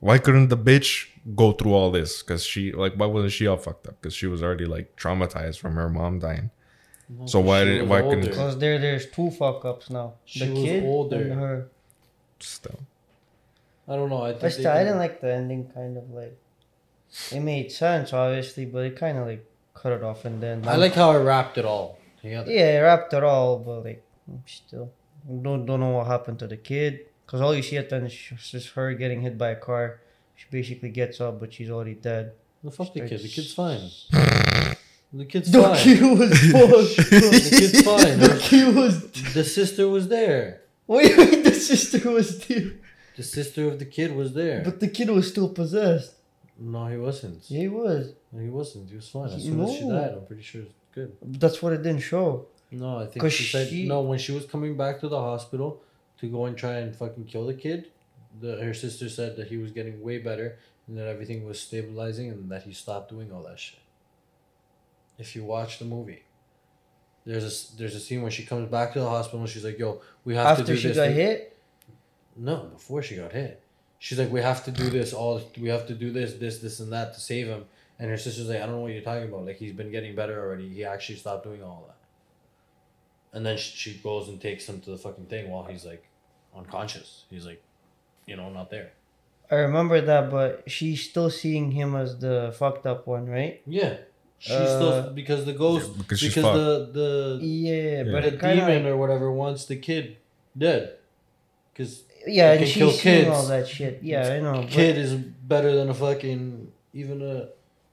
Why 0.00 0.18
couldn't 0.18 0.48
the 0.48 0.56
bitch 0.58 1.06
go 1.34 1.52
through 1.52 1.72
all 1.72 1.90
this? 1.90 2.22
Cause 2.22 2.44
she 2.44 2.72
like, 2.72 2.94
why 2.94 3.06
wasn't 3.06 3.32
she 3.32 3.46
all 3.46 3.56
fucked 3.56 3.88
up? 3.88 4.00
Cause 4.02 4.12
she 4.14 4.26
was 4.26 4.42
already 4.42 4.66
like 4.66 4.94
traumatized 4.96 5.58
from 5.58 5.74
her 5.74 5.88
mom 5.88 6.18
dying. 6.18 6.50
So 7.26 7.40
why 7.40 7.60
She 7.64 7.70
did- 7.70 7.80
was 7.82 7.88
why 7.90 8.02
older. 8.02 8.16
couldn't- 8.16 8.30
Because 8.30 8.58
there, 8.58 8.78
there's 8.78 9.06
two 9.10 9.30
fuck 9.30 9.64
ups 9.64 9.88
now. 9.90 10.14
She 10.26 10.44
the 10.44 10.52
was 10.52 10.64
kid 10.64 10.84
older. 10.84 11.22
and 11.22 11.32
her. 11.40 11.68
Still, 12.40 12.80
I 13.88 13.94
don't 13.96 14.10
know. 14.10 14.22
I 14.22 14.32
they 14.32 14.50
still, 14.50 14.68
I 14.70 14.82
didn't 14.84 14.98
like 14.98 15.20
the 15.20 15.32
ending. 15.32 15.70
Kind 15.72 15.96
of 15.96 16.10
like, 16.10 16.36
it 17.32 17.40
made 17.40 17.70
sense 17.70 18.12
obviously, 18.12 18.64
but 18.64 18.84
it 18.84 18.96
kind 18.96 19.16
of 19.18 19.26
like 19.26 19.44
cut 19.74 19.92
it 19.92 20.02
off 20.02 20.24
and 20.24 20.42
then. 20.42 20.66
I 20.66 20.76
like 20.76 20.94
how 20.94 21.10
I 21.10 21.16
wrapped 21.18 21.56
it 21.58 21.64
all 21.64 21.98
together. 22.20 22.50
Yeah, 22.50 22.78
it 22.78 22.82
wrapped 22.82 23.12
it 23.14 23.22
all, 23.22 23.58
but 23.58 23.84
like, 23.84 24.02
still, 24.46 24.90
don't 25.42 25.66
don't 25.66 25.80
know 25.80 25.90
what 25.90 26.06
happened 26.06 26.38
to 26.40 26.46
the 26.46 26.56
kid. 26.56 27.06
Because 27.24 27.40
all 27.40 27.54
you 27.54 27.62
see 27.62 27.76
at 27.76 27.90
the 27.90 27.96
end 27.96 28.06
is 28.06 28.14
just 28.14 28.70
her 28.70 28.94
getting 28.94 29.20
hit 29.22 29.36
by 29.36 29.50
a 29.50 29.56
car. 29.56 30.00
She 30.36 30.46
basically 30.50 30.90
gets 30.90 31.20
up, 31.20 31.40
but 31.40 31.52
she's 31.52 31.70
already 31.70 31.94
dead. 31.94 32.32
The 32.62 32.70
fuck 32.70 32.92
the 32.92 33.00
kid. 33.00 33.20
The 33.20 33.28
kid's 33.28 33.54
fine. 33.54 33.80
The 35.12 35.24
kid's 35.24 35.50
The 35.50 35.62
fine. 35.62 35.76
kid 35.76 36.02
was 36.02 36.38
fucked. 36.52 37.10
The 37.10 37.48
kid's 37.50 37.82
fine. 37.82 38.18
The 38.18 38.38
kid 38.42 38.74
was. 38.74 39.10
The 39.34 39.44
sister 39.44 39.88
was 39.88 40.08
there. 40.08 40.62
What 40.86 41.02
do 41.04 41.08
you 41.10 41.16
mean 41.16 41.42
the 41.42 41.52
sister 41.54 42.10
was 42.10 42.46
there? 42.46 42.72
The 43.16 43.22
sister 43.22 43.66
of 43.68 43.78
the 43.78 43.86
kid 43.86 44.14
was 44.14 44.34
there. 44.34 44.62
But 44.64 44.80
the 44.80 44.88
kid 44.88 45.08
was 45.10 45.28
still 45.28 45.48
possessed. 45.48 46.12
no, 46.58 46.86
he 46.86 46.96
wasn't. 46.96 47.50
Yeah, 47.50 47.60
he 47.60 47.68
was. 47.68 48.12
No, 48.32 48.40
he 48.42 48.48
wasn't. 48.48 48.88
He 48.90 48.96
was 48.96 49.08
fine. 49.08 49.30
As 49.30 49.42
soon 49.42 49.60
as 49.60 49.72
she 49.74 49.88
died, 49.88 50.12
I'm 50.16 50.26
pretty 50.26 50.42
sure 50.42 50.62
it's 50.62 50.74
good. 50.92 51.16
That's 51.22 51.62
what 51.62 51.72
it 51.72 51.82
didn't 51.82 52.00
show. 52.00 52.46
No, 52.70 52.98
I 52.98 53.06
think 53.06 53.30
she, 53.30 53.44
said 53.44 53.72
no 53.86 54.00
when 54.02 54.18
she 54.18 54.32
was 54.32 54.44
coming 54.44 54.76
back 54.76 55.00
to 55.00 55.08
the 55.08 55.18
hospital 55.18 55.82
to 56.18 56.26
go 56.28 56.46
and 56.46 56.56
try 56.56 56.74
and 56.78 56.94
fucking 56.94 57.24
kill 57.24 57.46
the 57.46 57.54
kid. 57.54 57.90
The 58.40 58.56
her 58.62 58.74
sister 58.74 59.08
said 59.08 59.36
that 59.36 59.46
he 59.48 59.56
was 59.56 59.70
getting 59.70 60.02
way 60.02 60.18
better 60.18 60.58
and 60.86 60.98
that 60.98 61.06
everything 61.06 61.46
was 61.46 61.58
stabilizing 61.60 62.28
and 62.30 62.50
that 62.50 62.64
he 62.64 62.72
stopped 62.72 63.08
doing 63.10 63.32
all 63.32 63.42
that 63.44 63.58
shit. 63.58 63.80
If 65.18 65.34
you 65.34 65.44
watch 65.44 65.78
the 65.78 65.84
movie, 65.84 66.24
there's 67.24 67.44
a 67.44 67.76
there's 67.78 67.94
a 67.94 68.00
scene 68.00 68.20
where 68.22 68.30
she 68.30 68.44
comes 68.44 68.68
back 68.70 68.92
to 68.92 69.00
the 69.00 69.08
hospital 69.08 69.40
and 69.40 69.48
she's 69.48 69.64
like, 69.64 69.78
"Yo, 69.78 70.02
we 70.24 70.34
have 70.34 70.58
to 70.58 70.64
do 70.64 70.72
this." 70.74 70.84
After 70.84 70.94
she 70.94 71.00
got 71.00 71.10
hit, 71.10 71.55
No, 72.36 72.56
before 72.72 73.02
she 73.02 73.16
got 73.16 73.32
hit. 73.32 73.62
She's 73.98 74.18
like, 74.18 74.30
we 74.30 74.40
have 74.42 74.64
to 74.64 74.70
do 74.70 74.90
this 74.90 75.12
all. 75.12 75.40
We 75.58 75.68
have 75.68 75.86
to 75.86 75.94
do 75.94 76.12
this, 76.12 76.34
this, 76.34 76.58
this, 76.58 76.80
and 76.80 76.92
that 76.92 77.14
to 77.14 77.20
save 77.20 77.46
him. 77.46 77.64
And 77.98 78.10
her 78.10 78.18
sister's 78.18 78.48
like, 78.48 78.58
I 78.58 78.66
don't 78.66 78.72
know 78.72 78.80
what 78.80 78.92
you're 78.92 79.02
talking 79.02 79.28
about. 79.28 79.46
Like 79.46 79.56
he's 79.56 79.72
been 79.72 79.90
getting 79.90 80.14
better 80.14 80.38
already. 80.38 80.68
He 80.68 80.84
actually 80.84 81.16
stopped 81.16 81.44
doing 81.44 81.62
all 81.62 81.84
that. 81.88 83.36
And 83.36 83.44
then 83.44 83.56
she, 83.56 83.76
she 83.76 83.98
goes 83.98 84.28
and 84.28 84.40
takes 84.40 84.68
him 84.68 84.80
to 84.82 84.90
the 84.90 84.98
fucking 84.98 85.26
thing 85.26 85.50
while 85.50 85.64
he's 85.64 85.84
like 85.84 86.06
unconscious. 86.54 87.24
He's 87.30 87.46
like, 87.46 87.62
you 88.26 88.36
know, 88.36 88.50
not 88.50 88.70
there. 88.70 88.92
I 89.50 89.56
remember 89.56 90.00
that, 90.00 90.30
but 90.30 90.64
she's 90.66 91.08
still 91.08 91.30
seeing 91.30 91.70
him 91.70 91.94
as 91.94 92.18
the 92.18 92.54
fucked 92.58 92.86
up 92.86 93.06
one, 93.06 93.26
right? 93.26 93.62
Yeah, 93.66 93.98
she's 94.38 94.52
Uh, 94.52 95.02
still 95.02 95.14
because 95.14 95.44
the 95.44 95.52
ghost 95.52 95.90
Yeah, 95.90 95.98
because 95.98 96.20
because, 96.20 96.44
the 96.44 97.38
the 97.38 97.46
Yeah, 97.46 98.02
but 98.10 98.24
the 98.24 98.30
demon 98.32 98.86
of 98.86 98.92
or 98.92 98.96
whatever 98.96 99.30
wants 99.30 99.66
the 99.66 99.76
kid 99.76 100.16
dead. 100.56 100.96
Because 101.72 102.04
yeah, 102.26 102.52
it 102.52 102.56
and 102.58 102.64
can 102.66 102.74
kill 102.74 102.90
she's 102.90 103.00
seeing 103.02 103.24
kids. 103.24 103.36
all 103.36 103.46
that 103.46 103.68
shit. 103.68 104.00
Yeah, 104.02 104.28
I 104.34 104.40
know. 104.40 104.62
but- 104.62 104.70
kid 104.70 104.98
is 104.98 105.14
better 105.14 105.74
than 105.74 105.88
a 105.88 105.94
fucking 105.94 106.72
even 106.92 107.22
a 107.22 107.34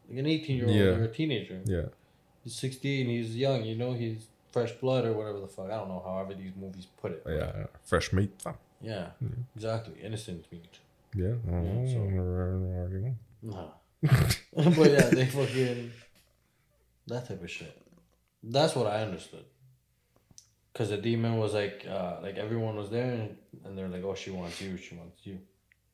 like 0.09 0.17
an 0.19 0.25
eighteen 0.27 0.57
year 0.57 0.67
old 0.67 0.75
Yeah. 0.75 0.83
or 0.85 1.03
a 1.05 1.07
teenager. 1.07 1.61
Yeah. 1.65 1.85
He's 2.43 2.55
sixteen. 2.55 3.07
He's 3.07 3.35
young. 3.35 3.63
You 3.63 3.75
know, 3.75 3.93
he's 3.93 4.27
fresh 4.51 4.71
blood 4.73 5.05
or 5.05 5.13
whatever 5.13 5.39
the 5.39 5.47
fuck. 5.47 5.65
I 5.71 5.75
don't 5.77 5.87
know. 5.89 6.01
However, 6.05 6.33
these 6.33 6.51
movies 6.59 6.87
put 7.01 7.11
it. 7.13 7.23
Yeah. 7.27 7.65
Fresh 7.83 8.13
meat. 8.13 8.31
fam. 8.41 8.55
Yeah. 8.81 9.07
Exactly. 9.55 9.95
Innocent 10.01 10.45
meat. 10.51 10.79
Yeah. 11.15 11.35
I 11.47 11.51
don't 11.51 11.87
Yeah, 11.87 11.93
so- 11.93 12.03
know. 12.09 13.15
Nah. 13.43 13.69
but 14.77 14.91
yeah, 14.91 15.09
they 15.09 15.25
fucking 15.25 15.91
that 17.07 17.27
type 17.27 17.41
of 17.41 17.49
shit. 17.49 17.77
That's 18.43 18.75
what 18.75 18.87
I 18.87 19.03
understood. 19.03 19.45
Cause 20.73 20.89
the 20.89 20.97
demon 20.97 21.37
was 21.37 21.53
like, 21.53 21.85
uh, 21.87 22.17
like 22.23 22.37
everyone 22.37 22.75
was 22.75 22.89
there, 22.89 23.11
and, 23.13 23.37
and 23.63 23.77
they're 23.77 23.87
like, 23.87 24.03
"Oh, 24.03 24.15
she 24.15 24.31
wants 24.31 24.59
you. 24.59 24.75
She 24.77 24.95
wants 24.95 25.19
you." 25.23 25.37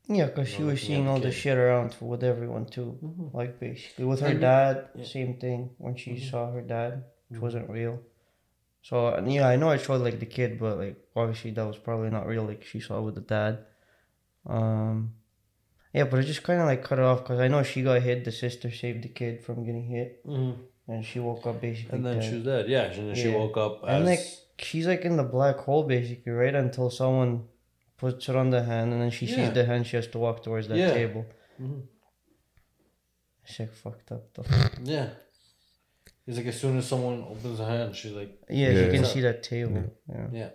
Yeah, 0.08 0.28
because 0.28 0.48
she 0.48 0.60
No, 0.60 0.68
was 0.68 0.76
looking 0.76 0.88
seeing 0.88 1.08
all 1.08 1.16
the 1.20 1.28
the 1.28 1.34
kid. 1.34 1.42
shit 1.42 1.58
around 1.58 1.96
with 2.00 2.24
everyone 2.24 2.66
too. 2.66 2.98
Like 3.34 3.60
basically 3.60 4.06
with 4.06 4.22
her 4.22 4.28
And- 4.28 4.40
dad, 4.42 4.88
yeah. 4.96 5.04
same 5.04 5.34
thing 5.38 5.72
when 5.78 5.96
she 5.98 6.12
Mhm. 6.12 6.30
saw 6.32 6.52
her 6.52 6.62
dad, 6.62 7.04
which 7.28 7.40
Mhm. 7.40 7.44
wasn't 7.44 7.70
real. 7.70 8.00
So 8.82 9.08
and 9.08 9.32
yeah, 9.32 9.48
I 9.50 9.58
know 9.58 9.70
I 9.70 9.78
showed 9.78 10.02
like 10.02 10.20
the 10.20 10.26
kid, 10.38 10.58
but 10.60 10.78
like 10.78 10.96
obviously 11.16 11.52
that 11.52 11.66
was 11.68 11.78
probably 11.78 12.10
not 12.10 12.26
real. 12.26 12.44
Like 12.46 12.64
she 12.64 12.80
saw 12.80 13.02
with 13.02 13.16
the 13.16 13.22
dad. 13.36 13.66
Um, 14.46 15.14
yeah, 15.94 16.06
but 16.06 16.20
it 16.20 16.24
just 16.24 16.44
kind 16.44 16.62
of 16.62 16.68
like 16.68 16.84
cut 16.84 17.00
it 17.00 17.06
off 17.06 17.20
because 17.24 17.40
I 17.40 17.48
know 17.50 17.64
she 17.64 17.82
got 17.84 18.02
hit. 18.02 18.24
The 18.26 18.32
sister 18.32 18.72
saved 18.72 19.04
the 19.04 19.10
kid 19.10 19.44
from 19.44 19.66
getting 19.66 19.84
hit, 19.86 20.26
Mm-hmm. 20.26 20.62
and 20.92 21.06
she 21.06 21.20
woke 21.20 21.46
up 21.46 21.60
basically. 21.62 21.98
And 21.98 22.06
then 22.06 22.20
dead. 22.20 22.30
she 22.30 22.36
was 22.36 22.46
dead. 22.46 22.70
Yeah, 22.70 22.84
and 22.86 23.10
then 23.10 23.16
she 23.16 23.30
woke 23.30 23.58
up 23.58 23.84
as 23.84 23.98
And 23.98 24.06
like 24.06 24.20
she's 24.62 24.88
like 24.88 25.02
in 25.02 25.16
the 25.18 25.24
black 25.24 25.58
hole 25.58 25.84
basically, 25.84 26.32
right? 26.32 26.56
Until 26.56 26.90
someone 26.90 27.48
puts 27.98 28.26
her 28.28 28.38
on 28.38 28.50
the 28.50 28.64
hand, 28.64 28.94
and 28.94 29.02
then 29.02 29.12
she 29.12 29.26
Yeah. 29.26 29.36
sees 29.36 29.54
the 29.54 29.66
hand. 29.66 29.86
She 29.88 29.96
has 29.96 30.08
to 30.08 30.20
walk 30.20 30.44
towards 30.44 30.68
that 30.70 30.78
Yeah. 30.78 30.94
table. 30.94 31.26
Mhm. 31.62 31.84
Shit 33.46 33.74
fucked 33.74 34.12
up 34.12 34.34
though. 34.34 34.46
yeah. 34.84 35.10
He's 36.26 36.38
like, 36.38 36.46
as 36.46 36.60
soon 36.60 36.78
as 36.78 36.86
someone 36.88 37.24
opens 37.24 37.60
a 37.60 37.66
hand, 37.66 37.96
she's 37.96 38.12
like, 38.14 38.32
Yeah, 38.50 38.70
Yeah. 38.70 38.86
you 38.86 38.92
can 38.92 39.06
see 39.06 39.22
that 39.22 39.42
table. 39.42 39.84
Yeah. 40.08 40.28
yeah, 40.32 40.50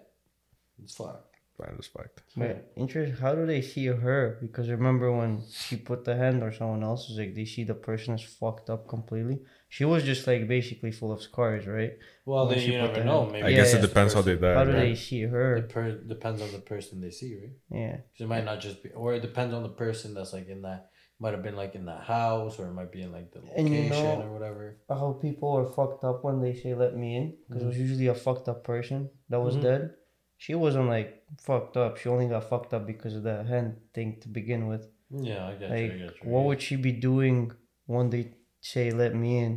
it's 0.82 0.94
fine. 0.94 1.16
Fine 1.58 1.76
as 1.78 1.86
fact. 1.86 2.22
But 2.36 2.72
interesting. 2.76 3.16
How 3.16 3.34
do 3.34 3.46
they 3.46 3.62
see 3.62 3.86
her? 3.86 4.38
Because 4.40 4.68
remember 4.68 5.12
when 5.12 5.42
she 5.50 5.76
put 5.76 6.04
the 6.04 6.16
hand 6.16 6.42
or 6.42 6.52
someone 6.52 6.82
else's, 6.82 7.16
like 7.18 7.34
they 7.34 7.44
see 7.44 7.62
the 7.64 7.74
person 7.74 8.14
is 8.14 8.22
fucked 8.22 8.70
up 8.70 8.88
completely. 8.88 9.40
She 9.76 9.84
was 9.92 10.04
just 10.04 10.22
like 10.30 10.42
basically 10.46 10.92
full 10.92 11.10
of 11.16 11.20
scars, 11.28 11.66
right? 11.66 11.94
Well, 12.24 12.46
then 12.46 12.60
you 12.60 12.78
never 12.78 12.94
the 13.00 13.04
know. 13.10 13.20
Maybe 13.26 13.44
I 13.46 13.48
Yeah, 13.48 13.56
guess 13.58 13.72
yeah. 13.72 13.78
it 13.80 13.82
depends 13.88 14.14
how 14.14 14.22
they 14.22 14.37
died. 14.37 14.56
How 14.58 14.64
do 14.64 14.70
right? 14.72 14.80
they 14.90 14.94
see 14.94 15.22
her? 15.34 15.56
It 15.56 15.68
per- 15.68 15.98
depends 16.14 16.40
on 16.46 16.50
the 16.52 16.60
person 16.72 17.00
they 17.00 17.10
see, 17.10 17.32
right? 17.40 17.56
Yeah. 17.82 17.96
'Cause 17.96 18.20
it 18.26 18.28
might 18.34 18.44
not 18.50 18.58
just 18.66 18.76
be, 18.84 18.90
or 18.90 19.08
it 19.18 19.22
depends 19.28 19.52
on 19.52 19.62
the 19.68 19.74
person 19.84 20.14
that's 20.14 20.32
like 20.37 20.48
in 20.48 20.62
that. 20.68 20.80
Might 21.18 21.34
have 21.37 21.42
been 21.48 21.56
like 21.62 21.74
in 21.80 21.87
that 21.87 22.02
house, 22.16 22.54
or 22.60 22.64
it 22.70 22.74
might 22.80 22.92
be 22.92 23.02
in 23.06 23.10
like 23.18 23.28
the 23.32 23.40
And 23.40 23.66
location 23.68 23.82
you 23.84 23.90
know- 23.90 24.22
or 24.26 24.32
whatever. 24.37 24.64
How 24.88 25.08
people 25.26 25.50
are 25.58 25.66
fucked 25.78 26.02
up 26.04 26.18
when 26.26 26.37
they 26.44 26.54
say 26.62 26.70
"let 26.84 26.92
me 27.02 27.08
in" 27.20 27.26
because 27.48 27.62
it 27.64 27.66
was 27.72 27.78
usually 27.87 28.06
a 28.06 28.14
fucked 28.26 28.48
up 28.52 28.60
person 28.72 28.98
that 29.30 29.40
was 29.40 29.56
Mhm. 29.56 29.62
dead. 29.68 29.82
She 30.44 30.54
wasn't 30.54 30.88
like 30.96 31.10
fucked 31.48 31.76
up. 31.76 31.92
She 31.98 32.08
only 32.14 32.28
got 32.34 32.44
fucked 32.52 32.72
up 32.76 32.84
because 32.92 33.14
of 33.18 33.22
the 33.28 33.42
hand 33.52 33.68
thing 33.94 34.20
to 34.22 34.28
begin 34.28 34.62
with. 34.68 34.84
Yeah, 35.10 35.48
I 35.48 35.52
get 35.56 35.70
you. 35.70 35.76
I 35.76 35.88
get 35.88 36.14
you. 36.22 36.30
what 36.32 36.44
would 36.46 36.60
she 36.62 36.76
be 36.76 36.92
doing 36.92 37.38
when 37.87 38.10
they 38.10 38.24
say 38.72 38.90
"let 39.03 39.12
me 39.22 39.31
in"? 39.44 39.55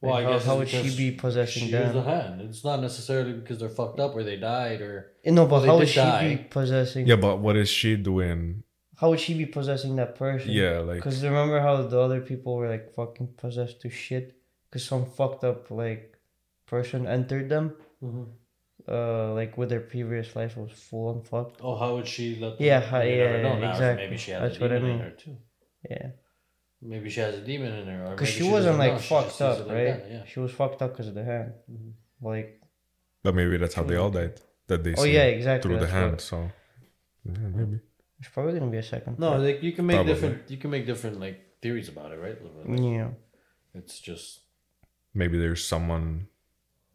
Well, 0.00 0.12
Like, 0.14 0.24
I 0.26 0.28
how, 0.28 0.32
guess 0.36 0.46
how 0.48 0.56
would 0.58 0.68
she 0.68 0.90
be 1.04 1.10
possessing 1.24 1.62
She 1.64 1.72
used 1.72 1.94
the 1.98 2.02
them? 2.02 2.04
hand. 2.14 2.34
It's 2.48 2.64
not 2.70 2.78
necessarily 2.88 3.32
because 3.40 3.56
they're 3.60 3.76
fucked 3.80 4.00
up 4.04 4.12
or 4.16 4.22
they 4.22 4.36
died 4.54 4.80
or. 4.88 4.94
Eh, 5.24 5.30
No, 5.38 5.42
but 5.46 5.50
Well, 5.52 5.60
they 5.62 5.68
how 5.70 5.78
would 5.80 5.88
she 5.88 6.00
die. 6.00 6.28
be 6.36 6.36
possessing? 6.58 7.02
Yeah, 7.10 7.16
but 7.26 7.36
what 7.44 7.56
is 7.64 7.70
she 7.78 7.90
doing? 7.96 8.40
How 9.00 9.06
would 9.10 9.20
she 9.26 9.32
be 9.42 9.46
possessing 9.58 9.92
that 10.00 10.12
person? 10.24 10.50
Yeah, 10.62 10.76
like 10.90 10.98
Because 10.98 11.22
remember 11.24 11.58
how 11.66 11.74
the 11.92 11.98
other 12.06 12.20
people 12.30 12.50
were 12.58 12.68
like 12.74 12.86
fucking 12.98 13.28
possessed 13.44 13.80
to 13.82 13.88
shit? 14.04 14.26
Because 14.68 14.84
some 14.92 15.04
fucked 15.18 15.42
up 15.50 15.70
like 15.70 16.04
person 16.72 17.00
entered 17.06 17.48
them. 17.54 17.66
Mm-hmm. 18.02 18.24
Uh, 18.86 19.32
like 19.32 19.56
with 19.56 19.70
their 19.72 19.80
previous 19.94 20.28
life 20.36 20.54
was 20.62 20.72
full 20.88 21.06
on 21.12 21.22
fucked. 21.22 21.60
Oh, 21.62 21.76
how 21.82 21.90
would 21.96 22.06
she 22.14 22.26
let? 22.42 22.60
Yeah, 22.60 22.80
you 22.80 22.86
how- 22.86 22.98
never 22.98 23.36
yeah, 23.36 23.42
know 23.46 23.58
now 23.58 23.70
exactly. 23.70 24.04
Maybe 24.04 24.18
she 24.18 24.30
has 24.32 24.42
That's 24.42 24.58
a 24.58 24.60
what 24.62 24.72
I 24.72 24.74
demon 24.76 24.90
in 24.90 24.96
mean. 24.98 25.04
her 25.06 25.10
too. 25.22 25.36
Yeah, 25.90 26.06
Maybe 26.86 27.08
she 27.08 27.20
has 27.20 27.34
a 27.34 27.40
demon 27.40 27.72
in 27.72 27.86
her, 27.86 28.10
because 28.10 28.28
maybe 28.28 28.44
she 28.44 28.50
wasn't 28.52 28.78
like 28.78 28.92
know, 28.92 28.98
fucked 28.98 29.40
up, 29.40 29.58
it 29.60 29.66
like 29.66 29.76
right? 29.76 29.84
that, 29.86 30.10
yeah. 30.10 30.24
She 30.26 30.38
was 30.40 30.52
fucked 30.52 30.82
up 30.82 30.90
because 30.92 31.08
of 31.08 31.14
the 31.14 31.24
hand. 31.24 31.52
Mhm. 31.70 31.92
Like, 32.20 32.60
but 33.22 33.34
maybe 33.34 33.56
that's 33.56 33.74
how 33.74 33.84
they 33.84 33.96
all 33.96 34.10
died. 34.10 34.38
That 34.66 34.84
they 34.84 34.94
oh 34.96 35.04
yeah, 35.04 35.24
exactly. 35.24 35.70
through 35.70 35.80
the 35.80 35.86
hand. 35.90 36.12
what- 36.12 36.20
So 36.20 36.50
yeah, 37.24 37.32
maybe. 37.38 37.80
It's 38.20 38.28
probably 38.28 38.58
gonna 38.58 38.70
be 38.70 38.78
a 38.78 38.82
second. 38.82 39.18
No, 39.18 39.30
part. 39.30 39.40
like 39.42 39.62
you 39.62 39.72
can 39.72 39.86
make 39.86 39.96
Probably. 39.96 40.12
different. 40.12 40.50
You 40.50 40.56
can 40.58 40.70
make 40.70 40.84
different 40.86 41.20
like 41.20 41.40
theories 41.62 41.88
about 41.88 42.12
it, 42.12 42.18
right? 42.20 42.38
Like, 42.68 42.80
yeah. 42.80 43.10
It's 43.74 43.98
just 44.00 44.40
Maybe 45.14 45.38
there's 45.38 45.64
someone 45.64 46.28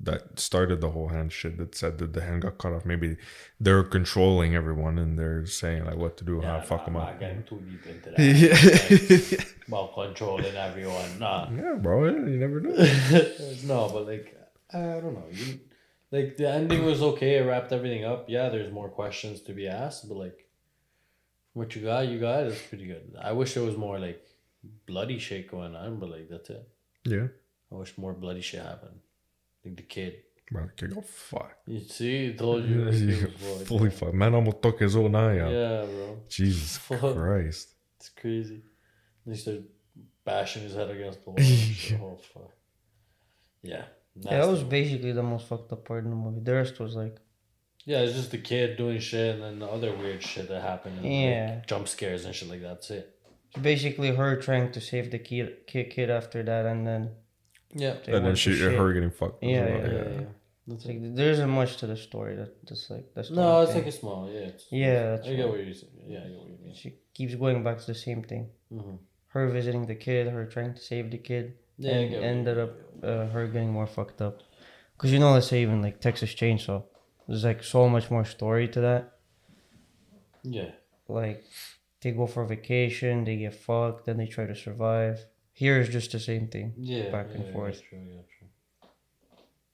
that 0.01 0.39
started 0.39 0.79
the 0.79 0.91
whole 0.91 1.09
hand 1.09 1.31
shit 1.31 1.57
that 1.57 1.75
said 1.75 1.97
that 1.97 2.13
the 2.13 2.21
hand 2.21 2.43
got 2.43 2.57
cut 2.57 2.71
off. 2.71 2.85
Maybe 2.85 3.17
they're 3.59 3.83
controlling 3.83 4.55
everyone 4.55 4.97
and 4.97 5.19
they're 5.19 5.45
saying 5.45 5.85
like 5.85 5.97
what 5.97 6.17
to 6.17 6.23
do, 6.23 6.41
how 6.41 6.57
to 6.57 6.63
fuck 6.63 6.85
them 6.85 6.95
up. 6.95 7.19
Getting 7.19 7.43
too 7.43 7.61
deep 7.69 7.85
into 7.85 8.11
that. 8.11 8.19
yeah. 8.19 9.29
Like, 9.29 9.55
about 9.67 9.93
controlling 9.93 10.55
everyone. 10.55 11.19
Nah. 11.19 11.49
yeah, 11.51 11.75
bro. 11.75 12.05
You 12.05 12.37
never 12.37 12.61
know. 12.61 12.71
no, 13.65 13.89
but 13.89 14.07
like 14.07 14.35
I 14.73 15.01
don't 15.01 15.13
know. 15.13 15.25
You, 15.31 15.59
like 16.11 16.37
the 16.37 16.49
ending 16.49 16.85
was 16.85 17.01
okay. 17.01 17.37
It 17.37 17.41
wrapped 17.41 17.73
everything 17.73 18.05
up. 18.05 18.29
Yeah, 18.29 18.49
there's 18.49 18.71
more 18.71 18.89
questions 18.89 19.41
to 19.41 19.53
be 19.53 19.67
asked, 19.67 20.07
but 20.07 20.17
like 20.17 20.47
what 21.53 21.75
you 21.75 21.81
got, 21.81 22.07
you 22.07 22.19
got. 22.19 22.45
It's 22.45 22.61
pretty 22.61 22.87
good. 22.87 23.15
I 23.21 23.33
wish 23.33 23.53
there 23.53 23.63
was 23.63 23.75
more 23.75 23.99
like 23.99 24.25
bloody 24.85 25.19
shit 25.19 25.51
going 25.51 25.75
on, 25.75 25.99
but 25.99 26.09
like 26.09 26.29
that's 26.29 26.49
it. 26.49 26.67
Yeah. 27.03 27.27
I 27.71 27.75
wish 27.75 27.97
more 27.97 28.13
bloody 28.13 28.41
shit 28.41 28.63
happened. 28.63 28.99
Like 29.65 29.75
the 29.77 29.83
kid. 29.83 30.15
Bro, 30.51 30.65
the 30.65 30.71
kid 30.73 30.91
oh, 30.91 30.95
got 30.95 31.05
fucked. 31.05 31.67
You 31.67 31.79
see, 31.81 32.29
I 32.29 32.31
told 32.33 32.65
you. 32.65 32.85
the 32.85 32.91
kid 32.91 33.33
was 33.33 33.57
fucked. 33.57 33.67
Fully 33.67 33.89
fucked. 33.91 34.13
Man 34.13 34.33
almost 34.35 34.61
took 34.61 34.79
his 34.79 34.95
own 34.95 35.13
eye 35.15 35.39
out. 35.39 35.51
Yeah, 35.51 35.85
bro. 35.85 36.17
Jesus 36.27 36.77
Fuck. 36.87 37.15
Christ. 37.15 37.75
It's 37.97 38.09
crazy. 38.09 38.61
And 39.25 39.35
he 39.35 39.39
started 39.39 39.67
bashing 40.25 40.63
his 40.63 40.73
head 40.73 40.89
against 40.89 41.23
the 41.23 41.29
wall. 41.31 41.39
and 41.39 42.01
oh 42.03 42.17
fuck. 42.33 42.51
Yeah. 43.61 43.83
Yeah, 44.15 44.39
that 44.39 44.47
was 44.47 44.63
basically 44.63 45.11
the 45.11 45.23
most 45.23 45.47
fucked 45.47 45.71
up 45.71 45.85
part 45.85 46.03
in 46.03 46.09
the 46.09 46.15
movie. 46.15 46.41
The 46.41 46.53
rest 46.53 46.79
was 46.79 46.95
like, 46.95 47.17
Yeah, 47.85 47.99
it's 47.99 48.13
just 48.13 48.31
the 48.31 48.37
kid 48.37 48.75
doing 48.77 48.99
shit 48.99 49.35
and 49.35 49.43
then 49.43 49.59
the 49.59 49.67
other 49.67 49.93
weird 49.95 50.23
shit 50.23 50.49
that 50.49 50.61
happened. 50.61 50.97
And, 50.99 51.13
Yeah. 51.13 51.51
Like, 51.55 51.67
jump 51.67 51.87
scares 51.87 52.25
and 52.25 52.33
shit 52.33 52.49
like 52.49 52.61
that. 52.61 52.67
That's 52.81 52.91
it. 52.91 53.15
basically 53.61 54.15
her 54.15 54.35
trying 54.35 54.71
to 54.71 54.81
save 54.81 55.11
the 55.11 55.19
kid, 55.19 55.67
kid, 55.67 55.89
kid 55.91 56.09
after 56.09 56.41
that, 56.43 56.65
and 56.65 56.85
then 56.87 57.11
Yeah. 57.73 57.95
and 58.07 58.25
then 58.25 58.35
she, 58.35 58.51
to 58.51 58.55
shit. 58.57 58.77
her 58.77 58.93
getting 58.93 59.11
fucked. 59.11 59.43
as 59.43 59.49
Yeah, 59.49 59.67
Yeah, 59.67 59.77
yeah, 59.87 60.09
yeah. 60.21 60.73
It's 60.73 60.85
like 60.85 61.15
there 61.15 61.31
isn't 61.31 61.49
much 61.49 61.77
to 61.77 61.87
the 61.87 61.97
story. 61.97 62.35
That 62.35 62.51
that's 62.67 62.89
like 62.89 63.05
that's 63.15 63.31
No, 63.31 63.61
it's 63.61 63.71
thing. 63.71 63.81
like 63.83 63.89
a 63.93 63.97
small. 63.97 64.29
Yeah. 64.31 64.39
It's, 64.39 64.65
Yeah, 64.71 65.15
that's 65.15 65.27
I 65.27 65.35
get 65.35 65.47
what 65.49 65.59
you're 65.65 65.73
saying. 65.73 65.93
Yeah, 66.05 66.19
I 66.19 66.27
get 66.29 66.37
what 66.37 66.47
you 66.49 66.57
mean. 66.63 66.73
she 66.75 66.95
keeps 67.13 67.33
going 67.35 67.63
back 67.63 67.79
to 67.79 67.87
the 67.87 67.95
same 67.95 68.21
thing. 68.23 68.49
Mm-hmm. 68.71 68.95
Her 69.29 69.49
visiting 69.49 69.85
the 69.87 69.95
kid, 69.95 70.27
her 70.27 70.45
trying 70.45 70.73
to 70.75 70.79
save 70.79 71.09
the 71.11 71.17
kid, 71.17 71.53
Yeah, 71.77 71.93
and 71.93 72.09
get 72.11 72.23
ended 72.23 72.57
up 72.59 72.71
uh, 73.03 73.25
her 73.27 73.47
getting 73.47 73.71
more 73.71 73.87
fucked 73.87 74.21
up. 74.21 74.41
Cause 74.97 75.11
you 75.11 75.19
know, 75.19 75.31
let's 75.33 75.47
say 75.47 75.61
even 75.61 75.81
like 75.81 76.01
Texas 76.01 76.33
Chainsaw, 76.35 76.83
there's 77.27 77.43
like 77.45 77.63
so 77.63 77.87
much 77.89 78.11
more 78.11 78.25
story 78.25 78.67
to 78.67 78.81
that. 78.81 79.13
Yeah. 80.43 80.71
Like 81.07 81.43
they 82.01 82.11
go 82.11 82.27
for 82.27 82.45
vacation, 82.45 83.23
they 83.23 83.37
get 83.37 83.55
fucked, 83.55 84.05
then 84.05 84.17
they 84.17 84.27
try 84.27 84.45
to 84.45 84.55
survive. 84.55 85.25
Here 85.61 85.77
is 85.81 85.89
just 85.89 86.09
the 86.13 86.19
same 86.31 86.47
thing. 86.47 86.67
Yeah. 86.77 87.11
Back 87.11 87.27
and 87.35 87.45
forth. 87.53 87.79
Yeah, 87.81 87.89
true, 87.89 88.03
yeah, 88.15 88.21
true. 88.33 88.47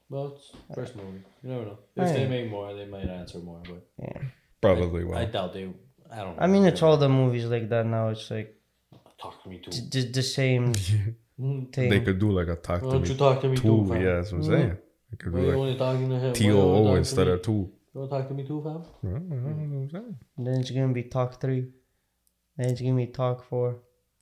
Well, 0.09 0.25
it's 0.35 0.47
first 0.77 0.95
movie. 0.95 1.21
You 1.43 1.49
never 1.51 1.65
know. 1.65 1.77
If 1.95 2.15
they 2.15 2.27
make 2.27 2.49
more, 2.49 2.73
they 2.79 2.85
might 2.95 3.09
answer 3.19 3.39
more. 3.49 3.61
But 3.71 3.81
Yeah. 4.05 4.21
Probably 4.65 5.01
I, 5.03 5.05
will. 5.07 5.17
I 5.23 5.25
doubt 5.25 5.53
they. 5.53 5.65
I 6.11 6.17
don't. 6.23 6.35
know. 6.37 6.43
I 6.45 6.47
mean, 6.47 6.63
it's 6.65 6.81
all 6.81 6.97
the 6.97 7.09
movies 7.21 7.45
like 7.55 7.69
that 7.69 7.85
now. 7.85 8.05
It's 8.13 8.31
like 8.31 8.49
Talk 9.21 9.35
to 9.43 9.49
me 9.51 9.57
too. 9.63 9.71
d- 9.71 9.89
d- 9.93 10.11
the 10.19 10.23
same 10.23 10.73
Mm. 11.39 11.63
thing. 11.75 11.89
they 11.89 11.99
could 11.99 12.17
do 12.25 12.29
like 12.31 12.47
a 12.47 12.55
talk 12.55 12.81
Why 12.81 12.87
to 12.87 12.93
don't 12.93 13.01
me 13.03 13.09
you 13.09 13.15
talk 13.23 13.41
to 13.41 13.47
me 13.49 13.57
too, 13.57 13.61
two. 13.63 13.87
fam? 13.89 14.01
Yeah, 14.01 14.13
that's 14.15 14.31
what 14.31 14.37
I'm 14.37 14.43
saying. 14.53 14.77
They 15.11 15.17
could 15.21 15.33
Why 15.33 15.39
do 15.41 15.47
like 15.47 15.57
only 15.63 15.75
talking 15.85 16.09
to 16.11 16.15
him? 16.15 16.27
Why 16.29 16.37
T 16.39 16.45
you 16.45 16.57
O 16.57 16.61
only 16.61 16.71
O 16.71 16.75
talking 16.77 16.93
to 16.93 16.97
instead 17.03 17.27
of 17.33 17.41
two. 17.47 17.51
You 17.93 17.99
want 17.99 18.09
to 18.09 18.15
talk 18.17 18.27
to 18.29 18.33
me 18.39 18.43
too, 18.49 18.59
fam? 18.65 18.81
Yeah, 19.03 19.19
that's 19.19 19.43
what 19.43 19.51
I'm 19.51 19.89
saying. 19.91 20.15
Then 20.45 20.55
it's 20.61 20.71
gonna 20.71 20.93
be 20.99 21.03
talk 21.17 21.41
three. 21.41 21.61
Then 22.57 22.69
it's 22.71 22.81
gonna 22.81 22.95
be 22.95 23.07
talk 23.07 23.43
four. 23.49 23.69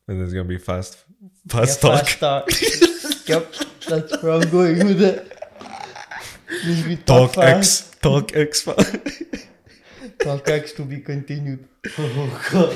And 0.07 0.19
there's 0.19 0.33
gonna 0.33 0.45
be 0.45 0.57
fast, 0.57 0.97
Yeah, 1.21 1.29
fast 1.47 1.81
talk. 1.81 2.07
Fast 2.07 2.19
talk. 2.19 2.49
yep, 3.27 3.53
that's 3.87 4.21
where 4.21 4.33
I'm 4.33 4.49
going 4.49 4.85
with 4.85 5.01
it. 5.01 5.39
Needs 6.65 6.81
to 6.83 6.87
be 6.89 6.97
Talk 6.97 7.35
fast. 7.35 7.93
X, 7.93 7.99
talk 8.01 8.35
X. 8.35 8.67
Talk 10.19 10.49
X 10.49 10.73
to 10.73 10.83
be 10.83 10.99
continued. 11.01 11.67
Oh 11.99 12.39
god. 12.51 12.71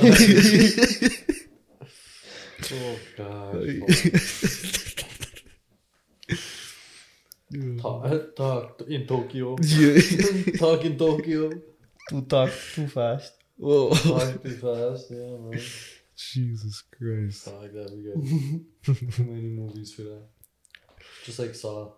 oh 2.73 2.97
god. 7.77 8.35
talk, 8.35 8.35
talk 8.35 8.81
in 8.89 9.05
Tokyo. 9.07 9.55
Yeah. 9.61 10.01
talk 10.57 10.83
in 10.83 10.97
Tokyo. 10.97 11.51
Too 12.09 12.21
talk 12.21 12.49
too 12.73 12.87
fast. 12.87 13.33
Whoa. 13.55 13.91
Talk 13.91 14.05
oh. 14.05 14.31
too 14.43 14.57
fast. 14.57 15.11
Yeah, 15.11 15.37
man. 15.37 15.61
Jesus 16.17 16.83
Christ. 16.97 17.45
Fuck, 17.45 17.71
that. 17.73 17.91
We 17.93 18.01
be 18.01 18.65
good. 18.85 19.11
Too 19.13 19.23
many 19.23 19.49
movies 19.49 19.93
for 19.93 20.01
that. 20.03 20.23
Just 21.23 21.39
like 21.39 21.53
Saw. 21.55 21.91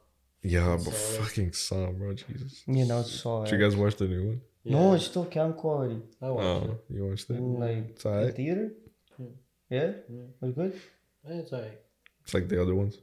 Yeah, 0.43 0.77
but 0.83 0.93
Saw. 0.93 1.21
fucking 1.23 1.53
Saw, 1.53 1.91
bro. 1.91 2.13
Jesus. 2.13 2.63
You 2.67 2.85
know, 2.85 2.99
it's 2.99 3.11
so. 3.11 3.43
Did 3.45 3.53
you 3.53 3.59
guys 3.65 3.75
watch 3.75 3.95
the 3.95 4.07
new 4.07 4.27
one? 4.27 4.41
No, 4.65 4.93
it's 4.93 5.05
still 5.05 5.25
cam 5.25 5.53
quality. 5.53 6.01
I 6.21 6.29
watched 6.29 6.45
Oh, 6.45 6.71
it. 6.89 6.93
you 6.95 7.05
watched 7.07 7.29
it? 7.29 7.37
In 7.37 7.59
like 7.59 7.89
It's 7.91 8.03
the 8.03 8.31
theater. 8.35 8.71
Yeah. 9.17 9.25
Yeah, 9.69 9.91
Yeah. 10.09 10.21
was 10.41 10.53
good. 10.53 10.73
Eh, 11.27 11.39
It's 11.39 11.53
alright. 11.53 11.79
It's 12.23 12.33
like 12.33 12.47
the 12.49 12.61
other 12.61 12.75
ones. 12.75 12.97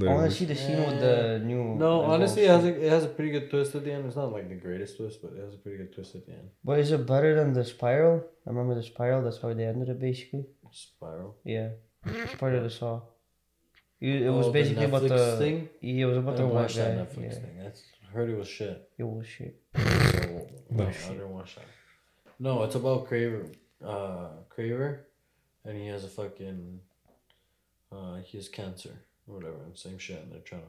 I 0.00 0.04
want 0.04 0.30
to 0.30 0.36
see 0.36 0.44
the 0.44 0.54
scene 0.54 0.78
with 0.78 1.00
the 1.00 1.40
new. 1.44 1.74
No, 1.74 2.02
honestly, 2.02 2.42
it 2.44 2.48
has 2.50 2.64
a, 2.64 2.68
it 2.86 2.90
has 2.90 3.04
a 3.04 3.08
pretty 3.08 3.32
good 3.32 3.50
twist 3.50 3.74
at 3.74 3.82
the 3.84 3.92
end. 3.92 4.06
It's 4.06 4.14
not 4.14 4.30
like 4.32 4.48
the 4.48 4.54
greatest 4.54 4.96
twist, 4.96 5.20
but 5.20 5.32
it 5.32 5.42
has 5.44 5.54
a 5.54 5.58
pretty 5.58 5.78
good 5.78 5.92
twist 5.92 6.14
at 6.14 6.24
the 6.26 6.32
end. 6.32 6.48
But 6.64 6.78
is 6.78 6.92
it 6.92 7.04
better 7.06 7.34
than 7.34 7.52
the 7.54 7.64
spiral? 7.64 8.22
I 8.46 8.50
remember 8.50 8.76
the 8.76 8.84
spiral. 8.84 9.20
That's 9.22 9.38
how 9.42 9.52
they 9.52 9.64
ended 9.64 9.88
it, 9.88 9.98
basically. 9.98 10.46
Spiral. 10.72 11.36
Yeah, 11.44 11.70
it's 12.06 12.34
part 12.36 12.54
of 12.54 12.62
the 12.62 12.70
saw. 12.70 13.00
It, 14.00 14.22
it 14.22 14.30
was 14.30 14.46
Oh, 14.46 14.48
the 14.48 14.52
basically 14.52 14.84
about 14.84 15.02
the 15.02 15.36
thing? 15.38 15.68
Yeah, 15.82 16.04
it 16.04 16.06
was 16.06 16.16
I 16.16 16.20
about 16.20 16.36
the 16.36 16.42
didn't 16.42 16.54
white 16.54 16.62
watch 16.62 16.76
guy. 16.76 16.82
that 16.94 17.10
Netflix 17.12 17.22
yeah, 17.34 17.38
thing. 17.40 17.58
That's 17.62 17.82
I 18.08 18.12
heard 18.12 18.30
it 18.30 18.36
was 18.38 18.48
shit. 18.48 18.90
it 18.98 19.04
was 19.04 19.26
shit. 19.26 19.60
So 19.76 19.82
No 20.70 20.84
no, 20.84 20.86
I 20.88 20.92
didn't 20.92 21.30
watch 21.30 21.54
that. 21.56 21.64
No, 22.38 22.62
it's 22.62 22.74
about 22.74 23.06
Kramer. 23.08 23.46
Uh, 23.84 24.28
Kramer, 24.48 25.06
and 25.64 25.76
he 25.76 25.86
has 25.88 26.04
a 26.04 26.08
fucking. 26.08 26.80
Uh, 27.92 28.16
he 28.24 28.38
has 28.38 28.48
cancer 28.48 28.94
or 29.28 29.34
whatever. 29.36 29.62
and 29.64 29.76
Same 29.76 29.98
shit, 29.98 30.22
and 30.22 30.32
they're 30.32 30.40
trying 30.40 30.62
to. 30.62 30.66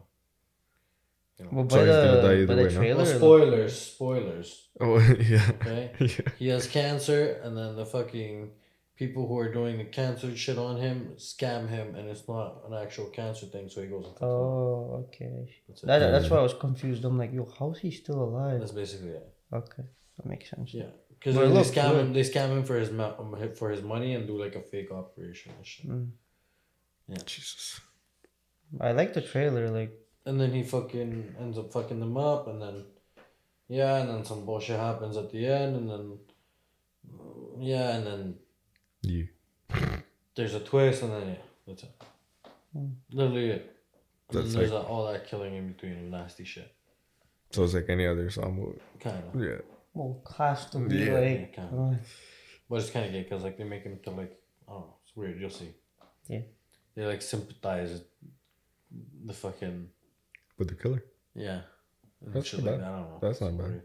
You 1.39 1.45
know. 1.45 1.51
Well, 1.53 1.69
So 1.69 1.75
by 1.77 1.85
he's 1.85 1.95
gonna 1.95 2.15
die 2.15 2.21
the 2.21 2.33
either 2.33 2.47
by 2.47 2.55
the 2.55 2.63
way, 2.63 2.73
no? 2.73 2.79
trailer. 2.79 3.01
Oh, 3.01 3.05
spoilers! 3.05 3.81
Spoilers. 3.81 4.67
Oh, 4.81 4.99
yeah. 5.19 5.51
Okay. 5.61 5.91
yeah. 5.99 6.07
he 6.39 6.47
has 6.49 6.67
cancer, 6.67 7.39
and 7.43 7.55
then 7.57 7.75
the 7.77 7.85
fucking 7.85 8.51
people 9.01 9.23
who 9.27 9.37
are 9.43 9.51
doing 9.59 9.75
the 9.81 9.89
cancer 9.99 10.29
shit 10.43 10.59
on 10.67 10.75
him 10.85 10.95
scam 11.17 11.61
him, 11.75 11.87
and 11.97 12.05
it's 12.11 12.25
not 12.33 12.47
an 12.67 12.73
actual 12.83 13.07
cancer 13.19 13.47
thing, 13.53 13.65
so 13.67 13.77
he 13.83 13.87
goes. 13.95 14.05
into. 14.09 14.23
Oh, 14.23 15.05
okay. 15.07 15.33
That's, 15.67 15.81
it. 15.81 15.87
That, 15.87 15.99
that's 16.13 16.29
why 16.29 16.37
I 16.37 16.45
was 16.49 16.53
confused. 16.65 17.03
I'm 17.03 17.17
like, 17.23 17.33
yo, 17.37 17.43
how's 17.57 17.79
he 17.85 17.89
still 18.03 18.19
alive? 18.29 18.59
That's 18.61 18.77
basically 18.83 19.13
it. 19.19 19.27
Okay, 19.61 19.85
that 20.17 20.25
makes 20.33 20.47
sense. 20.53 20.69
Yeah, 20.81 20.91
because 21.15 21.33
But 21.35 21.45
it 21.45 21.47
they 21.49 21.53
looked 21.57 21.73
scam 21.75 21.91
good. 21.91 21.99
him. 22.01 22.13
They 22.17 22.25
scam 22.33 22.49
him 22.55 22.63
for 22.69 22.77
his 22.83 22.91
mo- 22.99 23.15
um, 23.21 23.29
for 23.61 23.67
his 23.75 23.81
money 23.93 24.13
and 24.15 24.23
do 24.31 24.35
like 24.45 24.55
a 24.61 24.63
fake 24.71 24.91
operation 25.01 25.51
and 25.57 25.65
shit. 25.65 25.89
Mm. 25.89 26.09
Jesus. 27.25 27.81
I 28.79 28.91
like 28.99 29.11
the 29.17 29.21
trailer. 29.33 29.65
Like, 29.79 29.93
And 30.27 30.39
then 30.39 30.51
he 30.57 30.61
fucking 30.75 31.35
ends 31.43 31.57
up 31.61 31.73
fucking 31.73 31.99
them 31.99 32.17
up, 32.17 32.47
and 32.51 32.61
then 32.61 32.77
yeah, 33.79 33.93
and 34.01 34.09
then 34.11 34.23
some 34.31 34.45
bullshit 34.45 34.79
happens 34.79 35.17
at 35.17 35.31
the 35.33 35.41
end, 35.47 35.71
and 35.79 35.87
then 35.93 36.05
yeah, 37.71 37.87
and 37.95 38.05
then 38.07 38.23
Yeah. 39.01 39.23
there's 40.35 40.53
a 40.53 40.59
twist, 40.59 41.03
and 41.03 41.11
then 41.13 41.27
yeah, 41.29 41.35
that's 41.67 41.83
it. 41.83 41.91
Literally 43.11 43.49
it. 43.51 43.75
And 44.29 44.39
That's 44.39 44.53
then 44.53 44.59
there's 44.61 44.71
a, 44.71 44.79
all 44.81 45.11
that 45.11 45.27
killing 45.27 45.55
in 45.55 45.73
between 45.73 45.93
and 45.93 46.11
nasty 46.11 46.45
shit. 46.45 46.73
So 47.51 47.63
it's 47.65 47.73
like 47.73 47.89
any 47.89 48.07
other 48.07 48.29
Saw 48.29 48.49
movie. 48.49 48.79
Kind 48.99 49.21
of. 49.33 49.41
Yeah. 49.41 49.57
well, 49.93 50.21
has 50.37 50.69
to 50.69 50.79
be 50.79 50.95
Yeah. 50.99 51.13
like. 51.19 51.53
Yeah, 51.57 51.65
uh, 51.65 51.95
But 52.69 52.75
it's 52.79 52.89
kind 52.91 53.05
of 53.07 53.11
gay 53.11 53.23
because 53.23 53.43
like 53.43 53.57
they 53.57 53.65
make 53.65 53.83
him 53.83 53.99
to 54.03 54.11
like 54.11 54.39
I 54.67 54.71
don't 54.71 54.81
know. 54.81 54.95
It's 55.03 55.15
weird. 55.17 55.39
You'll 55.39 55.49
see. 55.49 55.73
Yeah. 56.29 56.41
They 56.95 57.05
like 57.05 57.21
sympathize 57.21 57.91
with 57.91 58.03
the 59.25 59.33
fucking 59.33 59.89
With 60.57 60.69
the 60.69 60.75
killer. 60.75 61.03
yeah. 61.35 61.61
And 62.25 62.33
That's 62.33 62.47
shit 62.47 62.63
not 62.63 62.71
like 62.71 62.79
bad. 62.81 62.87
that. 62.87 62.93
I 62.93 62.99
don't 62.99 63.09
know. 63.09 63.19
That's 63.21 63.41
not 63.41 63.47
It's 63.49 63.57
bad. 63.57 63.67
weird. 63.69 63.83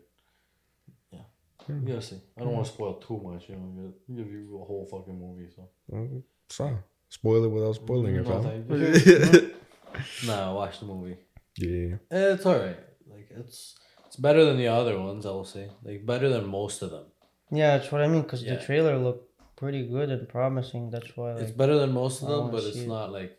Yeah. 1.68 1.74
Yeah. 1.74 1.80
You 1.80 1.88
gotta 1.88 2.02
see. 2.02 2.20
I 2.36 2.40
don't 2.40 2.52
want 2.52 2.66
to 2.66 2.72
hmm. 2.72 2.76
spoil 2.76 2.94
too 2.94 3.20
much. 3.22 3.48
You 3.48 3.57
know, 3.57 3.92
give 4.14 4.30
you 4.32 4.61
a 4.62 4.64
whole 4.64 4.86
fucking 4.90 5.18
movie. 5.18 5.48
So. 5.54 6.22
Saw. 6.48 6.70
Spoil 7.09 7.44
it 7.44 7.48
without 7.48 7.74
spoiling 7.76 8.16
it, 8.16 8.26
No, 8.26 8.42
fam. 8.42 9.52
nah, 10.26 10.54
watch 10.54 10.80
the 10.80 10.86
movie. 10.86 11.16
Yeah. 11.57 11.96
It's 12.11 12.44
alright. 12.44 12.78
Like 13.09 13.28
it's 13.30 13.76
it's 14.07 14.16
better 14.16 14.44
than 14.44 14.57
the 14.57 14.68
other 14.68 14.98
ones. 14.98 15.24
I 15.24 15.30
will 15.30 15.44
say. 15.44 15.70
Like 15.84 16.04
better 16.04 16.28
than 16.28 16.46
most 16.46 16.82
of 16.82 16.90
them. 16.90 17.07
yeah, 17.50 17.78
that's 17.78 17.92
what 17.92 18.02
I 18.02 18.09
mean. 18.09 18.24
Cause 18.24 18.42
Yeah. 18.42 18.57
the 18.57 18.64
trailer 18.64 18.98
looked 18.98 19.30
pretty 19.57 19.86
good 19.86 20.11
and 20.11 20.28
promising. 20.28 20.90
That's 20.90 21.16
why. 21.16 21.32
It's 21.32 21.52
better 21.52 21.78
than 21.78 21.92
most 21.92 22.22
of 22.22 22.28
them, 22.28 22.50
but 22.50 22.64
it's 22.64 22.76
it. 22.78 22.88
not 22.88 23.12
like 23.12 23.38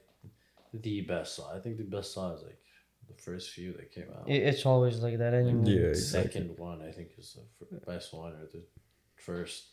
the 0.73 1.01
best 1.01 1.35
Saw. 1.35 1.55
I 1.55 1.59
think 1.59 1.77
the 1.77 1.83
best 1.83 2.13
Saw 2.13 2.33
is 2.33 2.43
like 2.43 2.59
the 3.07 3.21
first 3.21 3.51
few 3.51 3.73
that 3.73 3.91
came 3.91 4.07
out. 4.15 4.27
it, 4.27 4.43
it's 4.43 4.65
always 4.65 4.99
like 4.99 5.17
that 5.19 5.33
anyway. 5.33 5.71
Yeah, 5.71 5.87
exactly. 5.87 6.31
second 6.31 6.57
one 6.57 6.81
I 6.81 6.91
think 6.91 7.09
is 7.17 7.37
the 7.59 7.77
best 7.85 8.13
one, 8.13 8.33
or 8.33 8.47
the 8.51 8.63
first. 9.15 9.65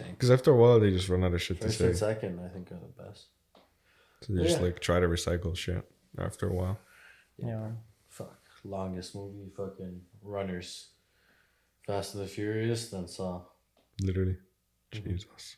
I. 0.00 0.04
Because 0.10 0.30
after 0.30 0.50
a 0.50 0.56
while, 0.56 0.80
they 0.80 0.90
just 0.90 1.08
run 1.08 1.24
out 1.24 1.32
of 1.34 1.40
shit 1.42 1.60
to 1.60 1.66
First 1.66 1.78
say. 1.78 1.86
and 1.86 1.96
second, 1.96 2.40
I 2.44 2.48
think, 2.48 2.70
are 2.72 2.74
the 2.76 3.02
best. 3.02 3.26
So 4.22 4.34
they 4.34 4.42
just 4.42 4.60
like 4.60 4.80
try 4.80 5.00
to 5.00 5.06
recycle 5.06 5.56
shit 5.56 5.88
after 6.18 6.48
a 6.48 6.52
while. 6.52 6.78
Yeah. 7.36 7.68
Fuck, 8.08 8.40
longest 8.64 9.14
movie, 9.14 9.50
fucking 9.56 10.00
runners. 10.22 10.88
Fast 11.86 12.14
and 12.14 12.24
the 12.24 12.28
Furious, 12.28 12.90
then 12.90 13.08
Saw. 13.08 13.42
Literally. 14.02 14.36
Mm-hmm. 14.92 15.10
Jesus. 15.10 15.56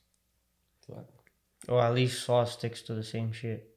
Fuck. 0.86 1.06
Or 1.68 1.80
at 1.82 1.94
least 1.94 2.22
Saw 2.24 2.44
sticks 2.44 2.82
to 2.82 2.94
the 2.94 3.02
same 3.02 3.32
shit. 3.32 3.74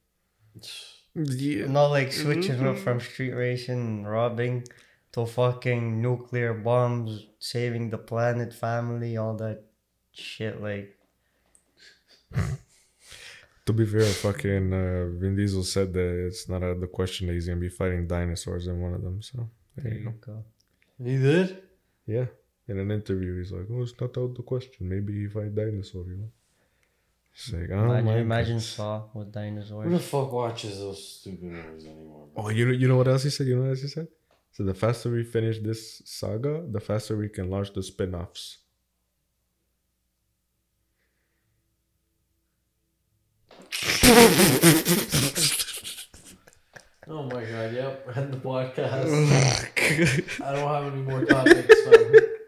Yeah. 1.16 1.68
Not 1.68 1.88
like 1.88 2.12
switching 2.12 2.66
up 2.66 2.78
from 2.78 3.00
street 3.00 3.34
racing 3.34 3.80
and 3.80 4.10
robbing 4.10 4.66
to 5.12 5.26
fucking 5.26 6.02
nuclear 6.02 6.54
bombs, 6.54 7.28
saving 7.40 7.92
the 7.92 8.00
planet, 8.00 8.54
family, 8.54 9.16
all 9.18 9.36
that 9.36 9.64
shit. 10.12 10.62
Like, 10.62 10.98
To 13.66 13.72
be 13.72 13.86
fair, 13.86 14.04
fucking 14.04 14.74
uh, 14.74 15.08
Vin 15.20 15.38
Diesel 15.38 15.64
said 15.64 15.94
that 15.94 16.26
it's 16.28 16.50
not 16.50 16.64
out 16.64 16.72
of 16.72 16.82
the 16.82 16.88
question 16.88 17.28
that 17.28 17.34
he's 17.34 17.48
gonna 17.48 17.62
be 17.62 17.70
fighting 17.70 18.08
dinosaurs 18.08 18.68
in 18.68 18.82
one 18.82 18.94
of 18.94 19.02
them. 19.02 19.22
So 19.22 19.50
there 19.78 19.94
you 19.94 20.04
go. 20.04 20.34
go. 20.34 20.44
He 21.02 21.18
did? 21.18 21.64
Yeah. 22.06 22.26
In 22.68 22.78
an 22.80 22.92
interview, 22.92 23.38
he's 23.38 23.54
like, 23.54 23.68
"Oh, 23.72 23.82
it's 23.84 23.94
not 24.02 24.18
out 24.18 24.32
of 24.32 24.36
the 24.36 24.44
question. 24.44 24.90
Maybe 24.90 25.14
he 25.14 25.28
fight 25.28 25.56
dinosaur." 25.56 26.04
You 26.06 26.18
know. 26.18 26.32
He's 27.34 27.54
like, 27.54 27.70
"Oh 27.72 27.86
Imagine, 27.86 28.06
my 28.06 28.18
imagine 28.18 28.56
God." 28.58 28.64
Saw 28.64 29.04
with 29.14 29.32
dinosaurs. 29.32 29.86
Who 29.86 29.98
the 29.98 30.00
fuck 30.00 30.32
watches 30.32 30.78
those 30.78 31.20
stupid 31.20 31.44
movies 31.44 31.86
anymore? 31.86 32.28
bro? 32.34 32.46
Oh, 32.46 32.50
you 32.50 32.66
know, 32.68 32.72
you 32.72 32.88
know 32.88 32.98
what 32.98 33.08
else 33.08 33.24
he 33.24 33.32
said? 33.32 33.48
You 33.48 33.56
know 33.56 33.64
what 33.64 33.70
else 33.70 33.82
he 33.82 33.88
said? 33.88 34.08
So 34.52 34.64
the 34.64 34.76
faster 34.76 35.10
we 35.10 35.24
finish 35.24 35.58
this 35.60 36.04
saga, 36.06 36.64
the 36.70 36.80
faster 36.80 37.18
we 37.18 37.28
can 37.28 37.50
launch 37.50 37.74
the 37.74 37.82
spin-offs. 37.82 38.60
Oh 47.08 47.24
my 47.24 47.44
god, 47.44 47.74
yep. 47.74 48.08
And 48.16 48.34
the 48.34 48.38
podcast. 48.38 49.10
I 50.42 50.54
don't 50.54 50.68
have 50.68 50.94
any 50.94 51.02
more 51.02 51.26
topics, 51.26 51.82
fam. 51.82 52.16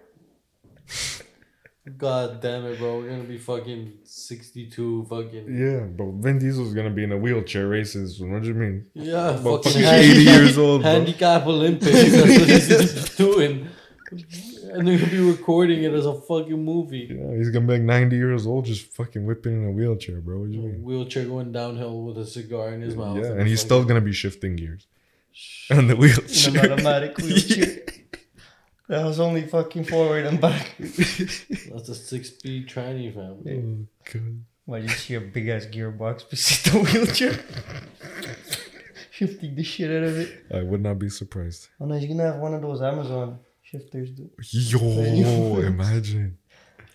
God 1.97 2.41
damn 2.41 2.65
it, 2.65 2.77
bro. 2.79 2.99
We're 2.99 3.09
gonna 3.09 3.23
be 3.23 3.37
fucking 3.37 3.93
62 4.03 5.05
fucking. 5.09 5.45
yeah, 5.57 5.81
but 5.81 6.05
Vin 6.23 6.39
Diesel's 6.39 6.73
gonna 6.73 6.89
be 6.89 7.03
in 7.03 7.11
a 7.11 7.17
wheelchair 7.17 7.67
races. 7.67 8.19
What 8.19 8.41
do 8.41 8.47
you 8.49 8.53
mean? 8.53 8.85
Yeah, 8.93 9.29
About 9.29 9.63
fucking 9.63 9.81
fucking 9.83 10.11
80 10.11 10.21
years 10.21 10.57
old, 10.57 10.81
bro. 10.81 10.91
handicap 10.91 11.45
Olympics. 11.45 11.91
That's 11.91 12.39
what 12.39 12.49
he's 12.49 13.15
doing. 13.17 13.67
And 14.11 14.87
they're 14.87 14.97
gonna 14.99 15.11
be 15.11 15.19
recording 15.19 15.83
it 15.83 15.93
as 15.93 16.05
a 16.05 16.13
fucking 16.21 16.63
movie. 16.63 17.07
Yeah, 17.09 17.37
he's 17.37 17.49
gonna 17.49 17.65
be 17.65 17.73
like 17.73 17.81
90 17.83 18.15
years 18.15 18.45
old, 18.45 18.65
just 18.65 18.93
fucking 18.93 19.25
whipping 19.25 19.53
in 19.63 19.67
a 19.69 19.71
wheelchair, 19.71 20.19
bro. 20.21 20.39
What 20.39 20.49
do 20.51 20.57
you 20.57 20.61
mean? 20.63 20.83
Wheelchair 20.83 21.25
going 21.25 21.51
downhill 21.51 22.03
with 22.03 22.17
a 22.17 22.25
cigar 22.25 22.73
in 22.73 22.81
his 22.81 22.95
mouth. 22.95 23.17
Yeah, 23.17 23.29
a 23.29 23.35
and 23.37 23.47
he's 23.47 23.61
still 23.61 23.83
gonna 23.85 24.01
be 24.01 24.11
shifting 24.13 24.55
gears. 24.57 24.85
And 25.69 25.89
the 25.89 25.95
In 25.95 26.57
an 26.65 26.71
automatic 26.71 27.17
wheelchair. 27.19 27.77
That 28.87 29.03
was 29.03 29.19
only 29.19 29.47
fucking 29.47 29.85
forward 29.85 30.25
and 30.25 30.39
back. 30.39 30.75
That's 30.79 31.89
a 31.89 31.95
six 31.95 32.29
speed 32.29 32.69
tranny, 32.69 33.13
fam. 33.13 33.41
oh, 33.47 34.11
God. 34.11 34.43
Why 34.65 34.81
did 34.81 34.89
you 34.89 34.95
see 34.95 35.13
a 35.15 35.21
big 35.21 35.47
ass 35.47 35.65
gearbox 35.65 36.29
beside 36.29 36.71
the 36.71 36.79
wheelchair? 36.79 37.33
Shifting 39.11 39.55
the 39.55 39.63
shit 39.63 39.89
out 39.89 40.07
of 40.07 40.17
it. 40.17 40.45
I 40.53 40.61
would 40.63 40.81
not 40.81 40.99
be 40.99 41.09
surprised. 41.09 41.69
Oh 41.79 41.85
no, 41.85 41.95
you're 41.95 42.09
gonna 42.09 42.31
have 42.31 42.41
one 42.41 42.53
of 42.53 42.61
those 42.61 42.81
Amazon 42.81 43.39
shifters, 43.61 44.11
dude. 44.11 44.31
Yo, 44.51 45.59
imagine. 45.61 46.37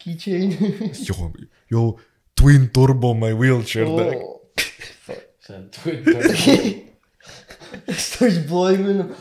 Keychain. 0.01 1.09
Yo, 1.09 1.33
yo, 1.69 1.99
twin 2.37 2.69
turbo 2.69 3.15
my 3.15 3.33
wheelchair 3.33 3.85
oh. 3.87 3.99
deck. 3.99 4.19
oh. 4.19 5.17
Send 5.41 5.73
Twitter. 5.73 6.35
Starts 7.93 8.39
blowing 8.39 8.87
in 8.87 9.15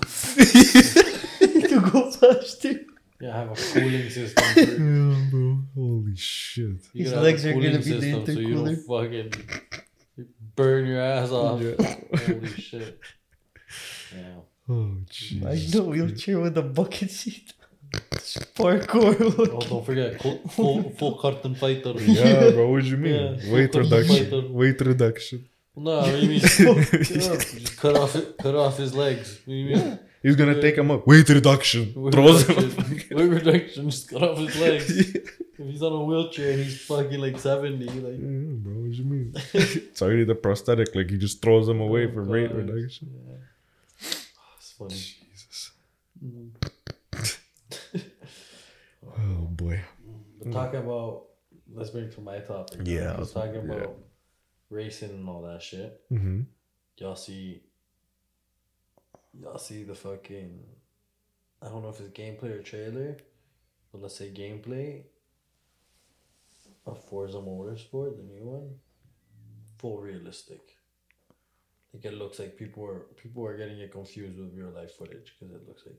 to 1.61 1.79
go 1.91 2.11
faster. 2.11 2.79
yeah, 3.21 3.33
have 3.35 3.51
a 3.51 3.55
cooling 3.55 4.09
system. 4.09 4.43
For, 4.53 4.59
Yeah, 4.59 5.29
bro. 5.31 5.57
Holy 5.75 6.15
shit. 6.15 6.79
you 6.93 7.03
His 7.03 7.13
legs 7.13 7.45
are 7.45 7.53
gonna 7.53 7.69
be 7.69 7.77
the 7.77 7.83
system 7.83 8.25
so 8.25 8.31
you 8.31 8.55
don't 8.55 8.75
fucking 8.87 9.33
burn 10.55 10.85
your 10.85 11.01
ass 11.01 11.29
off. 11.31 11.61
Yeah. 11.61 11.75
Holy 12.25 12.47
shit. 12.49 12.99
Yeah. 14.15 14.39
Oh, 14.69 14.91
jeez. 15.09 15.41
Imagine 15.41 15.79
a 15.81 15.83
wheelchair 15.83 16.39
with 16.39 16.57
a 16.57 16.61
bucket 16.63 17.11
seat. 17.11 17.53
Parkour. 18.55 19.15
Oh, 19.39 19.59
don't 19.69 19.85
forget, 19.85 20.21
full, 20.21 20.37
full, 20.49 20.89
full 20.91 21.17
curtain 21.19 21.55
fighter. 21.55 21.93
Yeah, 21.97 22.51
bro. 22.51 22.71
What 22.71 22.83
do 22.83 22.89
you 22.89 22.97
mean? 22.97 23.37
Yeah, 23.39 23.51
Weight 23.53 23.73
reduction. 23.73 24.25
fighter. 24.25 24.41
Weight 24.49 24.79
reduction. 24.81 25.45
No, 25.75 25.97
what 26.01 26.11
do 26.11 26.17
you 26.19 26.27
mean? 26.29 26.39
Just 27.61 27.77
cut 27.77 27.95
off, 27.97 28.15
cut 28.37 28.55
off 28.55 28.77
his 28.77 28.93
legs. 28.93 29.39
What 29.45 29.53
do 29.53 29.53
you 29.53 29.75
mean? 29.75 29.99
He's 30.21 30.35
gonna 30.35 30.61
take 30.61 30.75
him 30.77 30.91
up. 30.91 31.07
Weight 31.07 31.27
reduction. 31.29 31.93
Weight 31.95 32.13
Throws 32.13 32.47
him. 32.47 32.55
reduction. 32.57 33.07
Weight 33.17 33.29
reduction. 33.29 33.89
Just 33.89 34.09
cut 34.09 34.23
off 34.23 34.37
his 34.37 34.59
legs. 34.59 35.17
If 35.61 35.67
he's 35.67 35.83
on 35.83 35.91
a 35.91 36.01
wheelchair 36.05 36.51
and 36.53 36.63
he's 36.63 36.79
fucking 36.85 37.19
like 37.19 37.37
70, 37.37 37.83
like, 37.85 37.93
Yeah, 38.13 38.55
bro. 38.63 38.73
What 38.75 38.91
do 38.91 38.97
you 38.97 39.03
mean? 39.03 39.33
it's 39.53 40.01
already 40.01 40.23
the 40.23 40.33
prosthetic. 40.33 40.95
Like 40.95 41.09
he 41.09 41.17
just 41.17 41.41
throws 41.41 41.67
them 41.67 41.81
away 41.81 42.07
Oh, 42.07 42.13
for 42.13 42.23
weight 42.23 42.49
reduction. 42.53 43.09
it's 43.99 44.71
funny. 44.77 44.95
Jesus. 44.95 45.71
Mhm. 46.23 46.51
Oh 49.05 49.47
boy. 49.51 49.81
But 50.41 50.51
talking 50.53 50.79
about, 50.79 51.23
let's 51.73 51.89
bring 51.89 52.05
it 52.05 52.13
to 52.13 52.21
my 52.21 52.39
topic. 52.39 52.79
Yeah, 52.85 53.13
I 53.15 53.19
was 53.19 53.33
talking 53.33 53.55
yeah. 53.55 53.73
about 53.75 53.97
racing 54.69 55.09
and 55.09 55.27
all 55.27 55.41
that 55.41 55.61
shit. 55.61 55.99
Mm-hmm. 56.09 56.41
Y'all 56.97 57.15
see, 57.17 57.63
y'all 59.33 59.57
see 59.57 59.83
the 59.83 59.95
fucking, 59.95 60.59
I 61.61 61.67
don't 61.67 61.83
know 61.83 61.89
if 61.89 61.99
it's 61.99 62.17
gameplay 62.17 62.59
or 62.59 62.63
trailer, 62.63 63.17
but 63.91 64.01
let's 64.01 64.15
say 64.15 64.31
gameplay 64.31 65.03
of 66.85 67.03
Forza 67.05 67.37
Motorsport, 67.37 68.17
the 68.17 68.23
new 68.23 68.43
one, 68.43 68.75
full 69.77 69.99
realistic. 69.99 70.61
Like 71.93 72.05
it 72.05 72.13
looks 72.13 72.37
like 72.37 72.55
people 72.55 72.85
are 72.85 72.99
people 73.21 73.45
are 73.45 73.57
getting 73.57 73.79
it 73.79 73.91
confused 73.91 74.37
with 74.37 74.53
real 74.53 74.69
life 74.69 74.91
footage 74.91 75.33
because 75.39 75.55
it 75.55 75.67
looks 75.67 75.83
like 75.87 75.97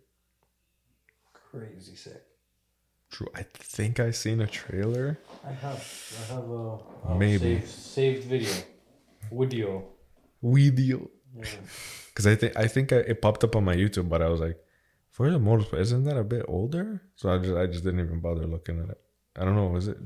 crazy 1.32 1.96
sick. 1.96 2.22
True. 3.10 3.26
I 3.34 3.42
think 3.42 3.98
I 3.98 4.12
seen 4.12 4.40
a 4.40 4.46
trailer. 4.46 5.18
I 5.44 5.50
have 5.50 6.14
I 6.30 6.32
have 6.34 6.48
a, 6.48 6.78
a 7.08 7.14
Maybe. 7.18 7.58
saved, 7.58 7.68
saved 7.68 8.24
video, 8.28 8.52
video. 9.32 9.84
Video. 10.42 11.10
Yeah. 11.36 11.44
Because 12.08 12.26
I 12.26 12.34
think 12.34 12.56
I 12.56 12.66
think 12.66 12.92
it 12.92 13.22
popped 13.22 13.44
up 13.44 13.54
on 13.56 13.64
my 13.64 13.74
YouTube, 13.76 14.08
but 14.08 14.20
I 14.20 14.28
was 14.28 14.40
like, 14.40 14.58
Forza 15.10 15.38
motorsport, 15.38 15.80
isn't 15.80 16.04
that 16.04 16.16
a 16.16 16.24
bit 16.24 16.44
older? 16.48 17.02
So 17.16 17.30
I 17.32 17.38
just 17.38 17.54
I 17.54 17.66
just 17.66 17.84
didn't 17.84 18.00
even 18.00 18.20
bother 18.20 18.46
looking 18.46 18.80
at 18.82 18.90
it. 18.90 19.00
I 19.38 19.44
don't 19.44 19.54
know. 19.54 19.68
Was 19.68 19.88
it 19.88 19.96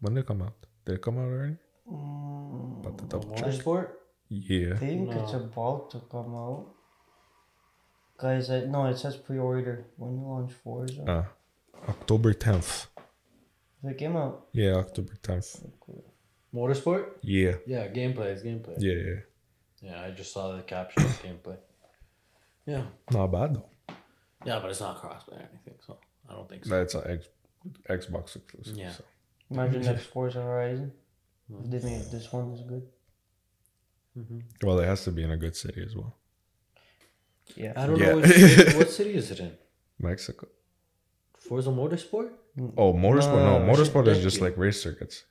when 0.00 0.14
did 0.14 0.20
it 0.20 0.26
come 0.26 0.42
out? 0.42 0.54
Did 0.84 0.96
it 0.96 1.02
come 1.02 1.18
out 1.18 1.28
already? 1.30 1.56
Mm, 1.88 2.80
About 2.80 2.98
the 2.98 3.04
The 3.04 3.08
double 3.18 3.34
check. 3.36 3.44
motorsport. 3.46 3.88
Yeah. 4.28 4.74
I 4.74 4.76
think 4.78 5.10
it's 5.12 5.32
about 5.34 5.90
to 5.92 6.00
come 6.10 6.34
out. 6.34 6.74
Guys, 8.18 8.50
I, 8.50 8.60
no, 8.64 8.86
it 8.86 8.98
says 8.98 9.16
pre-order. 9.16 9.86
When 9.96 10.14
you 10.16 10.22
launch 10.26 10.52
Forza. 10.52 11.02
Uh, 11.04 11.24
October 11.88 12.32
tenth. 12.32 12.86
It 13.84 13.98
came 13.98 14.16
out. 14.16 14.46
Yeah, 14.52 14.74
October 14.76 15.14
tenth. 15.22 15.62
Motorsport. 16.54 17.04
Yeah. 17.22 17.54
Yeah, 17.66 17.88
gameplay 17.88 18.34
is 18.34 18.42
gameplay. 18.42 18.76
Yeah, 18.78 18.94
yeah. 18.94 19.20
Yeah, 19.82 20.00
I 20.02 20.10
just 20.12 20.32
saw 20.32 20.56
the 20.56 20.62
caption 20.62 21.02
of 21.04 21.10
gameplay. 21.22 21.56
Yeah. 22.66 22.82
Not 23.10 23.26
bad 23.32 23.56
though. 23.56 23.68
Yeah, 24.44 24.58
but 24.60 24.70
it's 24.70 24.80
not 24.80 25.00
crossplay 25.02 25.34
or 25.40 25.48
anything, 25.52 25.74
so 25.86 25.98
I 26.28 26.34
don't 26.34 26.48
think 26.48 26.64
so. 26.64 26.70
That's 26.70 26.94
an 26.94 27.02
X, 27.10 27.28
Xbox 28.06 28.36
exclusive. 28.36 28.76
Yeah. 28.76 28.92
So. 28.92 29.04
Imagine 29.50 29.82
next 29.82 30.06
Forza 30.06 30.40
Horizon. 30.42 30.92
If 31.64 31.70
they 31.70 31.90
made 31.90 32.02
this 32.10 32.32
one 32.32 32.52
is 32.52 32.60
good. 32.62 32.86
Mm-hmm. 34.18 34.38
Well, 34.66 34.78
it 34.80 34.86
has 34.86 35.04
to 35.04 35.10
be 35.10 35.22
in 35.24 35.30
a 35.30 35.36
good 35.36 35.56
city 35.56 35.82
as 35.84 35.94
well. 35.96 36.16
Yeah. 37.56 37.72
I 37.76 37.86
don't 37.86 37.98
Yeah. 37.98 38.06
know 38.10 38.16
which 38.18 38.30
city, 38.30 38.76
what 38.78 38.90
city 38.90 39.14
is 39.14 39.30
it 39.30 39.40
in. 39.40 39.52
Mexico. 39.98 40.48
Forza 41.36 41.70
Motorsport. 41.70 42.30
Oh, 42.76 42.92
motorsport. 42.92 43.42
No, 43.44 43.58
No, 43.64 43.72
motorsport 43.72 44.06
is 44.08 44.22
just 44.22 44.38
yeah. 44.38 44.44
like 44.44 44.56
race 44.56 44.80
circuits. 44.82 45.24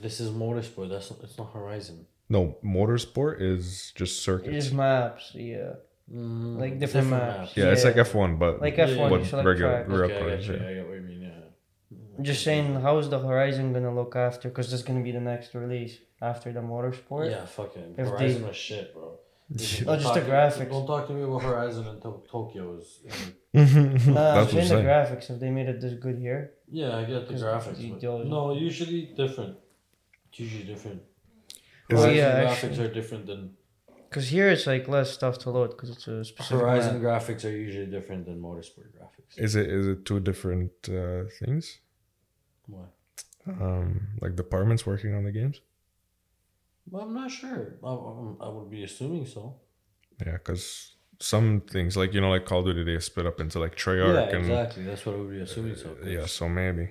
This 0.00 0.20
is 0.20 0.30
Motorsport. 0.30 0.88
That's 0.88 1.10
it's 1.10 1.36
not 1.38 1.52
Horizon. 1.52 2.06
No, 2.34 2.40
motorsport 2.64 3.34
is 3.52 3.92
just 4.00 4.14
circuits. 4.28 4.66
is 4.66 4.72
maps, 4.72 5.24
yeah. 5.34 5.74
Mm, 6.12 6.58
Like 6.62 6.74
different 6.82 7.08
maps. 7.16 7.50
yeah, 7.56 7.72
it's 7.74 7.84
like. 7.88 7.96
F 8.08 8.14
one, 8.24 8.32
but 8.42 8.52
Like 8.66 8.76
F1, 8.76 9.08
but 9.12 9.20
you 9.20 9.26
select 9.32 9.46
regular 9.50 9.70
track. 9.72 9.88
real 9.88 10.04
Okay, 10.08 10.16
I 10.16 10.20
cars. 10.20 10.46
get 10.46 10.56
you. 10.56 10.62
Yeah. 10.62 10.70
I 10.70 10.74
get 10.78 10.86
what 10.88 10.94
you 11.00 11.06
mean. 11.10 11.22
Yeah. 11.28 11.98
I'm 12.18 12.24
just 12.30 12.42
saying, 12.48 12.66
how 12.86 12.94
is 13.02 13.08
the 13.14 13.18
Horizon 13.28 13.66
gonna 13.74 13.94
look 14.00 14.12
after? 14.28 14.46
Because 14.50 14.66
this 14.70 14.80
is 14.80 14.86
gonna 14.86 15.04
be 15.08 15.12
the 15.18 15.24
next 15.32 15.48
release 15.54 15.94
after 16.30 16.48
the 16.56 16.60
Motorsport. 16.72 17.26
Yeah, 17.30 17.44
fucking 17.58 17.88
If 17.98 18.06
Horizon 18.08 18.42
they- 18.42 18.48
was 18.48 18.56
shit, 18.68 18.86
bro. 18.94 19.08
Oh, 19.52 19.56
just 19.58 19.78
the 19.80 19.84
Don't 19.84 20.30
graphics. 20.30 20.70
Don't 20.74 20.86
talk 20.92 21.02
to 21.08 21.12
me 21.18 21.22
about 21.28 21.42
Horizon 21.50 21.84
until 21.94 22.14
Tokyo 22.34 22.64
is. 22.78 22.88
Nah, 23.54 23.60
I'm 23.60 24.14
That's 24.14 24.16
I'm 24.16 24.48
saying 24.48 24.68
the 24.72 24.76
saying. 24.76 24.86
graphics. 24.90 25.26
If 25.32 25.36
they 25.42 25.50
made 25.58 25.68
it 25.72 25.78
this 25.84 25.94
good 26.04 26.18
here, 26.26 26.40
Yeah, 26.80 26.96
I 26.98 27.04
get 27.04 27.28
the 27.28 27.34
graphics. 27.34 27.80
but- 27.90 28.00
the- 28.00 28.24
no, 28.34 28.40
usually 28.68 29.02
different. 29.22 29.54
It's 30.30 30.38
usually 30.44 30.64
different. 30.72 31.02
Is 31.92 31.98
Oh, 31.98 32.02
Horizon 32.02 32.16
yeah, 32.16 32.44
graphics 32.44 32.64
actually. 32.70 32.84
are 32.86 32.94
different 32.98 33.26
than 33.26 33.40
because 34.08 34.28
here 34.28 34.48
it's 34.54 34.66
like 34.66 34.88
less 34.88 35.10
stuff 35.18 35.38
to 35.42 35.50
load 35.50 35.70
because 35.70 35.90
it's 35.90 36.06
a 36.06 36.24
specific 36.24 36.60
Horizon 36.60 36.94
map. 37.02 37.22
graphics 37.22 37.44
are 37.48 37.56
usually 37.66 37.86
different 37.96 38.26
than 38.26 38.36
Motorsport 38.40 38.88
graphics. 38.96 39.32
Is 39.46 39.56
it 39.56 39.66
is 39.78 39.86
it 39.92 40.04
two 40.04 40.20
different 40.20 40.72
uh, 40.88 41.24
things? 41.40 41.78
What? 42.66 42.90
Um, 43.46 44.08
like 44.20 44.36
departments 44.36 44.86
working 44.86 45.14
on 45.14 45.24
the 45.24 45.32
games? 45.32 45.60
Well, 46.90 47.02
I'm 47.04 47.14
not 47.14 47.30
sure. 47.30 47.62
I, 47.82 47.88
I- 47.88 48.46
I 48.46 48.48
would 48.54 48.70
be 48.70 48.82
assuming 48.84 49.26
so. 49.26 49.56
Yeah, 50.24 50.32
because 50.32 50.94
some 51.20 51.62
things 51.74 51.96
like 51.96 52.12
you 52.14 52.20
know 52.20 52.30
like 52.30 52.44
Call 52.44 52.60
of 52.60 52.66
Duty 52.66 52.84
they 52.84 52.98
split 53.00 53.26
up 53.26 53.40
into 53.40 53.58
like 53.60 53.72
yeah, 53.72 53.84
Treyarch 53.84 54.28
and 54.36 54.44
exactly. 54.44 54.82
That's 54.84 55.04
what 55.06 55.14
I 55.14 55.18
would 55.18 55.30
be 55.30 55.40
assuming 55.40 55.76
so. 55.76 55.96
yeah, 56.04 56.26
so 56.26 56.48
maybe 56.48 56.90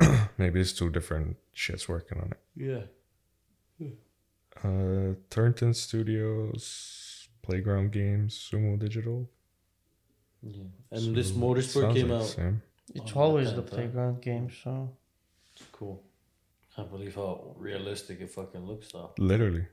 maybe 0.38 0.60
it's 0.60 0.72
two 0.72 0.90
different 0.90 1.36
shits 1.56 1.88
working 1.88 2.18
on 2.20 2.28
it. 2.34 2.40
Yeah. 2.68 2.82
Uh, 4.64 5.14
Turn 5.30 5.54
10 5.54 5.74
Studios, 5.74 7.28
Playground 7.42 7.90
Games, 7.92 8.48
Sumo 8.50 8.78
Digital. 8.78 9.28
yeah. 10.42 10.64
And 10.90 11.16
this 11.16 11.28
So, 11.30 11.34
Motorsport 11.36 11.94
came 11.94 12.08
like 12.10 12.20
out. 12.20 12.26
Same. 12.26 12.62
It's 12.94 13.12
Oh, 13.16 13.20
always 13.20 13.48
okay, 13.48 13.56
the 13.56 13.62
playground 13.62 14.20
game, 14.22 14.50
so 14.62 14.90
It's 15.54 15.64
cool. 15.72 16.02
Can't 16.76 16.90
believe 16.90 17.14
how 17.14 17.54
realistic 17.58 18.20
it 18.20 18.30
fucking 18.30 18.64
looks 18.66 18.92
though. 18.92 19.12
Literally. 19.18 19.66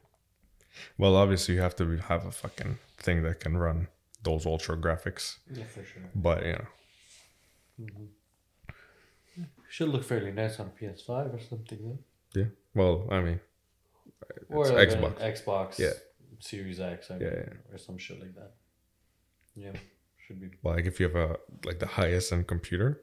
Well, 0.97 1.15
obviously 1.15 1.55
you 1.55 1.61
have 1.61 1.75
to 1.77 1.97
have 1.97 2.25
a 2.25 2.31
fucking 2.31 2.77
thing 2.97 3.23
that 3.23 3.39
can 3.39 3.57
run 3.57 3.87
those 4.23 4.45
ultra 4.45 4.75
graphics, 4.77 5.37
Yeah, 5.51 5.63
for 5.65 5.83
sure. 5.83 6.03
but 6.15 6.45
you 6.45 6.53
know, 6.53 7.87
Should 9.69 9.89
look 9.89 10.03
fairly 10.03 10.31
nice 10.31 10.59
on 10.59 10.71
PS5 10.71 11.33
or 11.35 11.39
something, 11.39 11.79
yeah? 11.81 12.41
yeah. 12.41 12.47
Well, 12.73 13.07
I 13.11 13.21
mean, 13.21 13.39
Or 14.49 14.63
It's 14.65 14.71
like 14.73 14.91
an 14.91 15.13
Xbox. 15.13 15.43
Xbox. 15.43 15.79
Yeah. 15.79 15.91
Series 16.39 16.79
X, 16.79 17.11
I 17.11 17.15
Yeah, 17.15 17.19
mean, 17.19 17.33
yeah. 17.35 17.73
or 17.73 17.77
some 17.77 17.97
shit 17.97 18.19
like 18.19 18.33
that. 18.35 18.51
Yeah, 19.55 19.73
should 20.25 20.39
be. 20.39 20.49
Like 20.63 20.85
if 20.85 20.99
you 20.99 21.09
have 21.09 21.15
a 21.15 21.37
like 21.65 21.79
the 21.79 21.87
highest 21.87 22.31
end 22.31 22.47
computer, 22.47 23.01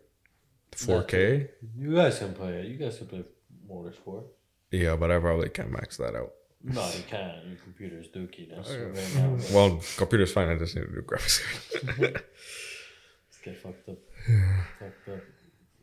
4K. 0.72 1.49
You 1.77 1.95
guys 1.95 2.18
can 2.18 2.33
play 2.33 2.53
it. 2.61 2.66
You 2.66 2.77
guys 2.79 2.97
can 2.99 3.07
play 3.09 3.24
Motorsport. 3.70 4.24
Yeah, 4.70 4.97
but 4.97 5.11
I 5.11 5.18
probably 5.18 5.49
can't 5.51 5.70
max 5.70 5.99
that 5.99 6.14
out. 6.14 6.33
No, 6.64 6.85
you 6.97 7.03
can't. 7.09 7.45
Your 7.47 7.57
computer's 7.62 8.09
dookie. 8.09 8.49
That's 8.51 8.70
Oh, 8.70 8.87
right 8.87 9.14
now. 9.16 9.39
Well, 9.55 9.81
computer's 9.97 10.33
fine. 10.33 10.49
I 10.49 10.57
just 10.57 10.74
need 10.74 10.83
to 10.87 10.89
do 10.93 11.03
graphics. 11.03 11.41
card. 11.87 11.99
Let's 12.14 13.39
get 13.45 13.57
fucked 13.59 13.89
up. 13.91 13.99
fucked 14.79 15.09
up. 15.11 15.20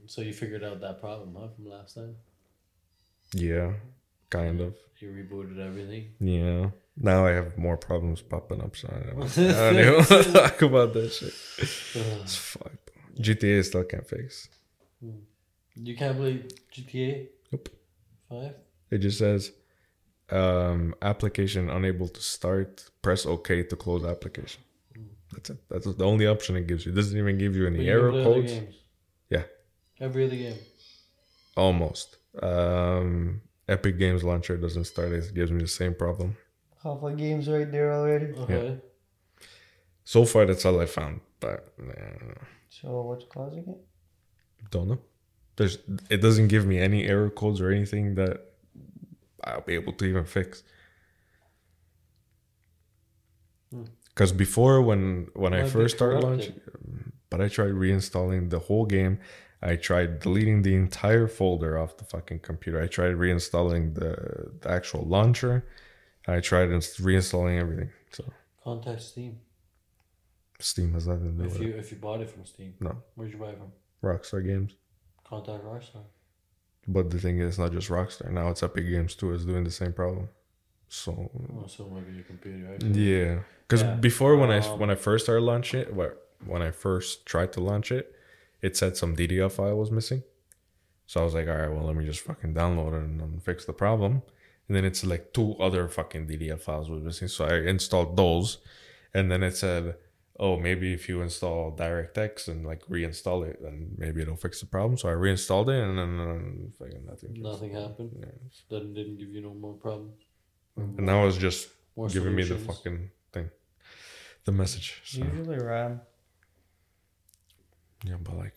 So 0.08 0.22
you 0.22 0.34
figured 0.34 0.64
out 0.64 0.82
that 0.82 1.00
problem, 1.00 1.36
huh, 1.40 1.48
from 1.56 1.70
last 1.70 1.96
time? 1.96 2.16
yeah, 3.36 3.74
kind 4.38 4.60
of. 4.62 4.74
You 5.00 5.10
rebooted 5.20 5.60
everything. 5.70 6.04
Yeah. 6.20 6.70
Now 7.10 7.20
I 7.30 7.32
have 7.40 7.58
more 7.58 7.78
problems 7.78 8.22
popping 8.22 8.62
up, 8.66 8.74
so 8.76 8.88
I 8.96 9.00
don't, 9.08 9.38
I 9.38 9.72
don't 9.72 9.80
even 9.80 9.94
want 9.96 10.08
to 10.26 10.34
talk 10.42 10.62
about 10.62 10.94
that 10.94 11.10
shit. 11.18 11.34
It's 12.22 12.36
fucked. 12.36 12.92
GTA 13.26 13.64
still 13.66 13.84
can't 13.84 14.08
fix. 14.08 14.48
You 15.76 15.96
can't 16.02 16.18
play 16.18 16.34
GTA 16.74 17.28
Nope. 17.52 17.70
Five. 18.30 18.56
It 18.92 19.00
just 19.00 19.18
says 19.18 19.52
um, 20.30 20.94
application 21.02 21.70
unable 21.70 22.08
to 22.08 22.22
start. 22.22 22.90
Press 23.02 23.26
OK 23.26 23.64
to 23.64 23.76
close 23.76 24.04
application. 24.06 24.62
That's 25.34 25.50
it. 25.50 25.58
That's 25.70 25.88
the 26.02 26.06
only 26.06 26.28
option 26.28 26.56
it 26.56 26.68
gives 26.68 26.86
you. 26.86 26.92
It 26.92 26.96
doesn't 26.96 27.18
even 27.18 27.38
give 27.40 27.56
you 27.56 27.66
any 27.68 27.84
you 27.86 27.92
error 27.92 28.12
codes. 28.12 28.54
Yeah, 29.30 29.44
Every 30.00 30.26
other 30.28 30.36
game. 30.36 30.58
almost. 31.58 32.18
Um, 32.42 33.42
Epic 33.68 33.98
Games 33.98 34.24
Launcher 34.24 34.58
doesn't 34.58 34.86
start. 34.86 35.12
It 35.14 35.34
gives 35.34 35.52
me 35.52 35.62
the 35.62 35.68
same 35.68 35.94
problem. 35.96 36.36
Half 36.84 37.02
the 37.02 37.10
games 37.12 37.48
right 37.48 37.72
there 37.72 37.94
already. 37.94 38.34
Okay. 38.34 38.78
So 40.04 40.26
far, 40.26 40.46
that's 40.46 40.66
all 40.66 40.80
I 40.82 40.86
found. 40.86 41.22
But 41.40 41.74
uh, 41.80 42.44
So 42.70 43.02
what's 43.04 43.26
causing 43.26 43.66
it? 43.68 43.78
don't 44.72 44.88
know. 44.90 45.00
There's. 45.56 45.78
It 46.10 46.18
doesn't 46.22 46.48
give 46.48 46.66
me 46.66 46.80
any 46.80 47.06
error 47.06 47.30
codes 47.30 47.62
or 47.62 47.70
anything 47.72 48.16
that 48.16 48.42
I'll 49.44 49.62
be 49.62 49.76
able 49.76 49.94
to 49.94 50.06
even 50.06 50.26
fix. 50.26 50.64
Because 54.10 54.32
before, 54.32 54.82
when 54.82 55.28
when 55.36 55.54
I 55.54 55.58
Might 55.60 55.64
be 55.66 55.70
first 55.70 55.96
started 55.96 56.22
corrupted. 56.22 56.62
launching, 56.62 57.12
but 57.30 57.42
I 57.42 57.48
tried 57.48 57.72
reinstalling 57.72 58.50
the 58.50 58.60
whole 58.60 58.86
game. 58.86 59.20
I 59.66 59.78
tried 59.78 60.20
deleting 60.20 60.62
the 60.64 60.76
entire 60.76 61.28
folder 61.28 61.78
off 61.80 61.96
the 61.98 62.04
fucking 62.04 62.40
computer. 62.40 62.82
I 62.82 62.88
tried 62.88 63.16
reinstalling 63.16 63.96
the, 63.96 64.52
the 64.60 64.70
actual 64.70 65.06
launcher. 65.06 65.66
I 66.28 66.42
tried 66.42 66.70
ins- 66.70 66.98
reinstalling 66.98 67.58
everything. 67.60 67.90
So 68.12 68.26
Contact 68.64 69.02
Steam. 69.02 69.40
Steam 70.60 70.94
has 70.94 71.08
nothing 71.08 71.38
to 71.38 71.44
do 71.44 71.48
If 71.48 71.54
with 71.54 71.62
you 71.62 71.74
it. 71.74 71.80
if 71.80 71.92
you 71.92 71.98
bought 71.98 72.22
it 72.22 72.30
from 72.30 72.46
Steam. 72.46 72.74
No, 72.80 72.98
Where'd 73.16 73.32
you 73.32 73.38
buy 73.38 73.50
it 73.52 73.58
from? 73.58 73.72
Rockstar 74.04 74.46
Games. 74.46 74.74
Contact 75.24 75.64
Rockstar. 75.64 76.04
But 76.88 77.10
the 77.10 77.20
thing 77.20 77.40
is, 77.40 77.48
it's 77.50 77.58
not 77.58 77.72
just 77.72 77.90
Rockstar. 77.90 78.30
Now 78.32 78.50
it's 78.50 78.64
Epic 78.64 78.86
Games 78.88 79.16
too. 79.16 79.34
Is 79.34 79.46
doing 79.46 79.64
the 79.64 79.72
same 79.72 79.94
problem. 79.94 80.28
So 80.90 81.32
Oh, 81.58 81.66
so 81.68 81.90
maybe 81.90 82.14
your 82.14 82.24
computer. 82.24 82.70
Right? 82.70 82.84
yeah, 82.84 83.40
because 83.68 83.82
Yeah. 83.82 83.96
before 83.96 84.36
when 84.36 84.52
I 84.52 84.60
Um, 84.60 84.80
when 84.80 84.90
I 84.90 84.96
first 84.96 85.26
started 85.26 85.42
launching 85.44 85.80
it, 85.82 85.94
when 86.46 86.62
I 86.62 86.72
first 86.72 87.26
tried 87.26 87.52
to 87.54 87.62
launch 87.62 87.92
it, 87.92 88.14
it 88.64 88.78
said 88.78 88.98
some 88.98 89.16
DDL 89.16 89.52
file 89.52 89.78
was 89.78 89.92
missing. 89.92 90.24
So 91.06 91.20
I 91.20 91.24
was 91.26 91.34
like, 91.34 91.48
all 91.48 91.58
right, 91.58 91.72
well, 91.72 91.86
let 91.86 91.96
me 91.98 92.06
just 92.06 92.22
fucking 92.22 92.54
download 92.54 92.94
it 92.94 93.04
and, 93.04 93.20
then 93.20 93.40
fix 93.44 93.66
the 93.66 93.74
problem. 93.74 94.24
And 94.68 94.76
then 94.76 94.86
it's 94.86 95.04
like 95.06 95.34
two 95.34 95.56
other 95.58 95.90
fucking 95.90 96.28
DDL 96.28 96.62
files 96.62 96.90
were 96.90 96.96
missing. 96.96 97.28
So 97.28 97.46
I 97.46 97.56
installed 97.58 98.16
those, 98.16 98.60
and 99.14 99.30
then 99.30 99.44
it 99.44 99.58
said, 99.58 99.96
oh, 100.40 100.58
maybe 100.58 100.94
if 100.94 101.10
you 101.10 101.22
install 101.22 101.76
DirectX 101.76 102.48
and 102.48 102.66
like 102.66 102.86
reinstall 102.86 103.46
it, 103.46 103.62
then 103.62 103.96
maybe 103.98 104.22
it'll 104.22 104.38
fix 104.38 104.62
the 104.62 104.66
problem. 104.66 104.98
So 104.98 105.10
I 105.10 105.12
reinstalled 105.12 105.70
it, 105.70 105.84
and 105.84 105.98
then 105.98 106.20
uh, 106.22 106.80
fucking 106.80 107.06
nothing. 107.06 107.34
Nothing 107.42 107.74
happened. 107.74 108.12
Yeah. 108.18 108.26
Didn't 108.70 108.94
didn't 108.94 109.18
give 109.18 109.30
you 109.30 109.42
no 109.42 109.54
more 109.54 109.74
problems. 109.74 110.24
And 110.78 111.06
now 111.06 111.28
it's 111.28 111.38
just 111.38 111.68
More 111.98 112.08
giving 112.08 112.34
me 112.34 112.44
the 112.44 112.56
fucking 112.56 113.12
thing, 113.34 113.50
the 114.46 114.54
message. 114.54 115.02
So 115.04 115.20
Usually 115.20 115.58
RAM. 115.58 116.00
Yeah, 118.04 118.16
but 118.22 118.38
like, 118.38 118.56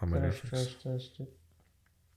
how 0.00 0.06
many? 0.06 0.28
Gotta 0.28 0.46
stress 0.46 0.74
test 0.82 1.20
it. 1.20 1.32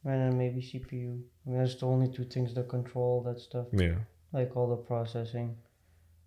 And 0.06 0.22
then 0.22 0.38
maybe 0.38 0.62
CPU. 0.62 1.22
I 1.46 1.50
mean, 1.50 1.60
that's 1.60 1.76
the 1.76 1.86
only 1.88 2.10
two 2.10 2.26
things 2.26 2.54
that 2.56 2.68
control 2.68 3.24
that 3.24 3.40
stuff. 3.40 3.68
Yeah, 3.72 3.96
Like 4.34 4.56
all 4.58 4.70
the 4.70 4.76
processing. 4.76 5.56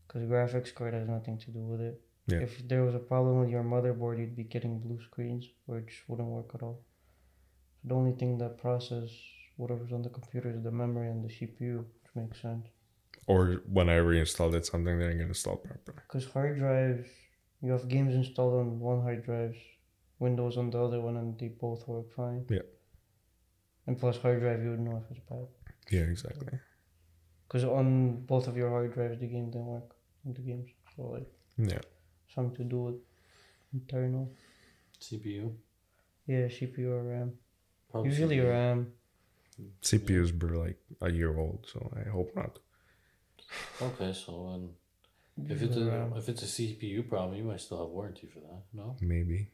Because 0.07 0.22
graphics 0.22 0.72
card 0.74 0.94
has 0.94 1.07
nothing 1.09 1.36
to 1.38 1.51
do 1.51 1.59
with 1.61 1.80
it. 1.80 2.01
Yeah. 2.28 2.38
If 2.38 2.66
there 2.68 2.82
was 2.84 2.94
a 2.94 2.99
problem 2.99 3.40
with 3.40 3.51
your 3.51 3.62
motherboard, 3.62 4.18
you'd 4.18 4.36
be 4.36 4.44
getting 4.44 4.78
blue 4.80 5.01
screens, 5.03 5.44
which 5.66 6.05
wouldn't 6.09 6.28
work 6.28 6.51
at 6.55 6.62
all. 6.62 6.80
The 7.84 7.94
only 7.94 8.12
thing 8.12 8.38
that 8.38 8.57
process 8.59 9.11
whatever's 9.57 9.92
on 9.92 10.03
the 10.03 10.09
computer 10.11 10.51
is 10.51 10.62
the 10.62 10.70
memory 10.70 11.09
and 11.09 11.24
the 11.24 11.28
CPU, 11.32 11.78
which 11.78 12.11
makes 12.14 12.40
sense. 12.40 12.66
or 13.26 13.62
when 13.72 13.88
I 13.88 13.97
reinstalled 13.97 14.55
it, 14.55 14.64
something 14.66 14.99
didn't 14.99 15.18
get 15.18 15.26
installed 15.28 15.64
properly. 15.64 15.99
Because 16.07 16.24
hard 16.30 16.59
drives, 16.59 17.09
you 17.62 17.72
have 17.72 17.88
games 17.88 18.14
installed 18.14 18.55
on 18.61 18.78
one 18.80 19.03
hard 19.03 19.24
drive, 19.24 19.57
Windows 20.18 20.56
on 20.56 20.70
the 20.70 20.78
other 20.82 21.00
one, 21.00 21.16
and 21.16 21.38
they 21.38 21.48
both 21.48 21.86
work 21.86 22.12
fine. 22.12 22.46
Yeah. 22.48 22.60
And 23.86 23.98
plus, 23.98 24.16
hard 24.18 24.40
drive, 24.40 24.62
you 24.62 24.70
wouldn't 24.70 24.88
know 24.88 25.02
if 25.04 25.10
it's 25.16 25.24
bad. 25.28 25.46
Yeah, 25.90 26.02
exactly. 26.02 26.58
Because 27.46 27.64
on 27.64 28.22
both 28.22 28.48
of 28.48 28.56
your 28.56 28.70
hard 28.70 28.92
drives, 28.94 29.20
the 29.20 29.26
game 29.26 29.50
didn't 29.50 29.66
work. 29.66 29.94
In 30.24 30.32
the 30.34 30.40
games. 30.40 30.68
So, 30.96 31.02
like, 31.02 31.28
Yeah, 31.56 31.78
something 32.34 32.56
to 32.56 32.64
do 32.64 32.80
with 32.86 32.94
internal. 33.72 34.32
CPU. 35.00 35.52
Yeah, 36.26 36.48
CPU 36.48 36.88
or 36.88 37.02
RAM. 37.04 37.32
Probably 37.90 38.10
Usually 38.10 38.36
CPU. 38.38 38.50
RAM. 38.50 38.92
CPUs 39.82 40.42
were 40.42 40.56
like 40.56 40.78
a 41.00 41.10
year 41.10 41.38
old, 41.38 41.66
so 41.72 41.92
I 41.96 42.08
hope 42.08 42.34
not. 42.34 42.58
Okay, 43.80 44.12
so 44.12 44.48
um, 44.48 44.70
if 45.48 45.62
it's 45.62 45.76
a 45.76 46.12
if 46.16 46.28
it's 46.28 46.42
a 46.42 46.46
CPU 46.46 47.08
problem, 47.08 47.38
you 47.38 47.44
might 47.44 47.60
still 47.60 47.78
have 47.78 47.88
warranty 47.90 48.26
for 48.26 48.40
that. 48.40 48.62
No. 48.74 48.96
Maybe 49.00 49.48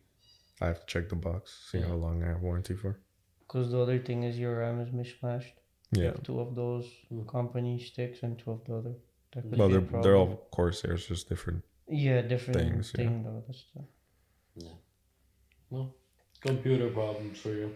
I 0.63 0.67
have 0.67 0.81
to 0.81 0.87
check 0.87 1.09
the 1.09 1.17
box, 1.17 1.43
see 1.71 1.79
Yeah. 1.79 1.89
how 1.89 1.95
long 1.95 2.23
I 2.23 2.29
have 2.29 2.43
warranty 2.43 2.75
for. 2.83 2.93
Because 3.41 3.71
the 3.73 3.81
other 3.85 3.99
thing 3.99 4.23
is 4.23 4.39
your 4.39 4.59
RAM 4.61 4.81
is 4.81 4.93
mismatched. 4.93 5.55
You 5.93 6.03
Yeah, 6.03 6.11
have 6.13 6.23
two 6.23 6.39
of 6.41 6.55
those 6.55 6.87
Hmm. 7.09 7.25
company 7.37 7.79
sticks 7.91 8.23
and 8.23 8.39
two 8.39 8.51
of 8.53 8.65
the 8.67 8.75
other. 8.77 8.95
That 9.33 9.45
well, 9.47 9.69
they're 9.69 9.81
they're 9.81 10.15
problem. 10.17 10.31
all 10.31 10.49
Corsairs, 10.57 11.07
just 11.07 11.29
different. 11.29 11.65
Yeah, 11.89 12.23
different 12.23 12.59
things, 12.61 12.93
yeah. 12.99 13.05
though. 13.25 13.43
That's 13.47 13.65
the, 13.75 13.85
Yeah. 14.65 14.77
Well, 15.71 15.95
computer 16.41 16.89
problems 16.91 17.39
for 17.41 17.51
you. 17.61 17.75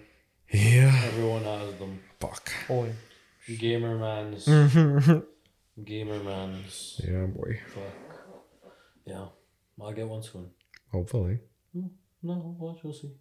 Yeah, 0.53 0.93
Everyone 1.11 1.43
has 1.45 1.74
them. 1.80 2.01
fuck. 2.20 2.51
oh, 2.70 2.89
Gamer 3.59 3.97
man's. 3.99 4.45
gamer 5.91 6.22
man's. 6.30 7.01
Yeah, 7.07 7.26
boy. 7.26 7.61
Fuck. 7.74 7.95
Yeah. 9.05 9.26
I'll 9.80 9.93
get 9.93 10.09
one 10.09 10.22
soon. 10.22 10.51
Hopefully. 10.93 11.39
No, 12.27 12.57
watch, 12.59 12.81
we'll 12.83 12.93
see. 12.93 13.12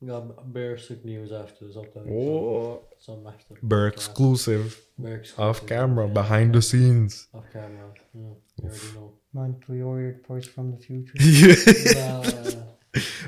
We 0.00 0.08
got 0.08 0.52
bear 0.52 0.78
sick 0.78 1.04
news 1.04 1.32
after 1.32 1.66
this 1.66 1.76
update. 1.76 2.08
Oh, 2.08 2.82
Some 2.98 3.26
after. 3.26 3.54
Bear 3.62 3.90
podcast. 3.90 3.94
exclusive, 3.94 4.80
Bear 4.98 5.24
Off 5.38 5.66
camera, 5.66 6.06
Yeah, 6.06 6.12
behind 6.20 6.54
the 6.54 6.62
scenes. 6.62 7.26
Off 7.34 7.46
camera. 7.52 7.88
Yeah, 8.14 8.20
you 8.20 8.38
already 8.64 8.94
know. 8.94 9.12
man, 9.34 9.54
pre-ordered 9.60 10.22
parts 10.28 10.46
from 10.46 10.70
the 10.72 10.78
future. 10.78 11.14
yeah. 11.18 12.22
Nah, 12.22 12.64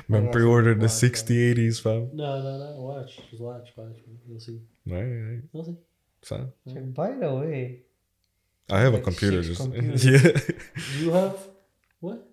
Man, 0.07 0.25
Yeah, 0.25 0.31
pre-ordered 0.31 0.79
the 0.79 0.85
watch, 0.85 0.91
60, 0.91 1.53
80s, 1.55 1.81
fam. 1.81 2.09
no, 2.13 2.41
no, 2.41 2.51
no. 2.57 2.81
Watch. 2.81 3.17
Just 3.29 3.41
watch. 3.41 3.69
Watch. 3.75 3.97
You'll 4.27 4.39
see. 4.39 4.59
Right, 4.87 5.03
right. 5.03 5.41
You'll 5.53 5.63
see. 5.65 5.77
Son. 6.23 6.51
Check, 6.71 6.93
by 6.93 7.11
the 7.11 7.33
way, 7.35 7.79
I 8.69 8.79
have 8.79 8.93
a 8.93 9.01
computer. 9.01 9.41
Just 9.41 9.67
yeah. 10.05 10.31
You 10.99 11.11
have. 11.11 11.37
What? 11.99 12.27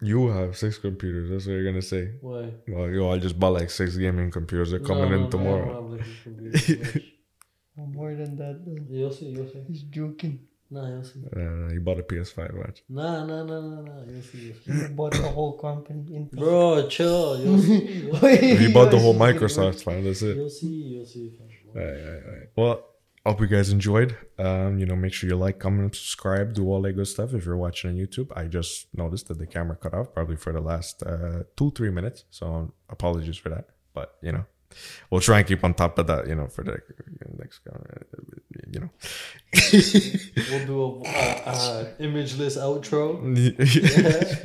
You 0.00 0.28
have 0.28 0.56
six 0.56 0.78
computers. 0.78 1.30
That's 1.30 1.46
what 1.46 1.52
you're 1.52 1.64
gonna 1.64 1.82
say. 1.82 2.12
Why? 2.20 2.52
Well, 2.68 2.88
yo, 2.88 3.10
I 3.10 3.18
just 3.18 3.38
bought 3.38 3.54
like 3.54 3.70
six 3.70 3.96
gaming 3.96 4.30
computers. 4.30 4.70
They're 4.70 4.78
coming 4.80 5.10
No, 5.10 5.16
in 5.16 5.22
no, 5.24 5.30
tomorrow. 5.30 5.70
I 5.70 5.72
don't 5.74 5.98
have, 5.98 6.00
like, 6.00 6.22
computer 6.22 6.82
much. 6.94 7.02
oh, 7.78 7.86
more 7.86 8.14
than 8.14 8.36
that. 8.36 8.64
though. 8.64 8.76
You'll 8.88 9.12
see. 9.12 9.26
You'll 9.26 9.48
see. 9.48 9.62
He's 9.66 9.82
joking. 9.82 10.40
Nah, 10.70 10.86
you'll 10.86 11.02
see. 11.02 11.20
Uh, 11.34 11.68
you 11.72 11.80
bought 11.80 11.98
a 11.98 12.02
PS5, 12.02 12.54
watch. 12.58 12.82
Nah, 12.90 13.24
nah, 13.24 13.42
nah, 13.42 13.60
nah, 13.60 13.80
nah. 13.80 14.02
You'll 14.06 14.22
see. 14.22 14.38
You'll 14.38 14.56
see. 14.78 14.86
He 14.86 14.92
bought 14.92 15.12
the 15.12 15.22
whole 15.22 15.56
company. 15.58 16.14
In 16.14 16.26
Bro, 16.26 16.88
chill. 16.88 17.40
You'll 17.40 17.58
see. 17.58 17.84
You'll 18.06 18.16
see. 18.16 18.56
He 18.56 18.72
bought 18.72 18.90
the 18.90 18.98
whole 18.98 19.14
Microsoft, 19.14 19.82
fam. 19.82 20.04
That's 20.04 20.20
it. 20.22 20.36
You'll 20.36 20.50
see. 20.50 20.66
You'll 20.66 21.06
see. 21.06 21.32
Alright, 21.74 22.00
alright, 22.04 22.22
alright. 22.24 22.48
Well, 22.54 22.84
hope 23.28 23.40
you 23.40 23.46
guys 23.46 23.70
enjoyed. 23.70 24.16
Um, 24.38 24.78
you 24.78 24.86
know, 24.86 24.96
make 24.96 25.12
sure 25.12 25.28
you 25.28 25.36
like, 25.36 25.58
comment, 25.58 25.94
subscribe, 25.94 26.54
do 26.54 26.68
all 26.68 26.80
that 26.82 26.94
good 26.94 27.06
stuff. 27.06 27.34
If 27.34 27.44
you're 27.44 27.56
watching 27.56 27.90
on 27.90 27.96
YouTube, 27.96 28.28
I 28.34 28.46
just 28.46 28.86
noticed 28.94 29.28
that 29.28 29.38
the 29.38 29.46
camera 29.46 29.76
cut 29.76 29.94
off 29.94 30.14
probably 30.14 30.36
for 30.36 30.52
the 30.52 30.60
last 30.60 31.02
uh, 31.02 31.42
two, 31.56 31.70
three 31.72 31.90
minutes. 31.90 32.24
So 32.30 32.72
apologies 32.88 33.36
for 33.36 33.50
that. 33.50 33.66
But 33.92 34.16
you 34.22 34.32
know, 34.32 34.46
we'll 35.10 35.20
try 35.20 35.38
and 35.38 35.46
keep 35.46 35.62
on 35.62 35.74
top 35.74 35.98
of 35.98 36.06
that. 36.06 36.26
You 36.26 36.36
know, 36.36 36.46
for 36.46 36.64
the 36.64 36.80
next. 37.38 37.60
you 38.72 38.80
know. 38.80 38.90
We'll 40.50 40.66
do 40.66 40.82
a 40.82 41.00
uh, 41.00 41.42
uh, 41.46 41.84
imageless 42.00 42.56
outro. 42.56 43.20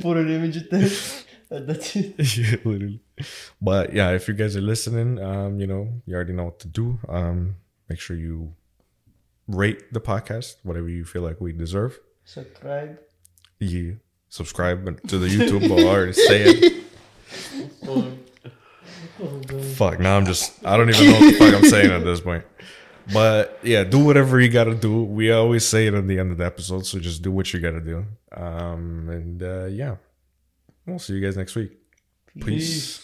Put 0.02 0.16
an 0.18 0.30
image 0.30 0.68
there. 0.68 0.90
And 1.50 1.68
that's 1.68 1.96
it. 1.96 2.14
yeah, 2.36 2.56
literally. 2.64 3.00
But 3.62 3.92
yeah, 3.94 4.10
if 4.10 4.28
you 4.28 4.34
guys 4.34 4.56
are 4.56 4.60
listening, 4.60 5.18
um, 5.20 5.60
you 5.60 5.66
know, 5.66 5.88
you 6.04 6.14
already 6.14 6.32
know 6.32 6.44
what 6.44 6.58
to 6.60 6.68
do. 6.68 6.98
Um, 7.08 7.56
make 7.88 8.00
sure 8.00 8.16
you 8.16 8.54
rate 9.48 9.92
the 9.92 10.00
podcast, 10.00 10.56
whatever 10.62 10.88
you 10.88 11.04
feel 11.04 11.22
like 11.22 11.40
we 11.40 11.52
deserve. 11.52 11.98
Subscribe. 12.24 12.98
Yeah, 13.58 13.92
subscribe 14.28 15.06
to 15.08 15.18
the 15.18 15.28
YouTube. 15.28 15.70
I 15.70 15.84
already 15.84 16.12
say 16.12 16.44
it. 16.44 16.84
Fuck. 19.76 20.00
Now 20.00 20.16
I'm 20.16 20.26
just. 20.26 20.64
I 20.64 20.76
don't 20.76 20.88
even 20.90 21.06
know 21.06 21.12
what 21.12 21.32
the 21.32 21.38
fuck 21.38 21.54
I'm 21.54 21.64
saying 21.64 21.90
at 21.90 22.04
this 22.04 22.20
point. 22.20 22.44
But 23.12 23.58
yeah, 23.62 23.84
do 23.84 23.98
whatever 24.02 24.40
you 24.40 24.48
gotta 24.48 24.74
do. 24.74 25.04
We 25.04 25.30
always 25.30 25.66
say 25.66 25.86
it 25.86 25.94
at 25.94 26.06
the 26.08 26.18
end 26.18 26.32
of 26.32 26.38
the 26.38 26.46
episode, 26.46 26.86
so 26.86 26.98
just 26.98 27.22
do 27.22 27.30
what 27.30 27.52
you 27.52 27.60
gotta 27.60 27.80
do. 27.80 28.06
Um, 28.32 29.08
and 29.10 29.42
uh, 29.42 29.66
yeah, 29.66 29.96
we'll 30.86 30.98
see 30.98 31.14
you 31.14 31.20
guys 31.20 31.36
next 31.36 31.54
week. 31.54 31.72
Peace. 32.40 33.03